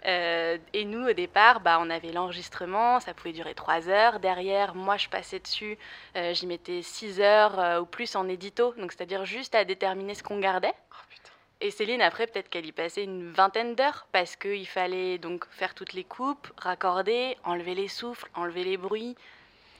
Euh, 0.06 0.58
et 0.72 0.84
nous, 0.84 1.08
au 1.08 1.12
départ, 1.12 1.60
bah, 1.60 1.78
on 1.80 1.90
avait 1.90 2.10
l'enregistrement, 2.10 2.98
ça 3.00 3.14
pouvait 3.14 3.32
durer 3.32 3.54
3 3.54 3.88
heures. 3.88 4.18
Derrière, 4.18 4.74
moi, 4.74 4.96
je 4.96 5.08
passais 5.08 5.38
dessus, 5.38 5.78
euh, 6.16 6.34
j'y 6.34 6.46
mettais 6.46 6.82
6 6.82 7.20
heures 7.20 7.82
ou 7.82 7.86
plus 7.86 8.16
en 8.16 8.28
édito, 8.28 8.74
donc 8.78 8.92
c'est-à-dire 8.92 9.24
juste 9.24 9.54
à 9.54 9.64
déterminer 9.64 10.14
ce 10.14 10.22
qu'on 10.22 10.40
gardait. 10.40 10.74
Oh 10.90 10.96
putain. 11.08 11.30
Et 11.60 11.70
Céline, 11.70 12.00
après, 12.00 12.26
peut-être 12.26 12.48
qu'elle 12.48 12.64
y 12.64 12.72
passait 12.72 13.04
une 13.04 13.30
vingtaine 13.30 13.74
d'heures 13.74 14.06
parce 14.10 14.34
qu'il 14.34 14.66
fallait 14.66 15.18
donc 15.18 15.46
faire 15.50 15.74
toutes 15.74 15.92
les 15.92 16.04
coupes, 16.04 16.48
raccorder, 16.56 17.36
enlever 17.44 17.74
les 17.74 17.88
souffles, 17.88 18.30
enlever 18.34 18.64
les 18.64 18.78
bruits. 18.78 19.14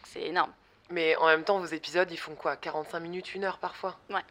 C'est 0.04 0.22
énorme. 0.22 0.52
Mais 0.90 1.16
en 1.16 1.26
même 1.26 1.44
temps, 1.44 1.58
vos 1.58 1.66
épisodes, 1.66 2.10
ils 2.10 2.16
font 2.18 2.34
quoi? 2.34 2.56
45 2.56 2.98
minutes, 3.00 3.34
une 3.34 3.44
heure 3.44 3.58
parfois? 3.58 3.96
Ouais. 4.10 4.22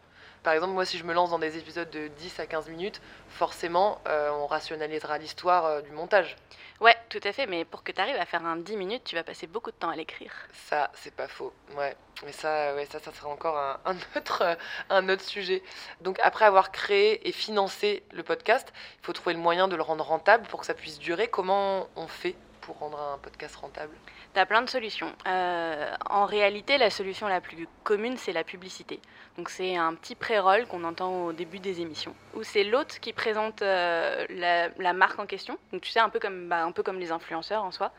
Par 0.44 0.54
exemple, 0.54 0.74
moi, 0.74 0.86
si 0.86 0.98
je 0.98 1.04
me 1.04 1.14
lance 1.14 1.32
dans 1.32 1.40
des 1.40 1.58
épisodes 1.58 1.90
de 1.90 2.08
10 2.08 2.40
à 2.40 2.46
15 2.46 2.70
minutes, 2.70 3.02
forcément, 3.28 4.02
euh, 4.08 4.30
on 4.32 4.48
rationalisera 4.48 5.18
l'histoire 5.18 5.66
euh, 5.66 5.82
du 5.82 5.92
montage. 5.92 6.38
Ouais, 6.80 6.96
tout 7.10 7.20
à 7.26 7.34
fait, 7.34 7.46
mais 7.46 7.66
pour 7.66 7.84
que 7.84 7.92
tu 7.92 8.00
arrives 8.00 8.16
à 8.16 8.26
faire 8.26 8.46
un 8.46 8.56
10 8.56 8.78
minutes, 8.78 9.04
tu 9.04 9.16
vas 9.16 9.24
passer 9.24 9.48
beaucoup 9.48 9.72
de 9.72 9.76
temps 9.76 9.90
à 9.90 9.96
l'écrire. 9.98 10.32
Ça, 10.54 10.92
c'est 10.94 11.14
pas 11.14 11.28
faux. 11.28 11.54
Ouais. 11.76 11.96
Mais 12.26 12.32
ça, 12.32 12.74
ouais, 12.76 12.86
ça, 12.86 13.00
ça 13.00 13.14
sera 13.14 13.28
encore 13.30 13.58
un, 13.58 13.80
un 13.86 13.96
autre, 14.18 14.42
euh, 14.44 14.56
un 14.90 15.10
autre 15.10 15.24
sujet. 15.24 15.62
Donc, 16.00 16.20
après 16.24 16.46
avoir 16.46 16.72
créé 16.72 17.28
et 17.28 17.34
financé 17.34 18.04
le 18.12 18.24
podcast, 18.24 18.72
il 19.02 19.06
faut 19.06 19.14
trouver 19.14 19.34
le 19.34 19.42
moyen 19.42 19.68
de 19.68 19.76
le 19.76 19.82
rendre 19.82 20.06
rentable 20.06 20.48
pour 20.48 20.62
que 20.62 20.66
ça 20.66 20.74
puisse 20.74 21.00
durer. 21.00 21.28
Comment 21.28 21.90
on 21.98 22.08
fait 22.08 22.36
pour 22.62 22.78
rendre 22.78 23.00
un 23.00 23.18
podcast 23.18 23.58
rentable? 23.58 23.94
Tu 24.34 24.40
as 24.40 24.46
plein 24.46 24.62
de 24.62 24.70
solutions. 24.70 25.14
Euh, 25.28 25.92
en 26.10 26.26
réalité, 26.26 26.78
la 26.78 26.90
solution 26.90 27.28
la 27.28 27.42
plus 27.42 27.68
commune, 27.84 28.18
c'est 28.18 28.32
la 28.32 28.44
publicité. 28.44 29.00
Donc 29.38 29.50
c'est 29.50 29.76
un 29.76 29.96
petit 29.96 30.16
pré-roll 30.16 30.68
qu'on 30.68 30.84
entend 30.84 31.26
au 31.26 31.34
début 31.34 31.60
des 31.60 31.82
émissions, 31.82 32.14
où 32.36 32.44
c'est 32.44 32.64
l'hôte 32.64 33.00
qui 33.00 33.14
présente 33.14 33.62
euh, 33.62 34.26
la, 34.30 34.70
la 34.78 34.94
marque 34.94 35.20
en 35.20 35.26
question. 35.26 35.58
Donc 35.72 35.82
tu 35.82 35.92
sais, 35.92 36.00
un 36.00 36.10
peu 36.10 36.20
comme, 36.20 36.50
bah, 36.50 36.64
un 36.64 36.72
peu 36.72 36.84
comme 36.84 37.00
les 37.00 37.12
influenceurs 37.12 37.64
en 37.64 37.72
soi. 37.72 37.92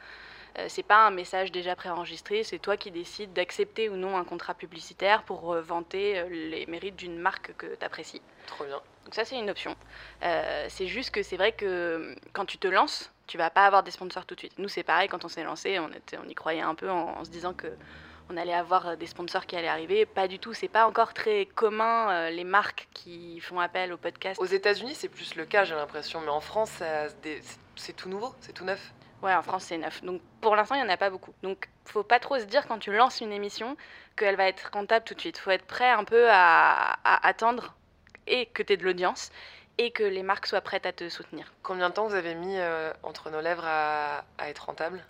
Euh, 0.59 0.66
c'est 0.69 0.83
pas 0.83 1.07
un 1.07 1.11
message 1.11 1.53
déjà 1.53 1.77
préenregistré, 1.77 2.43
c'est 2.43 2.59
toi 2.59 2.77
qui 2.77 2.90
décides 2.90 3.33
d'accepter 3.33 3.88
ou 3.88 3.97
non 3.97 4.16
un 4.16 4.25
contrat 4.25 4.55
publicitaire 4.55 5.23
pour 5.23 5.55
euh, 5.55 5.62
vanter 5.62 6.25
les 6.29 6.66
mérites 6.66 6.97
d'une 6.97 7.19
marque 7.19 7.55
que 7.57 7.66
tu 7.66 7.85
apprécies. 7.85 8.23
Trop 8.47 8.64
bien. 8.64 8.81
Donc 9.05 9.14
ça, 9.14 9.25
c'est 9.25 9.38
une 9.38 9.51
option. 9.51 9.77
Euh, 10.23 10.66
c'est 10.69 10.87
juste 10.87 11.11
que 11.11 11.23
c'est 11.23 11.37
vrai 11.37 11.53
que 11.53 12.14
quand 12.33 12.45
tu 12.45 12.59
te 12.59 12.69
lances, 12.69 13.12
tu 13.31 13.38
vas 13.38 13.49
pas 13.49 13.64
avoir 13.64 13.85
des 13.85 13.93
sponsors 13.93 14.27
tout 14.27 14.35
de 14.35 14.40
suite. 14.40 14.59
Nous, 14.59 14.66
c'est 14.66 14.83
pareil, 14.83 15.09
quand 15.09 15.25
on 15.25 15.29
s'est 15.29 15.45
lancé, 15.45 15.79
on, 15.79 15.88
était, 15.93 16.19
on 16.19 16.29
y 16.29 16.35
croyait 16.35 16.62
un 16.62 16.75
peu 16.75 16.90
en, 16.90 17.16
en 17.16 17.25
se 17.25 17.31
disant 17.31 17.55
que 17.55 17.69
on 18.29 18.37
allait 18.37 18.55
avoir 18.55 18.97
des 18.97 19.07
sponsors 19.07 19.47
qui 19.47 19.55
allaient 19.55 19.69
arriver. 19.69 20.05
Pas 20.05 20.27
du 20.27 20.40
tout, 20.40 20.53
c'est 20.53 20.69
pas 20.69 20.87
encore 20.87 21.14
très 21.14 21.47
commun 21.47 22.11
euh, 22.11 22.31
les 22.31 22.43
marques 22.43 22.88
qui 22.93 23.38
font 23.38 23.61
appel 23.61 23.93
au 23.93 23.97
podcast. 23.97 24.40
Aux 24.40 24.47
États-Unis, 24.47 24.97
c'est 24.97 25.09
plus 25.09 25.37
le 25.37 25.45
cas, 25.45 25.62
j'ai 25.62 25.77
l'impression. 25.77 26.21
Mais 26.21 26.29
en 26.29 26.40
France, 26.40 26.83
c'est 27.77 27.93
tout 27.95 28.09
nouveau, 28.09 28.35
c'est 28.40 28.53
tout 28.53 28.64
neuf. 28.64 28.93
Ouais, 29.23 29.35
en 29.35 29.43
France, 29.43 29.64
c'est 29.69 29.79
neuf. 29.79 30.03
Donc 30.03 30.21
pour 30.40 30.57
l'instant, 30.57 30.75
il 30.75 30.79
n'y 30.83 30.87
en 30.88 30.93
a 30.93 30.97
pas 30.97 31.11
beaucoup. 31.11 31.33
Donc 31.45 31.69
faut 31.85 32.03
pas 32.03 32.19
trop 32.19 32.37
se 32.38 32.45
dire 32.45 32.66
quand 32.66 32.79
tu 32.79 32.93
lances 32.93 33.21
une 33.21 33.33
émission 33.33 33.77
qu'elle 34.16 34.35
va 34.35 34.49
être 34.49 34.71
rentable 34.73 35.05
tout 35.05 35.14
de 35.14 35.21
suite. 35.21 35.38
faut 35.38 35.53
être 35.53 35.66
prêt 35.66 35.90
un 35.90 36.05
peu 36.05 36.29
à, 36.31 36.99
à 37.05 37.29
attendre 37.29 37.75
et 38.27 38.47
que 38.47 38.62
tu 38.64 38.73
aies 38.73 38.77
de 38.77 38.85
l'audience 38.85 39.31
et 39.81 39.93
que 39.93 40.03
les 40.03 40.23
marques 40.23 40.47
soient 40.47 40.61
prêtes 40.61 40.85
à 40.85 40.93
te 40.93 41.09
soutenir. 41.09 41.51
Combien 41.62 41.88
de 41.88 41.95
temps 41.95 42.07
vous 42.07 42.14
avez 42.14 42.35
mis 42.35 42.59
euh, 42.59 42.93
entre 43.03 43.31
nos 43.31 43.40
lèvres 43.40 43.64
à, 43.64 44.25
à 44.37 44.51
être 44.51 44.66
rentable 44.66 45.03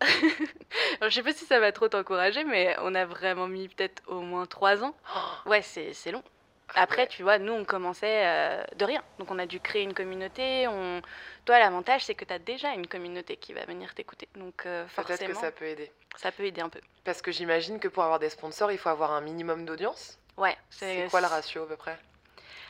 Alors, 0.00 0.08
je 1.10 1.10
sais 1.10 1.22
pas 1.22 1.34
si 1.34 1.44
ça 1.44 1.60
va 1.60 1.70
trop 1.70 1.88
t'encourager, 1.88 2.44
mais 2.44 2.74
on 2.80 2.94
a 2.94 3.04
vraiment 3.04 3.46
mis 3.46 3.68
peut-être 3.68 4.02
au 4.06 4.20
moins 4.20 4.46
trois 4.46 4.82
ans. 4.82 4.94
Ouais, 5.44 5.60
c'est 5.60 5.92
c'est 5.92 6.12
long. 6.12 6.22
Après, 6.74 7.02
ouais. 7.02 7.08
tu 7.08 7.22
vois, 7.22 7.38
nous, 7.38 7.52
on 7.52 7.66
commençait 7.66 8.24
euh, 8.24 8.64
de 8.74 8.86
rien. 8.86 9.02
Donc, 9.18 9.30
on 9.30 9.38
a 9.38 9.44
dû 9.44 9.60
créer 9.60 9.82
une 9.82 9.92
communauté. 9.92 10.66
On... 10.66 11.02
Toi, 11.44 11.58
l'avantage, 11.58 12.06
c'est 12.06 12.14
que 12.14 12.24
tu 12.24 12.32
as 12.32 12.38
déjà 12.38 12.72
une 12.72 12.86
communauté 12.86 13.36
qui 13.36 13.52
va 13.52 13.66
venir 13.66 13.94
t'écouter. 13.94 14.28
Donc, 14.34 14.64
euh, 14.64 14.84
Peut-être 14.96 15.08
forcément, 15.08 15.34
que 15.34 15.40
ça 15.40 15.52
peut 15.52 15.66
aider. 15.66 15.92
ça 16.16 16.32
peut 16.32 16.44
aider 16.44 16.62
un 16.62 16.70
peu. 16.70 16.80
Parce 17.04 17.20
que 17.20 17.30
j'imagine 17.30 17.78
que 17.78 17.88
pour 17.88 18.02
avoir 18.02 18.18
des 18.18 18.30
sponsors, 18.30 18.72
il 18.72 18.78
faut 18.78 18.88
avoir 18.88 19.12
un 19.12 19.20
minimum 19.20 19.66
d'audience. 19.66 20.18
Ouais, 20.38 20.56
C'est 20.70 21.06
quoi 21.10 21.20
le 21.20 21.26
ratio 21.26 21.64
à 21.64 21.68
peu 21.68 21.76
près? 21.76 21.98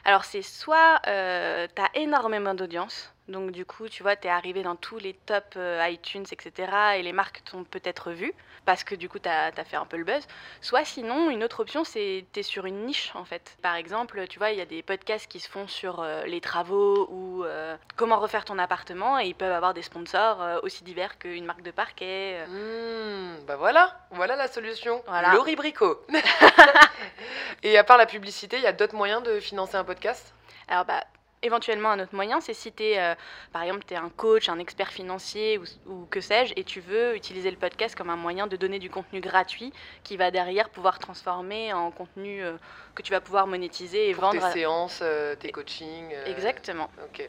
Alors, 0.04 0.24
c'est 0.24 0.42
soit 0.42 1.00
euh, 1.06 1.66
tu 1.74 1.82
as 1.82 1.90
énormément 1.94 2.54
d'audience, 2.54 3.12
donc 3.28 3.52
du 3.52 3.64
coup, 3.64 3.88
tu 3.88 4.02
vois, 4.02 4.16
tu 4.16 4.28
es 4.28 4.30
arrivé 4.30 4.62
dans 4.62 4.76
tous 4.76 4.98
les 4.98 5.14
tops 5.14 5.56
euh, 5.56 5.86
iTunes, 5.88 6.26
etc. 6.30 6.72
Et 6.96 7.02
les 7.02 7.12
marques 7.12 7.42
t'ont 7.44 7.64
peut-être 7.64 8.10
vu, 8.10 8.34
parce 8.66 8.84
que 8.84 8.94
du 8.94 9.08
coup, 9.08 9.18
tu 9.18 9.28
as, 9.28 9.52
fait 9.64 9.76
un 9.76 9.86
peu 9.86 9.96
le 9.96 10.04
buzz. 10.04 10.26
Soit 10.60 10.84
sinon, 10.84 11.30
une 11.30 11.42
autre 11.42 11.60
option, 11.60 11.84
c'est 11.84 12.26
tu 12.32 12.40
es 12.40 12.42
sur 12.42 12.66
une 12.66 12.84
niche, 12.84 13.12
en 13.14 13.24
fait. 13.24 13.56
Par 13.62 13.76
exemple, 13.76 14.26
tu 14.28 14.38
vois, 14.38 14.50
il 14.50 14.58
y 14.58 14.60
a 14.60 14.66
des 14.66 14.82
podcasts 14.82 15.26
qui 15.26 15.40
se 15.40 15.48
font 15.48 15.66
sur 15.66 16.00
euh, 16.00 16.24
les 16.24 16.40
travaux 16.40 17.08
ou 17.10 17.44
euh, 17.44 17.76
comment 17.96 18.18
refaire 18.18 18.44
ton 18.44 18.58
appartement, 18.58 19.18
et 19.18 19.26
ils 19.26 19.34
peuvent 19.34 19.52
avoir 19.52 19.72
des 19.72 19.82
sponsors 19.82 20.44
aussi 20.62 20.84
divers 20.84 21.18
qu'une 21.18 21.46
marque 21.46 21.62
de 21.62 21.70
parquet. 21.70 22.44
Hmm, 22.48 23.44
Bah 23.46 23.56
voilà, 23.56 23.98
voilà 24.10 24.36
la 24.36 24.48
solution. 24.48 25.02
Voilà. 25.06 25.32
Laurie 25.32 25.56
Bricot. 25.56 26.04
Et 27.62 27.78
à 27.78 27.84
part 27.84 27.96
la 27.96 28.06
publicité, 28.06 28.56
il 28.58 28.62
y 28.62 28.66
a 28.66 28.72
d'autres 28.72 28.94
moyens 28.94 29.22
de 29.22 29.40
financer 29.40 29.76
un 29.76 29.84
podcast? 29.84 30.34
Alors, 30.68 30.84
bah, 30.84 31.04
éventuellement, 31.44 31.90
un 31.90 32.00
autre 32.00 32.14
moyen, 32.14 32.40
c'est 32.40 32.54
si 32.54 32.72
tu 32.72 32.82
es, 32.82 33.16
par 33.52 33.62
exemple, 33.62 33.84
tu 33.86 33.94
es 33.94 33.96
un 33.96 34.08
coach, 34.08 34.48
un 34.48 34.58
expert 34.58 34.90
financier 34.90 35.58
ou, 35.58 35.64
ou 35.86 36.06
que 36.06 36.20
sais-je, 36.20 36.52
et 36.56 36.64
tu 36.64 36.80
veux 36.80 37.14
utiliser 37.14 37.50
le 37.50 37.56
podcast 37.56 37.94
comme 37.94 38.10
un 38.10 38.16
moyen 38.16 38.46
de 38.46 38.56
donner 38.56 38.78
du 38.78 38.90
contenu 38.90 39.20
gratuit 39.20 39.72
qui 40.02 40.16
va 40.16 40.30
derrière 40.30 40.70
pouvoir 40.70 40.98
transformer 40.98 41.72
en 41.72 41.90
contenu 41.90 42.42
euh, 42.42 42.54
que 42.94 43.02
tu 43.02 43.12
vas 43.12 43.20
pouvoir 43.20 43.46
monétiser 43.46 44.08
et 44.08 44.14
pour 44.14 44.24
vendre. 44.24 44.46
tes 44.48 44.52
séances, 44.60 45.00
euh, 45.02 45.34
tes 45.36 45.52
coachings. 45.52 46.12
euh, 46.12 46.24
Exactement. 46.26 46.90
Ok. 47.04 47.28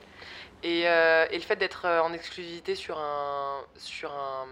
Et, 0.64 0.88
euh, 0.88 1.28
et 1.30 1.36
le 1.36 1.44
fait 1.44 1.58
d'être 1.58 1.86
euh, 1.86 2.02
en 2.02 2.12
exclusivité 2.14 2.74
sur, 2.76 2.98
un, 2.98 3.62
sur 3.78 4.12
un, 4.12 4.46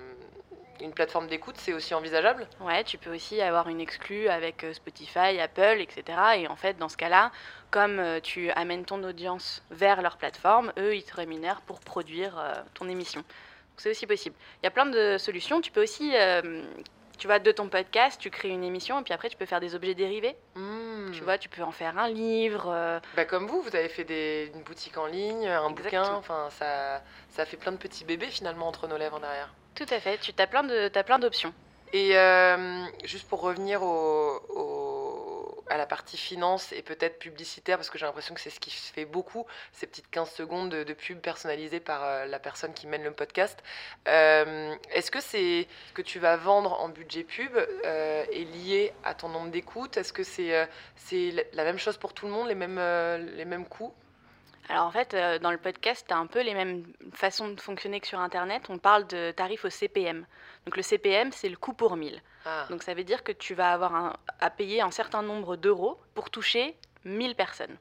une 0.81 0.91
plateforme 0.93 1.27
d'écoute, 1.27 1.55
c'est 1.57 1.73
aussi 1.73 1.93
envisageable? 1.93 2.47
Ouais, 2.59 2.83
tu 2.83 2.97
peux 2.97 3.13
aussi 3.13 3.41
avoir 3.41 3.67
une 3.69 3.79
exclue 3.79 4.27
avec 4.27 4.63
euh, 4.63 4.73
Spotify, 4.73 5.39
Apple, 5.39 5.77
etc. 5.79 6.03
Et 6.37 6.47
en 6.47 6.55
fait, 6.55 6.77
dans 6.77 6.89
ce 6.89 6.97
cas-là, 6.97 7.31
comme 7.71 7.99
euh, 7.99 8.19
tu 8.19 8.49
amènes 8.51 8.83
ton 8.85 9.03
audience 9.03 9.63
vers 9.71 10.01
leur 10.01 10.17
plateforme, 10.17 10.73
eux, 10.77 10.95
ils 10.95 11.03
te 11.03 11.15
rémunèrent 11.15 11.61
pour 11.61 11.79
produire 11.79 12.37
euh, 12.39 12.53
ton 12.73 12.87
émission. 12.89 13.23
C'est 13.77 13.89
aussi 13.89 14.05
possible. 14.07 14.35
Il 14.61 14.65
y 14.65 14.67
a 14.67 14.71
plein 14.71 14.85
de 14.85 15.17
solutions. 15.17 15.59
Tu 15.61 15.71
peux 15.71 15.81
aussi, 15.81 16.11
euh, 16.15 16.63
tu 17.17 17.27
vois, 17.27 17.39
de 17.39 17.51
ton 17.51 17.69
podcast, 17.69 18.19
tu 18.21 18.29
crées 18.29 18.49
une 18.49 18.63
émission 18.63 18.99
et 18.99 19.03
puis 19.03 19.13
après, 19.13 19.29
tu 19.29 19.37
peux 19.37 19.45
faire 19.47 19.59
des 19.59 19.73
objets 19.75 19.95
dérivés. 19.95 20.35
Hmm. 20.55 21.11
Tu 21.11 21.23
vois, 21.23 21.37
tu 21.37 21.49
peux 21.49 21.63
en 21.63 21.71
faire 21.71 21.97
un 21.97 22.09
livre. 22.09 22.65
euh, 22.67 22.99
Bah 23.15 23.25
comme 23.25 23.47
vous, 23.47 23.61
vous 23.61 23.75
avez 23.75 23.89
fait 23.89 24.03
des, 24.03 24.51
une 24.53 24.61
boutique 24.63 24.97
en 24.97 25.05
ligne, 25.07 25.47
un 25.47 25.69
bouquin, 25.71 26.13
enfin 26.15 26.49
ça, 26.51 27.01
ça 27.29 27.45
fait 27.45 27.57
plein 27.57 27.71
de 27.71 27.77
petits 27.77 28.05
bébés 28.05 28.27
finalement 28.27 28.67
entre 28.67 28.87
nos 28.87 28.97
lèvres 28.97 29.17
en 29.19 29.23
arrière. 29.23 29.53
Tout 29.75 29.85
à 29.89 29.99
fait. 29.99 30.17
Tu 30.19 30.33
as 30.37 30.47
plein 30.47 30.63
de, 30.63 30.89
plein 31.03 31.19
d'options. 31.19 31.53
Et 31.93 32.17
euh, 32.17 32.85
juste 33.03 33.27
pour 33.27 33.41
revenir 33.41 33.83
au, 33.83 35.63
à 35.67 35.77
la 35.77 35.85
partie 35.85 36.17
finance 36.17 36.71
et 36.73 36.81
peut-être 36.81 37.19
publicitaire, 37.19 37.77
parce 37.77 37.89
que 37.89 37.97
j'ai 37.97 38.05
l'impression 38.05 38.33
que 38.35 38.41
c'est 38.41 38.49
ce 38.49 38.59
qui 38.59 38.69
se 38.71 38.91
fait 38.93 39.05
beaucoup, 39.05 39.45
ces 39.71 39.85
petites 39.87 40.09
15 40.09 40.29
secondes 40.31 40.69
de, 40.69 40.93
pub 40.93 41.19
personnalisées 41.19 41.79
par 41.79 42.03
euh, 42.03 42.25
la 42.25 42.39
personne 42.39 42.73
qui 42.73 42.87
mène 42.87 43.03
le 43.03 43.11
podcast. 43.11 43.63
Euh, 44.07 44.75
Est-ce 44.91 45.11
que 45.11 45.21
c'est 45.21 45.67
ce 45.87 45.93
que 45.93 46.01
tu 46.01 46.19
vas 46.19 46.35
vendre 46.37 46.79
en 46.81 46.89
budget 46.89 47.23
pub 47.23 47.55
euh, 47.55 48.25
est 48.31 48.45
lié 48.45 48.93
à 49.03 49.13
ton 49.13 49.29
nombre 49.29 49.49
d'écoutes? 49.49 49.97
Est-ce 49.97 50.13
que 50.13 50.23
c'est 50.23 50.67
la- 51.53 51.63
même 51.63 51.79
chose 51.79 51.97
pour 51.97 52.13
tout 52.13 52.25
le 52.27 52.31
monde, 52.31 52.47
les 52.47 52.55
mêmes, 52.55 52.79
les 53.35 53.45
mêmes 53.45 53.65
coûts? 53.67 53.93
Alors 54.69 54.85
en 54.85 54.91
fait, 54.91 55.13
euh, 55.13 55.39
dans 55.39 55.51
le 55.51 55.57
podcast, 55.57 56.05
tu 56.07 56.13
as 56.13 56.17
un 56.17 56.25
peu 56.27 56.41
les 56.41 56.53
mêmes 56.53 56.85
façons 57.13 57.49
de 57.49 57.59
fonctionner 57.59 57.99
que 57.99 58.07
sur 58.07 58.19
Internet. 58.19 58.63
On 58.69 58.77
parle 58.77 59.05
de 59.07 59.31
tarifs 59.31 59.65
au 59.65 59.69
CPM. 59.69 60.25
Donc 60.65 60.77
le 60.77 60.83
CPM, 60.83 61.31
c'est 61.31 61.49
le 61.49 61.57
coût 61.57 61.73
pour 61.73 61.95
1000. 61.97 62.21
Ah. 62.45 62.65
Donc 62.69 62.81
ça 62.83 62.93
veut 62.93 63.03
dire 63.03 63.23
que 63.23 63.31
tu 63.31 63.53
vas 63.55 63.73
avoir 63.73 63.93
un- 63.95 64.13
à 64.39 64.49
payer 64.49 64.81
un 64.81 64.91
certain 64.91 65.21
nombre 65.21 65.55
d'euros 65.57 65.99
pour 66.15 66.29
toucher 66.29 66.75
1000 67.03 67.35
personnes. 67.35 67.75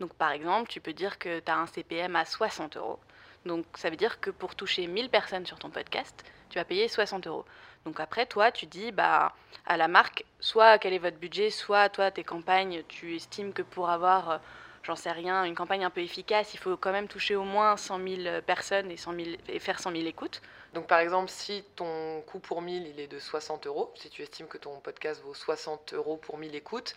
Donc 0.00 0.12
par 0.14 0.32
exemple, 0.32 0.68
tu 0.68 0.80
peux 0.80 0.92
dire 0.92 1.18
que 1.18 1.38
tu 1.38 1.50
as 1.50 1.56
un 1.56 1.66
CPM 1.66 2.16
à 2.16 2.24
60 2.24 2.76
euros. 2.76 2.98
Donc 3.46 3.64
ça 3.76 3.88
veut 3.90 3.96
dire 3.96 4.20
que 4.20 4.30
pour 4.30 4.56
toucher 4.56 4.86
1000 4.88 5.10
personnes 5.10 5.46
sur 5.46 5.58
ton 5.58 5.70
podcast, 5.70 6.24
tu 6.50 6.58
vas 6.58 6.64
payer 6.64 6.88
60 6.88 7.26
euros. 7.28 7.44
Donc 7.84 8.00
après, 8.00 8.26
toi, 8.26 8.50
tu 8.50 8.66
dis 8.66 8.90
bah, 8.90 9.34
à 9.66 9.76
la 9.76 9.86
marque, 9.88 10.24
soit 10.40 10.78
quel 10.78 10.94
est 10.94 10.98
votre 10.98 11.18
budget, 11.18 11.50
soit 11.50 11.88
toi, 11.90 12.10
tes 12.10 12.24
campagnes, 12.24 12.82
tu 12.88 13.14
estimes 13.14 13.52
que 13.52 13.62
pour 13.62 13.90
avoir, 13.90 14.30
euh, 14.30 14.38
j'en 14.84 14.96
sais 14.96 15.10
rien, 15.10 15.44
une 15.44 15.54
campagne 15.54 15.84
un 15.84 15.90
peu 15.90 16.02
efficace, 16.02 16.54
il 16.54 16.58
faut 16.58 16.76
quand 16.76 16.92
même 16.92 17.08
toucher 17.08 17.36
au 17.36 17.44
moins 17.44 17.76
100 17.76 17.98
000 18.06 18.42
personnes 18.42 18.90
et, 18.90 18.96
100 18.96 19.14
000 19.14 19.28
et 19.48 19.58
faire 19.58 19.80
100 19.80 19.92
000 19.92 20.04
écoutes. 20.06 20.42
Donc 20.74 20.86
par 20.86 20.98
exemple, 20.98 21.30
si 21.30 21.64
ton 21.76 22.20
coût 22.22 22.38
pour 22.38 22.60
1000 22.60 22.86
il 22.86 23.00
est 23.00 23.06
de 23.06 23.18
60 23.18 23.66
euros, 23.66 23.92
si 23.96 24.10
tu 24.10 24.22
estimes 24.22 24.48
que 24.48 24.58
ton 24.58 24.80
podcast 24.80 25.22
vaut 25.22 25.34
60 25.34 25.94
euros 25.94 26.16
pour 26.16 26.36
1000 26.36 26.54
écoutes 26.54 26.94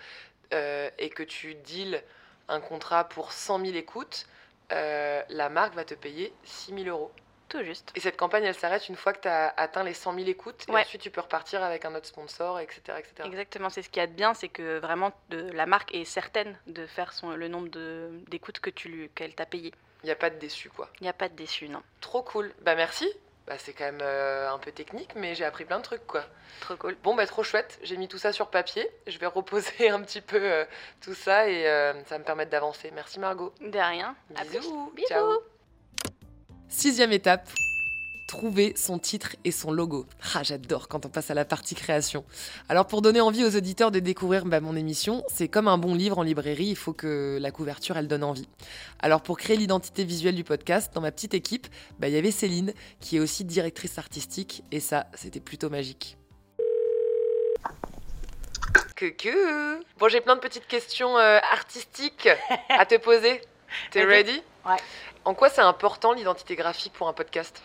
euh, 0.53 0.89
et 0.97 1.09
que 1.09 1.23
tu 1.23 1.55
deals 1.55 2.03
un 2.49 2.59
contrat 2.59 3.07
pour 3.07 3.31
100 3.31 3.65
000 3.65 3.77
écoutes, 3.77 4.25
euh, 4.71 5.21
la 5.29 5.49
marque 5.49 5.75
va 5.75 5.85
te 5.85 5.93
payer 5.93 6.33
6 6.43 6.83
000 6.83 6.89
euros. 6.89 7.11
Tout 7.49 7.63
juste. 7.63 7.91
Et 7.95 7.99
cette 7.99 8.17
campagne, 8.17 8.43
elle 8.43 8.55
s'arrête 8.55 8.89
une 8.89 8.95
fois 8.95 9.13
que 9.13 9.21
tu 9.21 9.27
as 9.27 9.53
atteint 9.55 9.83
les 9.83 9.93
100 9.93 10.15
000 10.15 10.27
écoutes 10.27 10.65
et 10.67 10.71
ensuite 10.71 11.01
tu 11.01 11.11
peux 11.11 11.21
repartir 11.21 11.63
avec 11.63 11.85
un 11.85 11.95
autre 11.95 12.07
sponsor, 12.07 12.59
etc. 12.59 12.81
etc. 12.97 13.13
Exactement, 13.25 13.69
c'est 13.69 13.81
ce 13.81 13.89
qu'il 13.89 14.01
y 14.01 14.03
a 14.03 14.07
de 14.07 14.13
bien, 14.13 14.33
c'est 14.33 14.49
que 14.49 14.79
vraiment 14.79 15.13
de, 15.29 15.49
la 15.51 15.65
marque 15.65 15.93
est 15.95 16.05
certaine 16.05 16.57
de 16.67 16.85
faire 16.85 17.13
son, 17.13 17.31
le 17.31 17.47
nombre 17.47 17.69
d'écoutes 18.27 18.59
que 18.59 18.69
tu 18.69 19.09
qu'elle 19.15 19.33
t'a 19.33 19.45
payé. 19.45 19.73
Il 20.03 20.07
n'y 20.07 20.11
a 20.11 20.15
pas 20.15 20.29
de 20.29 20.37
déçu 20.37 20.69
quoi. 20.69 20.89
Il 20.99 21.03
n'y 21.03 21.09
a 21.09 21.13
pas 21.13 21.29
de 21.29 21.35
déçu, 21.35 21.69
non. 21.69 21.81
Trop 22.01 22.21
cool. 22.21 22.53
Bah 22.61 22.75
merci. 22.75 23.07
Bah, 23.47 23.57
c'est 23.57 23.71
quand 23.71 23.85
même 23.85 24.01
euh, 24.01 24.51
un 24.51 24.59
peu 24.59 24.73
technique, 24.73 25.11
mais 25.15 25.33
j'ai 25.33 25.45
appris 25.45 25.63
plein 25.63 25.77
de 25.77 25.83
trucs 25.83 26.05
quoi. 26.05 26.25
Trop 26.59 26.75
cool. 26.75 26.97
Bon, 27.01 27.15
bah 27.15 27.25
trop 27.25 27.43
chouette, 27.43 27.79
j'ai 27.81 27.95
mis 27.95 28.09
tout 28.09 28.17
ça 28.17 28.33
sur 28.33 28.49
papier. 28.49 28.89
Je 29.07 29.17
vais 29.19 29.25
reposer 29.25 29.89
un 29.89 30.01
petit 30.01 30.21
peu 30.21 30.41
euh, 30.41 30.65
tout 30.99 31.13
ça 31.13 31.49
et 31.49 31.65
euh, 31.65 31.93
ça 32.03 32.15
va 32.15 32.19
me 32.19 32.25
permettre 32.25 32.51
d'avancer. 32.51 32.91
Merci 32.93 33.19
Margot. 33.19 33.53
De 33.61 33.79
rien. 33.79 34.15
À 34.35 34.43
Bisous. 34.43 34.87
plus. 34.87 34.95
Bisous. 34.95 35.07
Ciao. 35.07 35.56
Sixième 36.69 37.13
étape, 37.13 37.49
trouver 38.27 38.73
son 38.75 38.99
titre 38.99 39.37
et 39.45 39.51
son 39.51 39.71
logo. 39.71 40.05
Ah, 40.35 40.43
j'adore 40.43 40.89
quand 40.89 41.05
on 41.05 41.09
passe 41.09 41.31
à 41.31 41.33
la 41.33 41.45
partie 41.45 41.75
création. 41.75 42.25
Alors 42.67 42.85
pour 42.87 43.01
donner 43.01 43.21
envie 43.21 43.45
aux 43.45 43.55
auditeurs 43.55 43.89
de 43.89 43.99
découvrir 43.99 44.45
bah, 44.45 44.59
mon 44.59 44.75
émission, 44.75 45.23
c'est 45.29 45.47
comme 45.47 45.69
un 45.69 45.77
bon 45.77 45.95
livre 45.95 46.19
en 46.19 46.23
librairie, 46.23 46.67
il 46.67 46.75
faut 46.75 46.91
que 46.91 47.37
la 47.41 47.51
couverture 47.51 47.97
elle 47.97 48.09
donne 48.09 48.23
envie. 48.23 48.49
Alors 48.99 49.21
pour 49.21 49.37
créer 49.37 49.55
l'identité 49.55 50.03
visuelle 50.03 50.35
du 50.35 50.43
podcast, 50.43 50.91
dans 50.93 51.01
ma 51.01 51.11
petite 51.11 51.33
équipe, 51.33 51.67
bah, 51.99 52.09
il 52.09 52.13
y 52.13 52.17
avait 52.17 52.31
Céline 52.31 52.73
qui 52.99 53.15
est 53.15 53.19
aussi 53.19 53.45
directrice 53.45 53.97
artistique 53.97 54.63
et 54.71 54.81
ça 54.81 55.07
c'était 55.13 55.39
plutôt 55.39 55.69
magique. 55.69 56.17
Coucou. 58.97 59.29
Bon, 59.99 60.09
j'ai 60.09 60.21
plein 60.21 60.35
de 60.35 60.41
petites 60.41 60.67
questions 60.67 61.17
euh, 61.17 61.39
artistiques 61.51 62.27
à 62.69 62.85
te 62.85 62.97
poser. 62.97 63.41
T'es 63.91 64.03
ready? 64.03 64.41
Ouais. 64.65 64.77
En 65.27 65.33
quoi 65.33 65.49
c'est 65.49 65.59
important 65.61 66.13
l'identité 66.13 66.55
graphique 66.55 66.93
pour 66.93 67.09
un 67.09 67.13
podcast? 67.13 67.61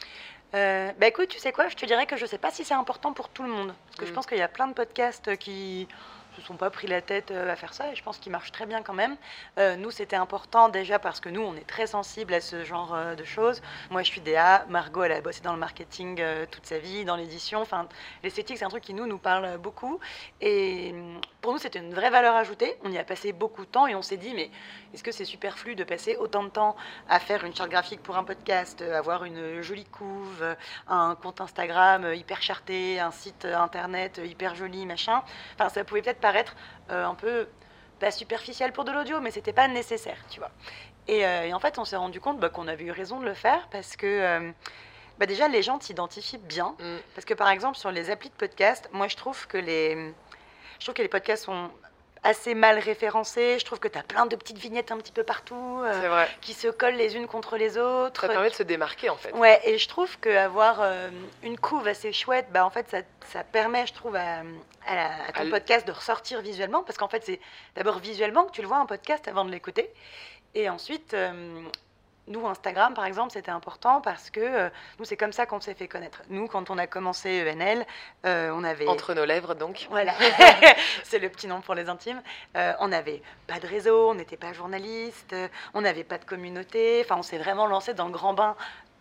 Euh, 0.54 0.90
bah 0.98 1.06
écoute, 1.06 1.28
tu 1.28 1.38
sais 1.38 1.52
quoi, 1.52 1.68
je 1.68 1.76
te 1.76 1.86
dirais 1.86 2.06
que 2.06 2.16
je 2.16 2.26
sais 2.26 2.36
pas 2.38 2.50
si 2.50 2.64
c'est 2.64 2.74
important 2.74 3.12
pour 3.12 3.28
tout 3.28 3.44
le 3.44 3.48
monde. 3.48 3.72
Parce 3.86 3.96
que 3.98 4.04
je 4.06 4.10
Mm. 4.10 4.14
pense 4.14 4.26
qu'il 4.26 4.38
y 4.38 4.42
a 4.42 4.48
plein 4.48 4.66
de 4.66 4.74
podcasts 4.74 5.36
qui 5.36 5.86
se 6.36 6.42
sont 6.42 6.56
pas 6.56 6.70
pris 6.70 6.86
la 6.86 7.02
tête 7.02 7.30
euh, 7.30 7.50
à 7.50 7.56
faire 7.56 7.74
ça 7.74 7.92
et 7.92 7.94
je 7.94 8.02
pense 8.02 8.18
qu'ils 8.18 8.32
marchent 8.32 8.52
très 8.52 8.66
bien 8.66 8.82
quand 8.82 8.94
même. 8.94 9.16
Euh, 9.58 9.76
nous, 9.76 9.90
c'était 9.90 10.16
important 10.16 10.68
déjà 10.68 10.98
parce 10.98 11.20
que 11.20 11.28
nous, 11.28 11.42
on 11.42 11.54
est 11.54 11.66
très 11.66 11.86
sensibles 11.86 12.32
à 12.34 12.40
ce 12.40 12.64
genre 12.64 12.94
euh, 12.94 13.14
de 13.14 13.24
choses. 13.24 13.60
Moi, 13.90 14.02
je 14.02 14.08
suis 14.08 14.20
DA, 14.20 14.64
Margot, 14.68 15.02
elle 15.02 15.12
a 15.12 15.20
bossé 15.20 15.42
dans 15.42 15.52
le 15.52 15.58
marketing 15.58 16.22
toute 16.50 16.66
sa 16.66 16.78
vie, 16.78 17.04
dans 17.04 17.16
l'édition. 17.16 17.60
Enfin, 17.60 17.88
l'esthétique, 18.22 18.58
c'est 18.58 18.64
un 18.64 18.70
truc 18.70 18.82
qui 18.82 18.94
nous, 18.94 19.06
nous 19.06 19.18
parle 19.18 19.58
beaucoup. 19.58 20.00
Et 20.40 20.90
hum, 20.92 21.20
pour 21.40 21.52
nous, 21.52 21.58
c'était 21.58 21.80
une 21.80 21.94
vraie 21.94 22.10
valeur 22.10 22.34
ajoutée. 22.36 22.76
On 22.84 22.90
y 22.90 22.98
a 22.98 23.04
passé 23.04 23.32
beaucoup 23.32 23.64
de 23.64 23.70
temps 23.70 23.86
et 23.86 23.94
on 23.94 24.02
s'est 24.02 24.16
dit, 24.16 24.32
mais 24.34 24.50
est-ce 24.94 25.02
que 25.02 25.12
c'est 25.12 25.24
superflu 25.24 25.74
de 25.74 25.84
passer 25.84 26.16
autant 26.16 26.44
de 26.44 26.48
temps 26.48 26.76
à 27.08 27.18
faire 27.18 27.44
une 27.44 27.54
charte 27.54 27.70
graphique 27.70 28.02
pour 28.02 28.16
un 28.16 28.24
podcast, 28.24 28.82
avoir 28.82 29.24
une 29.24 29.60
jolie 29.62 29.84
couve, 29.84 30.56
un 30.88 31.16
compte 31.16 31.40
Instagram 31.40 32.14
hyper 32.14 32.42
charté, 32.42 33.00
un 33.00 33.10
site 33.10 33.44
internet 33.44 34.20
hyper 34.24 34.54
joli, 34.54 34.86
machin? 34.86 35.22
Enfin, 35.54 35.68
ça 35.68 35.84
pouvait 35.84 36.02
peut-être 36.02 36.20
paraître 36.22 36.56
euh, 36.90 37.04
un 37.04 37.14
peu 37.14 37.46
pas 38.00 38.10
superficiel 38.10 38.72
pour 38.72 38.84
de 38.84 38.92
l'audio, 38.92 39.20
mais 39.20 39.30
c'était 39.30 39.52
pas 39.52 39.68
nécessaire, 39.68 40.18
tu 40.30 40.40
vois. 40.40 40.50
Et, 41.08 41.26
euh, 41.26 41.46
et 41.46 41.52
en 41.52 41.60
fait, 41.60 41.78
on 41.78 41.84
s'est 41.84 41.96
rendu 41.96 42.20
compte 42.20 42.40
bah, 42.40 42.48
qu'on 42.48 42.68
avait 42.68 42.84
eu 42.84 42.90
raison 42.90 43.20
de 43.20 43.26
le 43.26 43.34
faire 43.34 43.68
parce 43.70 43.96
que 43.96 44.06
euh, 44.06 44.50
bah, 45.18 45.26
déjà 45.26 45.48
les 45.48 45.62
gens 45.62 45.78
t'identifient 45.78 46.38
bien. 46.38 46.74
Mm. 46.78 46.96
Parce 47.14 47.24
que 47.24 47.34
par 47.34 47.48
exemple 47.50 47.76
sur 47.76 47.90
les 47.90 48.10
applis 48.10 48.30
de 48.30 48.34
podcast, 48.34 48.88
moi 48.92 49.08
je 49.08 49.16
trouve 49.16 49.46
que 49.46 49.58
les, 49.58 50.14
je 50.78 50.84
trouve 50.84 50.94
que 50.94 51.02
les 51.02 51.08
podcasts 51.08 51.44
sont 51.44 51.70
assez 52.22 52.54
mal 52.54 52.78
référencé. 52.78 53.58
Je 53.58 53.64
trouve 53.64 53.80
que 53.80 53.88
tu 53.88 53.98
as 53.98 54.02
plein 54.02 54.26
de 54.26 54.36
petites 54.36 54.58
vignettes 54.58 54.92
un 54.92 54.98
petit 54.98 55.12
peu 55.12 55.24
partout 55.24 55.80
euh, 55.84 56.24
qui 56.40 56.54
se 56.54 56.68
collent 56.68 56.94
les 56.94 57.16
unes 57.16 57.26
contre 57.26 57.56
les 57.56 57.78
autres. 57.78 58.22
Ça 58.22 58.28
permet 58.28 58.50
de 58.50 58.54
se 58.54 58.62
démarquer 58.62 59.10
en 59.10 59.16
fait. 59.16 59.32
Ouais, 59.32 59.60
et 59.64 59.78
je 59.78 59.88
trouve 59.88 60.18
qu'avoir 60.18 60.80
euh, 60.80 61.10
une 61.42 61.58
couve 61.58 61.88
assez 61.88 62.12
chouette, 62.12 62.46
bah, 62.52 62.64
en 62.64 62.70
fait, 62.70 62.88
ça, 62.88 62.98
ça 63.26 63.44
permet, 63.44 63.86
je 63.86 63.92
trouve, 63.92 64.16
à, 64.16 64.42
à, 64.86 65.32
ton 65.34 65.50
podcast 65.50 65.86
de 65.86 65.92
ressortir 65.92 66.40
visuellement 66.40 66.82
parce 66.82 66.98
qu'en 66.98 67.08
fait, 67.08 67.24
c'est 67.24 67.40
d'abord 67.74 67.98
visuellement 67.98 68.44
que 68.44 68.52
tu 68.52 68.62
le 68.62 68.68
vois 68.68 68.78
un 68.78 68.86
podcast 68.86 69.26
avant 69.28 69.44
de 69.44 69.50
l'écouter. 69.50 69.90
Et 70.54 70.68
ensuite, 70.68 71.14
euh, 71.14 71.62
nous, 72.28 72.46
Instagram, 72.46 72.94
par 72.94 73.04
exemple, 73.04 73.32
c'était 73.32 73.50
important 73.50 74.00
parce 74.00 74.30
que 74.30 74.40
euh, 74.40 74.70
nous, 74.98 75.04
c'est 75.04 75.16
comme 75.16 75.32
ça 75.32 75.44
qu'on 75.44 75.60
s'est 75.60 75.74
fait 75.74 75.88
connaître. 75.88 76.22
Nous, 76.28 76.46
quand 76.46 76.70
on 76.70 76.78
a 76.78 76.86
commencé 76.86 77.42
ENL, 77.42 77.84
euh, 78.24 78.50
on 78.54 78.62
avait... 78.62 78.86
Entre 78.86 79.12
nos 79.14 79.24
lèvres, 79.24 79.54
donc. 79.54 79.88
Voilà, 79.90 80.14
c'est 81.02 81.18
le 81.18 81.28
petit 81.28 81.48
nom 81.48 81.60
pour 81.60 81.74
les 81.74 81.88
intimes. 81.88 82.22
Euh, 82.56 82.74
on 82.78 82.88
n'avait 82.88 83.22
pas 83.48 83.58
de 83.58 83.66
réseau, 83.66 84.10
on 84.10 84.14
n'était 84.14 84.36
pas 84.36 84.52
journaliste, 84.52 85.34
on 85.74 85.80
n'avait 85.80 86.04
pas 86.04 86.18
de 86.18 86.24
communauté. 86.24 87.02
Enfin, 87.04 87.16
on 87.18 87.22
s'est 87.22 87.38
vraiment 87.38 87.66
lancé 87.66 87.92
dans 87.92 88.06
le 88.06 88.12
grand 88.12 88.34
bain 88.34 88.54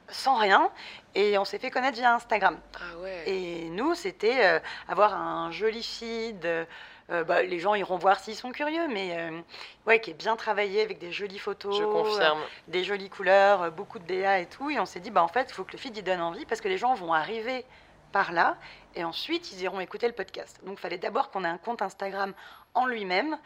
sans 0.10 0.36
rien 0.36 0.70
et 1.14 1.38
on 1.38 1.46
s'est 1.46 1.60
fait 1.60 1.70
connaître 1.70 1.98
via 1.98 2.16
Instagram. 2.16 2.58
Ah 2.76 2.98
ouais. 2.98 3.24
Et 3.28 3.70
nous, 3.70 3.94
c'était 3.94 4.62
avoir 4.90 5.14
un 5.14 5.52
joli 5.52 5.84
feed 5.84 6.68
euh, 7.12 7.24
bah, 7.24 7.44
les 7.44 7.60
gens 7.60 7.76
iront 7.76 7.98
voir 7.98 8.20
s'ils 8.20 8.36
sont 8.36 8.52
curieux, 8.52 8.88
mais 8.88 9.18
euh, 9.18 9.42
ouais, 9.86 10.00
qui 10.00 10.12
est 10.12 10.16
bien 10.16 10.36
travaillé 10.36 10.82
avec 10.82 10.98
des 10.98 11.12
jolies 11.12 11.40
photos, 11.40 11.78
Je 11.78 11.84
confirme. 11.84 12.40
Euh, 12.40 12.44
des 12.70 12.84
jolies 12.84 13.10
couleurs, 13.10 13.72
beaucoup 13.72 14.00
de 14.00 14.06
DA 14.06 14.40
et 14.40 14.46
tout. 14.46 14.70
Et 14.70 14.80
on 14.80 14.86
s'est 14.86 15.02
dit, 15.02 15.12
bah, 15.12 15.24
en 15.24 15.28
fait, 15.28 15.48
il 15.50 15.54
faut 15.54 15.64
que 15.64 15.74
le 15.74 15.78
feed 15.78 15.98
y 15.98 16.04
donne 16.04 16.22
envie 16.22 16.46
parce 16.46 16.62
que 16.62 16.70
les 16.70 16.78
gens 16.78 16.94
vont 16.94 17.14
arriver 17.14 17.66
par 18.14 18.34
là 18.34 18.58
et 18.94 19.06
ensuite 19.06 19.54
ils 19.54 19.62
iront 19.62 19.80
écouter 19.80 20.06
le 20.06 20.14
podcast. 20.14 20.60
Donc 20.66 20.80
il 20.80 20.82
fallait 20.82 20.98
d'abord 20.98 21.32
qu'on 21.32 21.46
ait 21.46 21.48
un 21.48 21.58
compte 21.58 21.82
Instagram 21.82 22.34
en 22.74 22.86
lui-même 22.86 23.38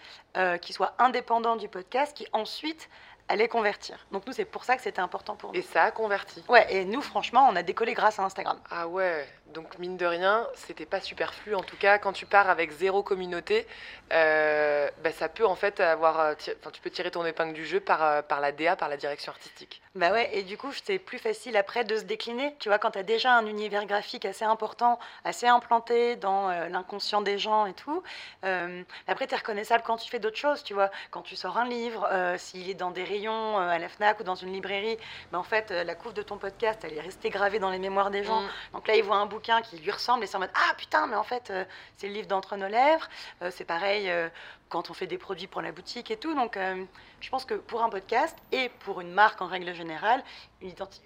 qui 0.59 0.73
soit 0.73 0.95
indépendant 0.97 1.55
du 1.55 1.69
podcast, 1.69 2.17
qui 2.17 2.25
ensuite 2.33 2.89
convertir. 3.49 3.97
Donc 4.11 4.25
nous 4.27 4.33
c'est 4.33 4.45
pour 4.45 4.63
ça 4.63 4.75
que 4.75 4.81
c'était 4.81 5.01
important 5.01 5.35
pour 5.35 5.51
nous. 5.51 5.59
Et 5.59 5.61
ça 5.61 5.83
a 5.83 5.91
converti. 5.91 6.43
Ouais, 6.49 6.65
et 6.73 6.85
nous 6.85 7.01
franchement 7.01 7.47
on 7.51 7.55
a 7.55 7.63
décollé 7.63 7.93
grâce 7.93 8.19
à 8.19 8.23
Instagram. 8.23 8.59
Ah 8.69 8.87
ouais, 8.87 9.27
donc 9.55 9.79
mine 9.79 9.95
de 9.95 10.05
rien, 10.05 10.45
c'était 10.53 10.85
pas 10.85 10.99
superflu. 10.99 11.55
En 11.55 11.63
tout 11.63 11.77
cas, 11.77 11.97
quand 11.97 12.11
tu 12.11 12.25
pars 12.25 12.49
avec 12.49 12.71
zéro 12.71 13.03
communauté, 13.03 13.65
euh, 14.11 14.89
bah, 15.01 15.11
ça 15.13 15.29
peut 15.29 15.45
en 15.45 15.55
fait 15.55 15.79
avoir. 15.79 16.19
Euh, 16.19 16.33
enfin, 16.59 16.71
tu 16.71 16.81
peux 16.81 16.89
tirer 16.89 17.09
ton 17.09 17.25
épingle 17.25 17.53
du 17.53 17.65
jeu 17.65 17.79
par, 17.79 18.03
euh, 18.03 18.21
par 18.21 18.41
la 18.41 18.51
DA, 18.51 18.75
par 18.75 18.89
la 18.89 18.97
direction 18.97 19.31
artistique. 19.31 19.81
Bah 19.95 20.11
ouais, 20.11 20.29
et 20.33 20.43
du 20.43 20.57
coup, 20.57 20.71
c'est 20.83 20.99
plus 20.99 21.19
facile 21.19 21.55
après 21.55 21.85
de 21.85 21.95
se 21.95 22.03
décliner. 22.03 22.55
Tu 22.59 22.67
vois, 22.67 22.79
quand 22.79 22.91
tu 22.91 22.99
as 22.99 23.03
déjà 23.03 23.33
un 23.33 23.45
univers 23.45 23.85
graphique 23.85 24.25
assez 24.25 24.43
important, 24.43 24.99
assez 25.23 25.47
implanté 25.47 26.17
dans 26.17 26.49
l'inconscient 26.67 27.21
des 27.21 27.37
gens 27.37 27.65
et 27.65 27.73
tout, 27.73 28.03
après, 28.43 29.27
tu 29.27 29.33
es 29.33 29.37
reconnaissable 29.37 29.83
quand 29.85 29.95
tu 29.95 30.09
fais 30.09 30.19
d'autres 30.19 30.37
choses. 30.37 30.63
Tu 30.63 30.73
vois, 30.73 30.91
quand 31.11 31.21
tu 31.21 31.37
sors 31.37 31.57
un 31.57 31.65
livre, 31.65 32.09
s'il 32.37 32.69
est 32.69 32.73
dans 32.73 32.91
des 32.91 33.05
rayons 33.15 33.57
à 33.57 33.77
la 33.79 33.89
Fnac 33.89 34.19
ou 34.19 34.23
dans 34.23 34.35
une 34.35 34.51
librairie, 34.51 34.97
bah, 35.31 35.39
en 35.39 35.43
fait, 35.43 35.71
la 35.71 35.95
couve 35.95 36.13
de 36.13 36.21
ton 36.21 36.37
podcast, 36.37 36.81
elle 36.83 36.93
est 36.93 37.01
restée 37.01 37.29
gravée 37.29 37.59
dans 37.59 37.69
les 37.69 37.79
mémoires 37.79 38.11
des 38.11 38.23
gens. 38.23 38.41
Mm. 38.41 38.47
Donc 38.73 38.87
là, 38.87 38.95
ils 38.95 39.03
voient 39.03 39.17
un 39.17 39.25
bouquin 39.25 39.61
qui 39.61 39.77
lui 39.77 39.91
ressemble 39.91 40.23
et 40.23 40.27
c'est 40.27 40.37
en 40.37 40.39
mode 40.39 40.51
Ah 40.53 40.73
putain, 40.77 41.07
mais 41.07 41.15
en 41.15 41.23
fait, 41.23 41.49
euh, 41.49 41.63
c'est 41.97 42.07
le 42.07 42.13
livre 42.13 42.27
d'entre 42.27 42.57
nos 42.57 42.67
lèvres. 42.67 43.07
Euh, 43.41 43.51
c'est 43.51 43.65
pareil 43.65 44.09
euh, 44.09 44.29
quand 44.69 44.89
on 44.89 44.93
fait 44.93 45.07
des 45.07 45.17
produits 45.17 45.47
pour 45.47 45.61
la 45.61 45.71
boutique 45.71 46.11
et 46.11 46.17
tout. 46.17 46.33
Donc, 46.33 46.57
je 47.25 47.31
pense 47.31 47.43
que 47.43 47.55
pour 47.55 47.81
un 47.81 47.89
podcast 47.89 48.37
et 48.51 48.69
pour 48.81 49.01
une 49.01 49.11
marque 49.11 49.41
en 49.41 49.47
règle 49.47 49.73
générale, 49.73 50.23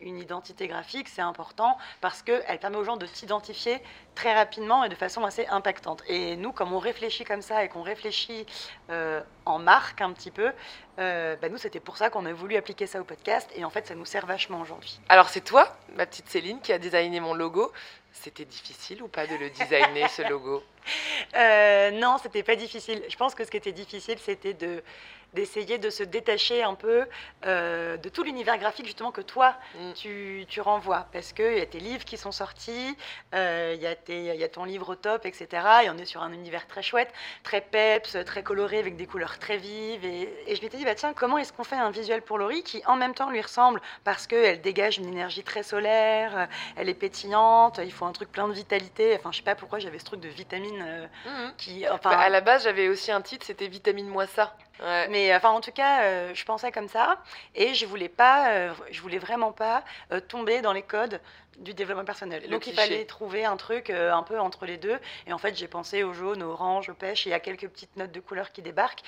une, 0.01 0.19
identité 0.19 0.67
graphique, 0.67 1.08
c'est 1.08 1.21
important 1.21 1.77
parce 2.01 2.21
qu'elle 2.21 2.60
permet 2.60 2.75
aux 2.75 2.84
gens 2.84 2.97
de 2.97 3.05
s'identifier 3.05 3.82
très 4.15 4.34
rapidement 4.34 4.84
et 4.84 4.89
de 4.89 4.95
façon 4.95 5.23
assez 5.23 5.47
impactante. 5.47 6.03
Et 6.10 6.36
nous, 6.36 6.51
comme 6.51 6.73
on 6.73 6.79
réfléchit 6.79 7.23
comme 7.23 7.41
ça 7.41 7.63
et 7.63 7.69
qu'on 7.69 7.84
réfléchit 7.84 8.45
en 9.45 9.60
marque 9.60 10.01
un 10.01 10.12
petit 10.12 10.29
peu, 10.29 10.51
bah 10.97 11.49
nous, 11.49 11.58
c'était 11.58 11.79
pour 11.79 11.95
ça 11.95 12.10
qu'on 12.10 12.25
a 12.25 12.34
voulu 12.34 12.58
appliquer 12.58 12.86
ça 12.86 12.99
au 12.99 13.05
podcast 13.05 13.49
et 13.55 13.63
en 13.63 13.69
fait, 13.69 13.88
ça 13.88 13.95
nous 13.95 14.05
sert 14.05 14.25
vachement 14.25 14.60
aujourd'hui. 14.60 14.99
Alors, 15.08 15.29
c'est 15.29 15.39
toi, 15.39 15.73
ma 15.95 16.05
petite 16.05 16.27
Céline, 16.27 16.60
qui 16.60 16.73
a 16.73 16.79
designé 16.79 17.21
mon 17.21 17.34
logo. 17.34 17.71
C'était 18.12 18.45
difficile 18.45 19.03
ou 19.03 19.08
pas 19.08 19.25
de 19.25 19.36
le 19.36 19.49
designer, 19.51 20.10
ce 20.10 20.23
logo? 20.23 20.63
euh, 21.35 21.91
Non, 21.91 22.17
c'était 22.21 22.43
pas 22.43 22.55
difficile. 22.55 23.03
Je 23.09 23.15
pense 23.15 23.35
que 23.35 23.43
ce 23.43 23.51
qui 23.51 23.57
était 23.57 23.71
difficile, 23.71 24.17
c'était 24.19 24.53
de 24.53 24.83
d'essayer 25.33 25.77
de 25.77 25.89
se 25.89 26.03
détacher 26.03 26.63
un 26.63 26.75
peu 26.75 27.05
euh, 27.45 27.97
de 27.97 28.09
tout 28.09 28.23
l'univers 28.23 28.57
graphique 28.57 28.85
justement 28.85 29.11
que 29.11 29.21
toi 29.21 29.55
mm. 29.75 29.93
tu, 29.93 30.45
tu, 30.47 30.61
renvoies 30.61 31.07
parce 31.13 31.33
qu'il 31.33 31.57
y 31.57 31.61
a 31.61 31.65
tes 31.65 31.79
livres 31.79 32.03
qui 32.03 32.17
sont 32.17 32.31
sortis, 32.31 32.97
euh, 33.35 33.75
il 33.75 34.13
y, 34.13 34.37
y, 34.37 34.43
a 34.43 34.49
ton 34.49 34.65
livre 34.65 34.89
au 34.89 34.95
top, 34.95 35.25
etc. 35.25 35.47
Et 35.83 35.89
on 35.89 35.97
est 35.97 36.05
sur 36.05 36.21
un 36.23 36.33
univers 36.33 36.67
très 36.67 36.81
chouette, 36.81 37.13
très 37.43 37.61
peps, 37.61 38.17
très 38.25 38.43
coloré 38.43 38.79
avec 38.79 38.95
des 38.95 39.05
couleurs 39.05 39.37
très 39.39 39.57
vives. 39.57 40.03
Et, 40.03 40.29
et 40.47 40.55
je 40.55 40.61
m'étais 40.61 40.77
dit, 40.77 40.85
bah, 40.85 40.95
tiens, 40.95 41.13
comment 41.13 41.37
est-ce 41.37 41.53
qu'on 41.53 41.63
fait 41.63 41.75
un 41.75 41.91
visuel 41.91 42.21
pour 42.21 42.37
Laurie 42.37 42.63
qui 42.63 42.81
en 42.85 42.95
même 42.95 43.13
temps 43.13 43.29
lui 43.29 43.41
ressemble 43.41 43.81
parce 44.03 44.27
qu'elle 44.27 44.61
dégage 44.61 44.97
une 44.97 45.07
énergie 45.07 45.43
très 45.43 45.63
solaire, 45.63 46.47
elle 46.75 46.89
est 46.89 46.93
pétillante, 46.93 47.79
il 47.83 47.91
faut 47.91 48.05
un 48.05 48.11
truc 48.11 48.31
plein 48.31 48.47
de 48.47 48.53
vitalité. 48.53 49.15
Enfin, 49.15 49.31
je 49.31 49.37
sais 49.37 49.43
pas 49.43 49.55
pourquoi 49.55 49.79
j'avais 49.79 49.99
ce 49.99 50.05
truc 50.05 50.21
de 50.21 50.29
vitamine 50.29 51.09
euh, 51.25 51.47
mm-hmm. 51.47 51.55
qui. 51.58 51.89
Enfin, 51.89 52.12
bah, 52.12 52.19
à 52.19 52.29
la 52.29 52.41
base, 52.41 52.63
j'avais 52.63 52.88
aussi 52.88 53.12
un 53.12 53.21
titre, 53.21 53.45
c'était 53.45 53.67
Vitamine-moi 53.67 54.27
ça. 54.27 54.55
Mais 55.10 55.36
enfin, 55.36 55.49
en 55.49 55.62
tout 55.62 55.71
cas, 55.71 56.03
euh, 56.03 56.32
je 56.34 56.45
pensais 56.45 56.71
comme 56.71 56.88
ça 56.88 57.21
et 57.55 57.73
je 57.73 57.86
voulais 57.86 58.10
pas, 58.10 58.51
euh, 58.51 58.73
je 58.91 59.01
voulais 59.01 59.17
vraiment 59.17 59.51
pas 59.51 59.84
euh, 60.12 60.19
tomber 60.19 60.62
dans 60.62 60.73
les 60.73 60.82
codes 60.82 61.19
du 61.58 61.73
développement 61.73 62.05
personnel. 62.05 62.49
Donc 62.49 62.67
il 62.67 62.73
fallait 62.73 63.03
trouver 63.03 63.43
un 63.43 63.58
truc 63.58 63.89
un 63.89 64.23
peu 64.23 64.39
entre 64.39 64.65
les 64.65 64.77
deux. 64.77 64.97
Et 65.27 65.34
en 65.34 65.38
fait, 65.38 65.58
j'ai 65.58 65.67
pensé 65.67 66.03
au 66.03 66.13
jaune, 66.13 66.41
au 66.41 66.51
orange, 66.51 66.88
au 66.89 66.93
pêche. 66.93 67.27
Et 67.27 67.29
il 67.29 67.34
y 67.34 67.36
a 67.36 67.41
quelques 67.41 67.67
petites 67.67 67.97
notes 67.97 68.13
de 68.13 68.19
couleur 68.21 68.53
qui 68.53 68.62
débarquent 68.62 69.03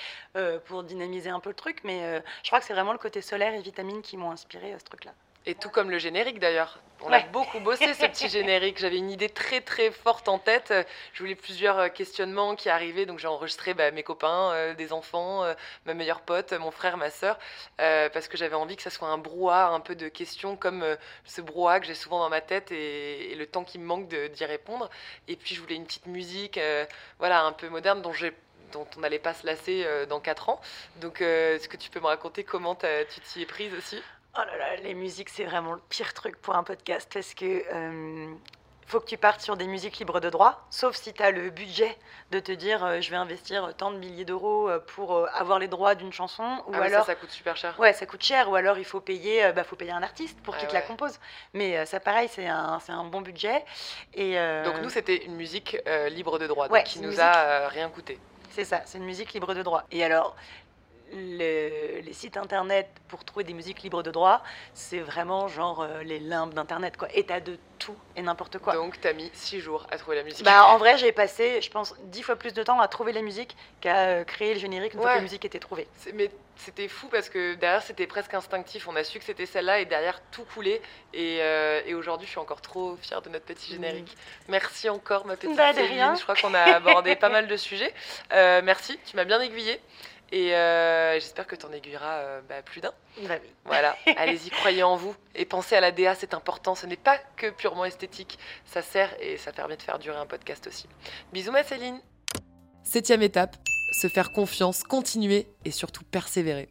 pour 0.65 0.83
dynamiser 0.83 1.29
un 1.29 1.39
peu 1.39 1.49
le 1.49 1.55
truc. 1.55 1.79
Mais 1.85 2.21
je 2.43 2.49
crois 2.49 2.59
que 2.59 2.65
c'est 2.65 2.73
vraiment 2.73 2.91
le 2.91 2.97
côté 2.97 3.21
solaire 3.21 3.53
et 3.53 3.61
vitamine 3.61 4.01
qui 4.01 4.17
m'ont 4.17 4.31
inspiré 4.31 4.73
à 4.73 4.79
ce 4.79 4.83
truc-là. 4.83 5.13
Et 5.45 5.55
tout 5.55 5.69
comme 5.69 5.89
le 5.89 5.97
générique 5.97 6.39
d'ailleurs. 6.39 6.79
On 7.03 7.11
a 7.11 7.19
beaucoup 7.19 7.59
bossé 7.59 7.93
ce 7.95 8.05
petit 8.05 8.29
générique. 8.29 8.77
J'avais 8.77 8.97
une 8.97 9.09
idée 9.09 9.29
très 9.29 9.61
très 9.61 9.89
forte 9.89 10.29
en 10.29 10.37
tête. 10.37 10.71
Je 11.13 11.23
voulais 11.23 11.35
plusieurs 11.35 11.79
euh, 11.79 11.89
questionnements 11.89 12.55
qui 12.55 12.69
arrivaient. 12.69 13.07
Donc 13.07 13.17
j'ai 13.17 13.27
enregistré 13.27 13.73
bah, 13.73 13.89
mes 13.89 14.03
copains, 14.03 14.51
euh, 14.51 14.73
des 14.75 14.93
enfants, 14.93 15.43
euh, 15.43 15.53
ma 15.85 15.95
meilleure 15.95 16.21
pote, 16.21 16.53
mon 16.53 16.69
frère, 16.69 16.97
ma 16.97 17.09
soeur. 17.09 17.39
parce 17.77 18.27
que 18.27 18.37
j'avais 18.37 18.55
envie 18.55 18.75
que 18.75 18.83
ça 18.83 18.91
soit 18.91 19.07
un 19.07 19.17
brouhaha 19.17 19.69
un 19.69 19.79
peu 19.79 19.95
de 19.95 20.09
questions 20.09 20.55
comme 20.55 20.85
ce 21.25 21.41
brouhaha 21.41 21.79
que 21.79 21.87
j'ai 21.87 21.95
souvent 21.95 22.19
dans 22.19 22.29
ma 22.29 22.41
tête 22.41 22.71
et, 22.71 23.33
le 23.35 23.47
temps 23.47 23.63
qui 23.63 23.79
me 23.79 23.85
manque 23.85 24.07
d'y 24.07 24.45
répondre. 24.45 24.89
Et 25.27 25.35
puis 25.35 25.55
je 25.55 25.61
voulais 25.61 25.75
une 25.75 25.85
petite 25.85 26.05
musique 26.05 26.59
voilà, 27.17 27.43
un 27.43 27.51
peu 27.51 27.69
moderne 27.69 28.01
dont 28.01 28.13
j'ai 28.13 28.33
dont 28.71 28.87
on 28.95 29.01
n'allait 29.01 29.19
pas 29.19 29.33
se 29.33 29.45
lasser 29.45 29.85
dans 30.07 30.21
4 30.21 30.49
ans. 30.49 30.61
Donc, 31.01 31.19
est-ce 31.19 31.67
que 31.67 31.75
tu 31.75 31.89
peux 31.89 31.99
me 31.99 32.05
raconter 32.05 32.43
comment 32.45 32.75
tu 32.75 33.19
t'y 33.21 33.41
es 33.41 33.45
prise 33.45 33.73
aussi? 33.73 34.01
Oh 34.37 34.39
là 34.39 34.57
là, 34.57 34.75
les 34.81 34.93
musiques, 34.93 35.27
c'est 35.27 35.43
vraiment 35.43 35.73
le 35.73 35.81
pire 35.89 36.13
truc 36.13 36.41
pour 36.41 36.55
un 36.55 36.63
podcast 36.63 37.09
parce 37.13 37.33
que 37.33 37.63
euh, 37.73 38.33
faut 38.87 39.01
que 39.01 39.05
tu 39.05 39.17
partes 39.17 39.41
sur 39.41 39.57
des 39.57 39.67
musiques 39.67 39.97
libres 39.99 40.21
de 40.21 40.29
droit, 40.29 40.65
sauf 40.69 40.95
si 40.95 41.11
tu 41.11 41.21
as 41.21 41.31
le 41.31 41.49
budget 41.49 41.97
de 42.31 42.39
te 42.39 42.53
dire 42.53 42.81
euh, 42.85 43.01
je 43.01 43.11
vais 43.11 43.17
investir 43.17 43.73
tant 43.75 43.91
de 43.91 43.97
milliers 43.97 44.23
d'euros 44.23 44.69
euh, 44.69 44.79
pour 44.79 45.27
avoir 45.33 45.59
les 45.59 45.67
droits 45.67 45.95
d'une 45.95 46.13
chanson. 46.13 46.63
Ou 46.67 46.71
ah 46.75 46.83
alors, 46.83 47.01
ça, 47.01 47.07
ça 47.07 47.15
coûte 47.15 47.31
super 47.31 47.57
cher. 47.57 47.77
Ouais, 47.77 47.91
ça 47.91 48.05
coûte 48.05 48.23
cher. 48.23 48.49
Ou 48.49 48.55
alors 48.55 48.77
il 48.77 48.85
faut 48.85 49.01
payer, 49.01 49.51
bah, 49.51 49.65
faut 49.65 49.75
payer 49.75 49.91
un 49.91 50.03
artiste 50.03 50.39
pour 50.43 50.55
qu'il 50.55 50.69
te 50.69 50.73
la 50.73 50.81
compose. 50.81 51.19
Mais 51.53 51.85
ça, 51.85 51.99
pareil, 51.99 52.29
c'est 52.31 52.47
un, 52.47 52.79
un, 52.87 53.03
bon 53.03 53.19
budget. 53.19 53.65
Et, 54.13 54.35
Donc 54.63 54.81
nous, 54.81 54.89
c'était 54.89 55.25
une 55.25 55.35
musique 55.35 55.77
libre 56.09 56.39
de 56.39 56.47
droit, 56.47 56.69
donc 56.69 56.83
qui 56.85 57.01
nous 57.01 57.19
a 57.19 57.67
rien 57.67 57.89
coûté. 57.89 58.17
C'est 58.51 58.65
ça, 58.65 58.81
c'est 58.85 58.97
une 58.97 59.05
musique 59.05 59.31
libre 59.33 59.53
de 59.53 59.63
droit. 59.63 59.83
Et 59.91 60.03
alors, 60.03 60.35
les, 61.13 62.13
sites 62.13 62.37
internet 62.37 62.87
pour 63.07 63.23
trouver 63.23 63.43
des 63.43 63.53
musiques 63.53 63.81
libres 63.81 64.03
de 64.03 64.11
droit, 64.11 64.43
c'est 64.73 64.99
vraiment 64.99 65.47
genre 65.47 65.81
euh, 65.81 66.03
les 66.03 66.19
limbes 66.19 66.53
d'internet 66.53 66.97
quoi. 66.97 67.07
Et 67.13 67.25
t'as 67.25 67.39
de 67.39 67.57
tout 67.79 67.95
et 68.15 68.21
n'importe 68.21 68.59
quoi. 68.59 68.73
Donc 68.73 68.99
t'as 69.01 69.13
mis 69.13 69.29
six 69.33 69.59
jours 69.59 69.87
à 69.91 69.97
trouver 69.97 70.17
la 70.17 70.23
musique. 70.23 70.43
Bah 70.43 70.67
en 70.67 70.77
vrai 70.77 70.97
j'ai 70.97 71.11
passé, 71.11 71.61
je 71.61 71.69
pense, 71.69 71.95
dix 72.05 72.21
fois 72.21 72.35
plus 72.35 72.53
de 72.53 72.63
temps 72.63 72.79
à 72.79 72.87
trouver 72.87 73.11
la 73.11 73.21
musique 73.21 73.55
qu'à 73.79 74.07
euh, 74.07 74.23
créer 74.23 74.53
le 74.53 74.59
générique 74.59 74.93
une 74.93 74.99
fois 74.99 75.11
que 75.11 75.15
la 75.15 75.21
musique 75.21 75.45
était 75.45 75.59
trouvée. 75.59 75.87
Mais 76.13 76.29
c'était 76.57 76.87
fou 76.87 77.07
parce 77.07 77.29
que 77.29 77.55
derrière 77.55 77.81
c'était 77.81 78.07
presque 78.07 78.33
instinctif. 78.33 78.87
On 78.87 78.95
a 78.95 79.03
su 79.03 79.19
que 79.19 79.25
c'était 79.25 79.45
celle-là 79.45 79.79
et 79.79 79.85
derrière 79.85 80.21
tout 80.31 80.43
coulait. 80.53 80.81
Et, 81.13 81.37
euh, 81.41 81.81
et 81.85 81.95
aujourd'hui 81.95 82.27
je 82.27 82.31
suis 82.31 82.39
encore 82.39 82.61
trop 82.61 82.97
fière 82.97 83.21
de 83.21 83.29
notre 83.29 83.45
petit 83.45 83.71
générique. 83.71 84.15
Merci 84.47 84.89
encore 84.89 85.25
ma 85.25 85.35
petite 85.35 85.55
bah, 85.55 85.73
Céline. 85.73 86.15
Je 86.17 86.23
crois 86.23 86.35
qu'on 86.35 86.53
a 86.53 86.61
abordé 86.61 87.15
pas 87.15 87.29
mal 87.29 87.47
de 87.47 87.57
sujets. 87.57 87.93
merci, 88.31 88.99
tu 89.05 89.15
m'as 89.15 89.25
bien 89.25 89.41
aiguillée. 89.41 89.79
Et 90.31 90.55
euh, 90.55 91.15
j'espère 91.15 91.45
que 91.45 91.55
tu 91.55 91.65
en 91.65 91.71
aiguilleras 91.73 92.19
euh, 92.19 92.41
bah, 92.47 92.61
plus 92.61 92.79
d'un. 92.79 92.93
Bah 93.23 93.35
oui. 93.41 93.49
Voilà, 93.65 93.97
allez-y, 94.17 94.49
croyez 94.49 94.83
en 94.83 94.95
vous. 94.95 95.13
Et 95.35 95.45
pensez 95.45 95.75
à 95.75 95.81
la 95.81 95.91
DA, 95.91 96.15
c'est 96.15 96.33
important. 96.33 96.73
Ce 96.73 96.85
n'est 96.85 96.95
pas 96.95 97.17
que 97.35 97.49
purement 97.49 97.83
esthétique. 97.83 98.39
Ça 98.65 98.81
sert 98.81 99.09
et 99.19 99.37
ça 99.37 99.51
permet 99.51 99.75
de 99.75 99.81
faire 99.81 99.99
durer 99.99 100.17
un 100.17 100.25
podcast 100.25 100.67
aussi. 100.67 100.87
Bisous, 101.33 101.51
ma 101.51 101.63
Céline. 101.63 101.99
Septième 102.83 103.21
étape, 103.21 103.57
se 103.99 104.07
faire 104.07 104.31
confiance, 104.31 104.83
continuer 104.83 105.47
et 105.65 105.71
surtout 105.71 106.03
persévérer. 106.05 106.69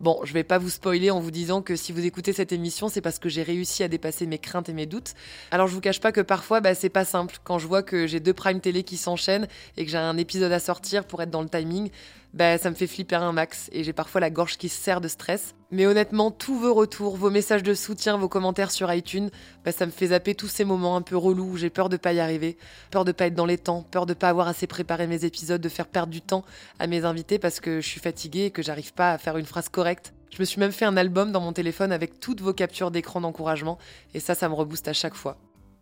Bon, 0.00 0.20
je 0.24 0.32
vais 0.32 0.44
pas 0.44 0.58
vous 0.58 0.70
spoiler 0.70 1.10
en 1.10 1.20
vous 1.20 1.30
disant 1.30 1.62
que 1.62 1.76
si 1.76 1.92
vous 1.92 2.04
écoutez 2.04 2.32
cette 2.32 2.52
émission, 2.52 2.88
c'est 2.88 3.00
parce 3.00 3.18
que 3.18 3.28
j'ai 3.28 3.42
réussi 3.42 3.82
à 3.82 3.88
dépasser 3.88 4.26
mes 4.26 4.38
craintes 4.38 4.68
et 4.68 4.72
mes 4.72 4.86
doutes. 4.86 5.14
Alors 5.50 5.66
je 5.66 5.74
vous 5.74 5.80
cache 5.80 6.00
pas 6.00 6.12
que 6.12 6.20
parfois, 6.20 6.60
bah, 6.60 6.74
c'est 6.74 6.88
pas 6.88 7.04
simple. 7.04 7.36
Quand 7.44 7.58
je 7.58 7.66
vois 7.66 7.82
que 7.82 8.06
j'ai 8.06 8.20
deux 8.20 8.34
prime 8.34 8.60
télé 8.60 8.82
qui 8.82 8.96
s'enchaînent 8.96 9.48
et 9.76 9.84
que 9.84 9.90
j'ai 9.90 9.98
un 9.98 10.16
épisode 10.16 10.52
à 10.52 10.60
sortir 10.60 11.04
pour 11.04 11.22
être 11.22 11.30
dans 11.30 11.42
le 11.42 11.48
timing, 11.48 11.90
bah, 12.34 12.58
ça 12.58 12.70
me 12.70 12.74
fait 12.74 12.86
flipper 12.86 13.16
un 13.16 13.32
max 13.32 13.68
et 13.72 13.84
j'ai 13.84 13.92
parfois 13.92 14.20
la 14.20 14.30
gorge 14.30 14.58
qui 14.58 14.68
se 14.68 14.80
serre 14.80 15.00
de 15.00 15.08
stress. 15.08 15.54
Mais 15.70 15.86
honnêtement, 15.86 16.30
tous 16.30 16.58
vos 16.58 16.74
retours, 16.74 17.16
vos 17.16 17.30
messages 17.30 17.62
de 17.62 17.74
soutien, 17.74 18.16
vos 18.16 18.28
commentaires 18.28 18.70
sur 18.70 18.92
iTunes, 18.92 19.30
bah, 19.64 19.72
ça 19.72 19.86
me 19.86 19.90
fait 19.90 20.08
zapper 20.08 20.34
tous 20.34 20.48
ces 20.48 20.64
moments 20.64 20.96
un 20.96 21.02
peu 21.02 21.16
relous 21.16 21.50
où 21.52 21.56
j'ai 21.56 21.70
peur 21.70 21.88
de 21.88 21.96
pas 21.96 22.12
y 22.12 22.20
arriver, 22.20 22.58
peur 22.90 23.04
de 23.04 23.12
pas 23.12 23.26
être 23.26 23.34
dans 23.34 23.46
les 23.46 23.58
temps, 23.58 23.82
peur 23.90 24.06
de 24.06 24.14
pas 24.14 24.28
avoir 24.28 24.48
assez 24.48 24.66
préparé 24.66 25.06
mes 25.06 25.24
épisodes, 25.24 25.60
de 25.60 25.68
faire 25.68 25.86
perdre 25.86 26.12
du 26.12 26.20
temps 26.20 26.44
à 26.78 26.86
mes 26.86 27.04
invités 27.04 27.38
parce 27.38 27.60
que 27.60 27.80
je 27.80 27.88
suis 27.88 28.00
fatiguée 28.00 28.46
et 28.46 28.50
que 28.50 28.62
j'arrive 28.62 28.92
pas 28.92 29.12
à 29.12 29.18
faire 29.18 29.36
une 29.36 29.46
phrase 29.46 29.68
correcte. 29.68 30.12
Je 30.30 30.40
me 30.40 30.44
suis 30.44 30.60
même 30.60 30.72
fait 30.72 30.84
un 30.84 30.96
album 30.96 31.32
dans 31.32 31.40
mon 31.40 31.52
téléphone 31.52 31.92
avec 31.92 32.20
toutes 32.20 32.40
vos 32.40 32.52
captures 32.52 32.90
d'écran 32.90 33.20
d'encouragement 33.20 33.78
et 34.14 34.20
ça, 34.20 34.34
ça 34.34 34.48
me 34.48 34.54
rebooste 34.54 34.88
à 34.88 34.92
chaque 34.92 35.14
fois. 35.14 35.38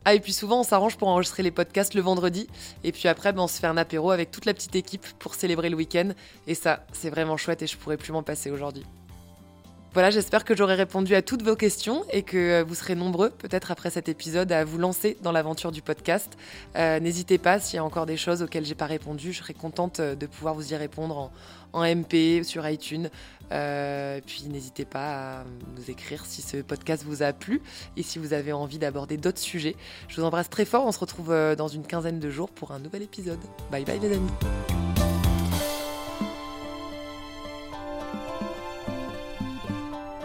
Ah, 0.08 0.14
et 0.14 0.20
puis 0.20 0.32
souvent, 0.32 0.60
on 0.60 0.62
s'arrange 0.62 0.96
pour 0.96 1.08
enregistrer 1.08 1.42
les 1.42 1.50
podcasts 1.50 1.94
le 1.94 2.00
vendredi. 2.00 2.46
Et 2.84 2.92
puis 2.92 3.08
après, 3.08 3.32
ben, 3.32 3.42
on 3.42 3.48
se 3.48 3.58
fait 3.58 3.66
un 3.66 3.76
apéro 3.76 4.12
avec 4.12 4.30
toute 4.30 4.44
la 4.44 4.54
petite 4.54 4.76
équipe 4.76 5.04
pour 5.18 5.34
célébrer 5.34 5.68
le 5.68 5.74
week-end. 5.74 6.10
Et 6.46 6.54
ça, 6.54 6.86
c'est 6.92 7.10
vraiment 7.10 7.36
chouette 7.36 7.62
et 7.62 7.66
je 7.66 7.76
pourrais 7.76 7.96
plus 7.96 8.12
m'en 8.12 8.22
passer 8.22 8.52
aujourd'hui. 8.52 8.84
Voilà, 9.96 10.10
j'espère 10.10 10.44
que 10.44 10.54
j'aurai 10.54 10.74
répondu 10.74 11.14
à 11.14 11.22
toutes 11.22 11.42
vos 11.42 11.56
questions 11.56 12.04
et 12.12 12.22
que 12.22 12.36
euh, 12.36 12.64
vous 12.64 12.74
serez 12.74 12.94
nombreux, 12.94 13.30
peut-être 13.30 13.70
après 13.70 13.88
cet 13.88 14.10
épisode, 14.10 14.52
à 14.52 14.62
vous 14.62 14.76
lancer 14.76 15.16
dans 15.22 15.32
l'aventure 15.32 15.72
du 15.72 15.80
podcast. 15.80 16.36
Euh, 16.76 17.00
n'hésitez 17.00 17.38
pas, 17.38 17.58
s'il 17.60 17.76
y 17.76 17.78
a 17.78 17.84
encore 17.84 18.04
des 18.04 18.18
choses 18.18 18.42
auxquelles 18.42 18.66
j'ai 18.66 18.74
pas 18.74 18.84
répondu, 18.84 19.32
je 19.32 19.38
serai 19.38 19.54
contente 19.54 20.00
euh, 20.00 20.14
de 20.14 20.26
pouvoir 20.26 20.52
vous 20.52 20.74
y 20.74 20.76
répondre 20.76 21.30
en, 21.72 21.82
MP, 21.82 22.44
sur 22.44 22.68
iTunes. 22.68 23.08
puis 23.48 24.44
n'hésitez 24.50 24.84
pas 24.84 25.38
à 25.38 25.44
nous 25.74 25.90
écrire 25.90 26.26
si 26.26 26.42
ce 26.42 26.58
podcast 26.58 27.02
vous 27.02 27.22
a 27.22 27.32
plu 27.32 27.62
et 27.96 28.02
si 28.02 28.18
vous 28.18 28.34
avez 28.34 28.52
envie 28.52 28.78
d'aborder 28.78 29.16
d'autres 29.16 29.40
sujets. 29.40 29.76
Je 30.08 30.20
vous 30.20 30.26
embrasse 30.26 30.50
très 30.50 30.66
fort, 30.66 30.84
on 30.84 30.92
se 30.92 30.98
retrouve 30.98 31.34
dans 31.56 31.68
une 31.68 31.86
quinzaine 31.86 32.20
de 32.20 32.28
jours 32.28 32.50
pour 32.50 32.72
un 32.72 32.80
nouvel 32.80 33.00
épisode. 33.00 33.40
Bye 33.70 33.86
bye 33.86 33.98
les 33.98 34.12
amis 34.12 34.85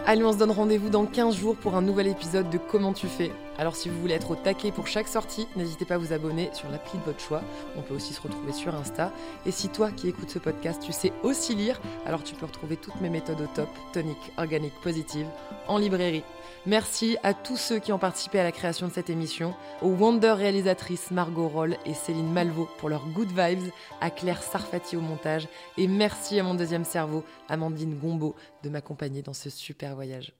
Allez, 0.04 0.24
on 0.24 0.32
se 0.32 0.38
donne 0.38 0.50
rendez-vous 0.50 0.90
dans 0.90 1.06
15 1.06 1.36
jours 1.36 1.54
pour 1.54 1.76
un 1.76 1.80
nouvel 1.80 2.08
épisode 2.08 2.50
de 2.50 2.58
Comment 2.58 2.92
tu 2.92 3.06
fais. 3.06 3.30
Alors 3.56 3.76
si 3.76 3.88
vous 3.88 4.00
voulez 4.00 4.14
être 4.14 4.32
au 4.32 4.34
taquet 4.34 4.72
pour 4.72 4.88
chaque 4.88 5.06
sortie, 5.06 5.46
n'hésitez 5.54 5.84
pas 5.84 5.94
à 5.94 5.98
vous 5.98 6.12
abonner 6.12 6.50
sur 6.54 6.68
l'appli 6.70 6.98
de 6.98 7.04
votre 7.04 7.20
choix. 7.20 7.40
On 7.76 7.82
peut 7.82 7.94
aussi 7.94 8.12
se 8.12 8.20
retrouver 8.20 8.52
sur 8.52 8.74
Insta. 8.74 9.12
Et 9.46 9.52
si 9.52 9.68
toi 9.68 9.92
qui 9.92 10.08
écoutes 10.08 10.30
ce 10.30 10.40
podcast, 10.40 10.82
tu 10.84 10.90
sais 10.90 11.12
aussi 11.22 11.54
lire, 11.54 11.80
alors 12.04 12.24
tu 12.24 12.34
peux 12.34 12.46
retrouver 12.46 12.76
toutes 12.76 13.00
mes 13.00 13.10
méthodes 13.10 13.42
au 13.42 13.46
top, 13.54 13.68
tonique, 13.92 14.32
organique, 14.38 14.74
positive, 14.82 15.26
en 15.68 15.78
librairie. 15.78 16.24
Merci 16.64 17.16
à 17.24 17.34
tous 17.34 17.56
ceux 17.56 17.80
qui 17.80 17.92
ont 17.92 17.98
participé 17.98 18.38
à 18.38 18.44
la 18.44 18.52
création 18.52 18.86
de 18.86 18.92
cette 18.92 19.10
émission, 19.10 19.52
aux 19.82 19.88
Wonder 19.88 20.30
réalisatrices 20.30 21.10
Margot 21.10 21.48
Roll 21.48 21.76
et 21.84 21.92
Céline 21.92 22.32
Malvaux 22.32 22.68
pour 22.78 22.88
leurs 22.88 23.08
good 23.08 23.30
vibes, 23.36 23.72
à 24.00 24.10
Claire 24.10 24.44
Sarfati 24.44 24.96
au 24.96 25.00
montage, 25.00 25.48
et 25.76 25.88
merci 25.88 26.38
à 26.38 26.44
mon 26.44 26.54
deuxième 26.54 26.84
cerveau, 26.84 27.24
Amandine 27.48 27.98
Gombeau, 27.98 28.36
de 28.62 28.68
m'accompagner 28.68 29.22
dans 29.22 29.32
ce 29.32 29.50
super 29.50 29.96
voyage. 29.96 30.34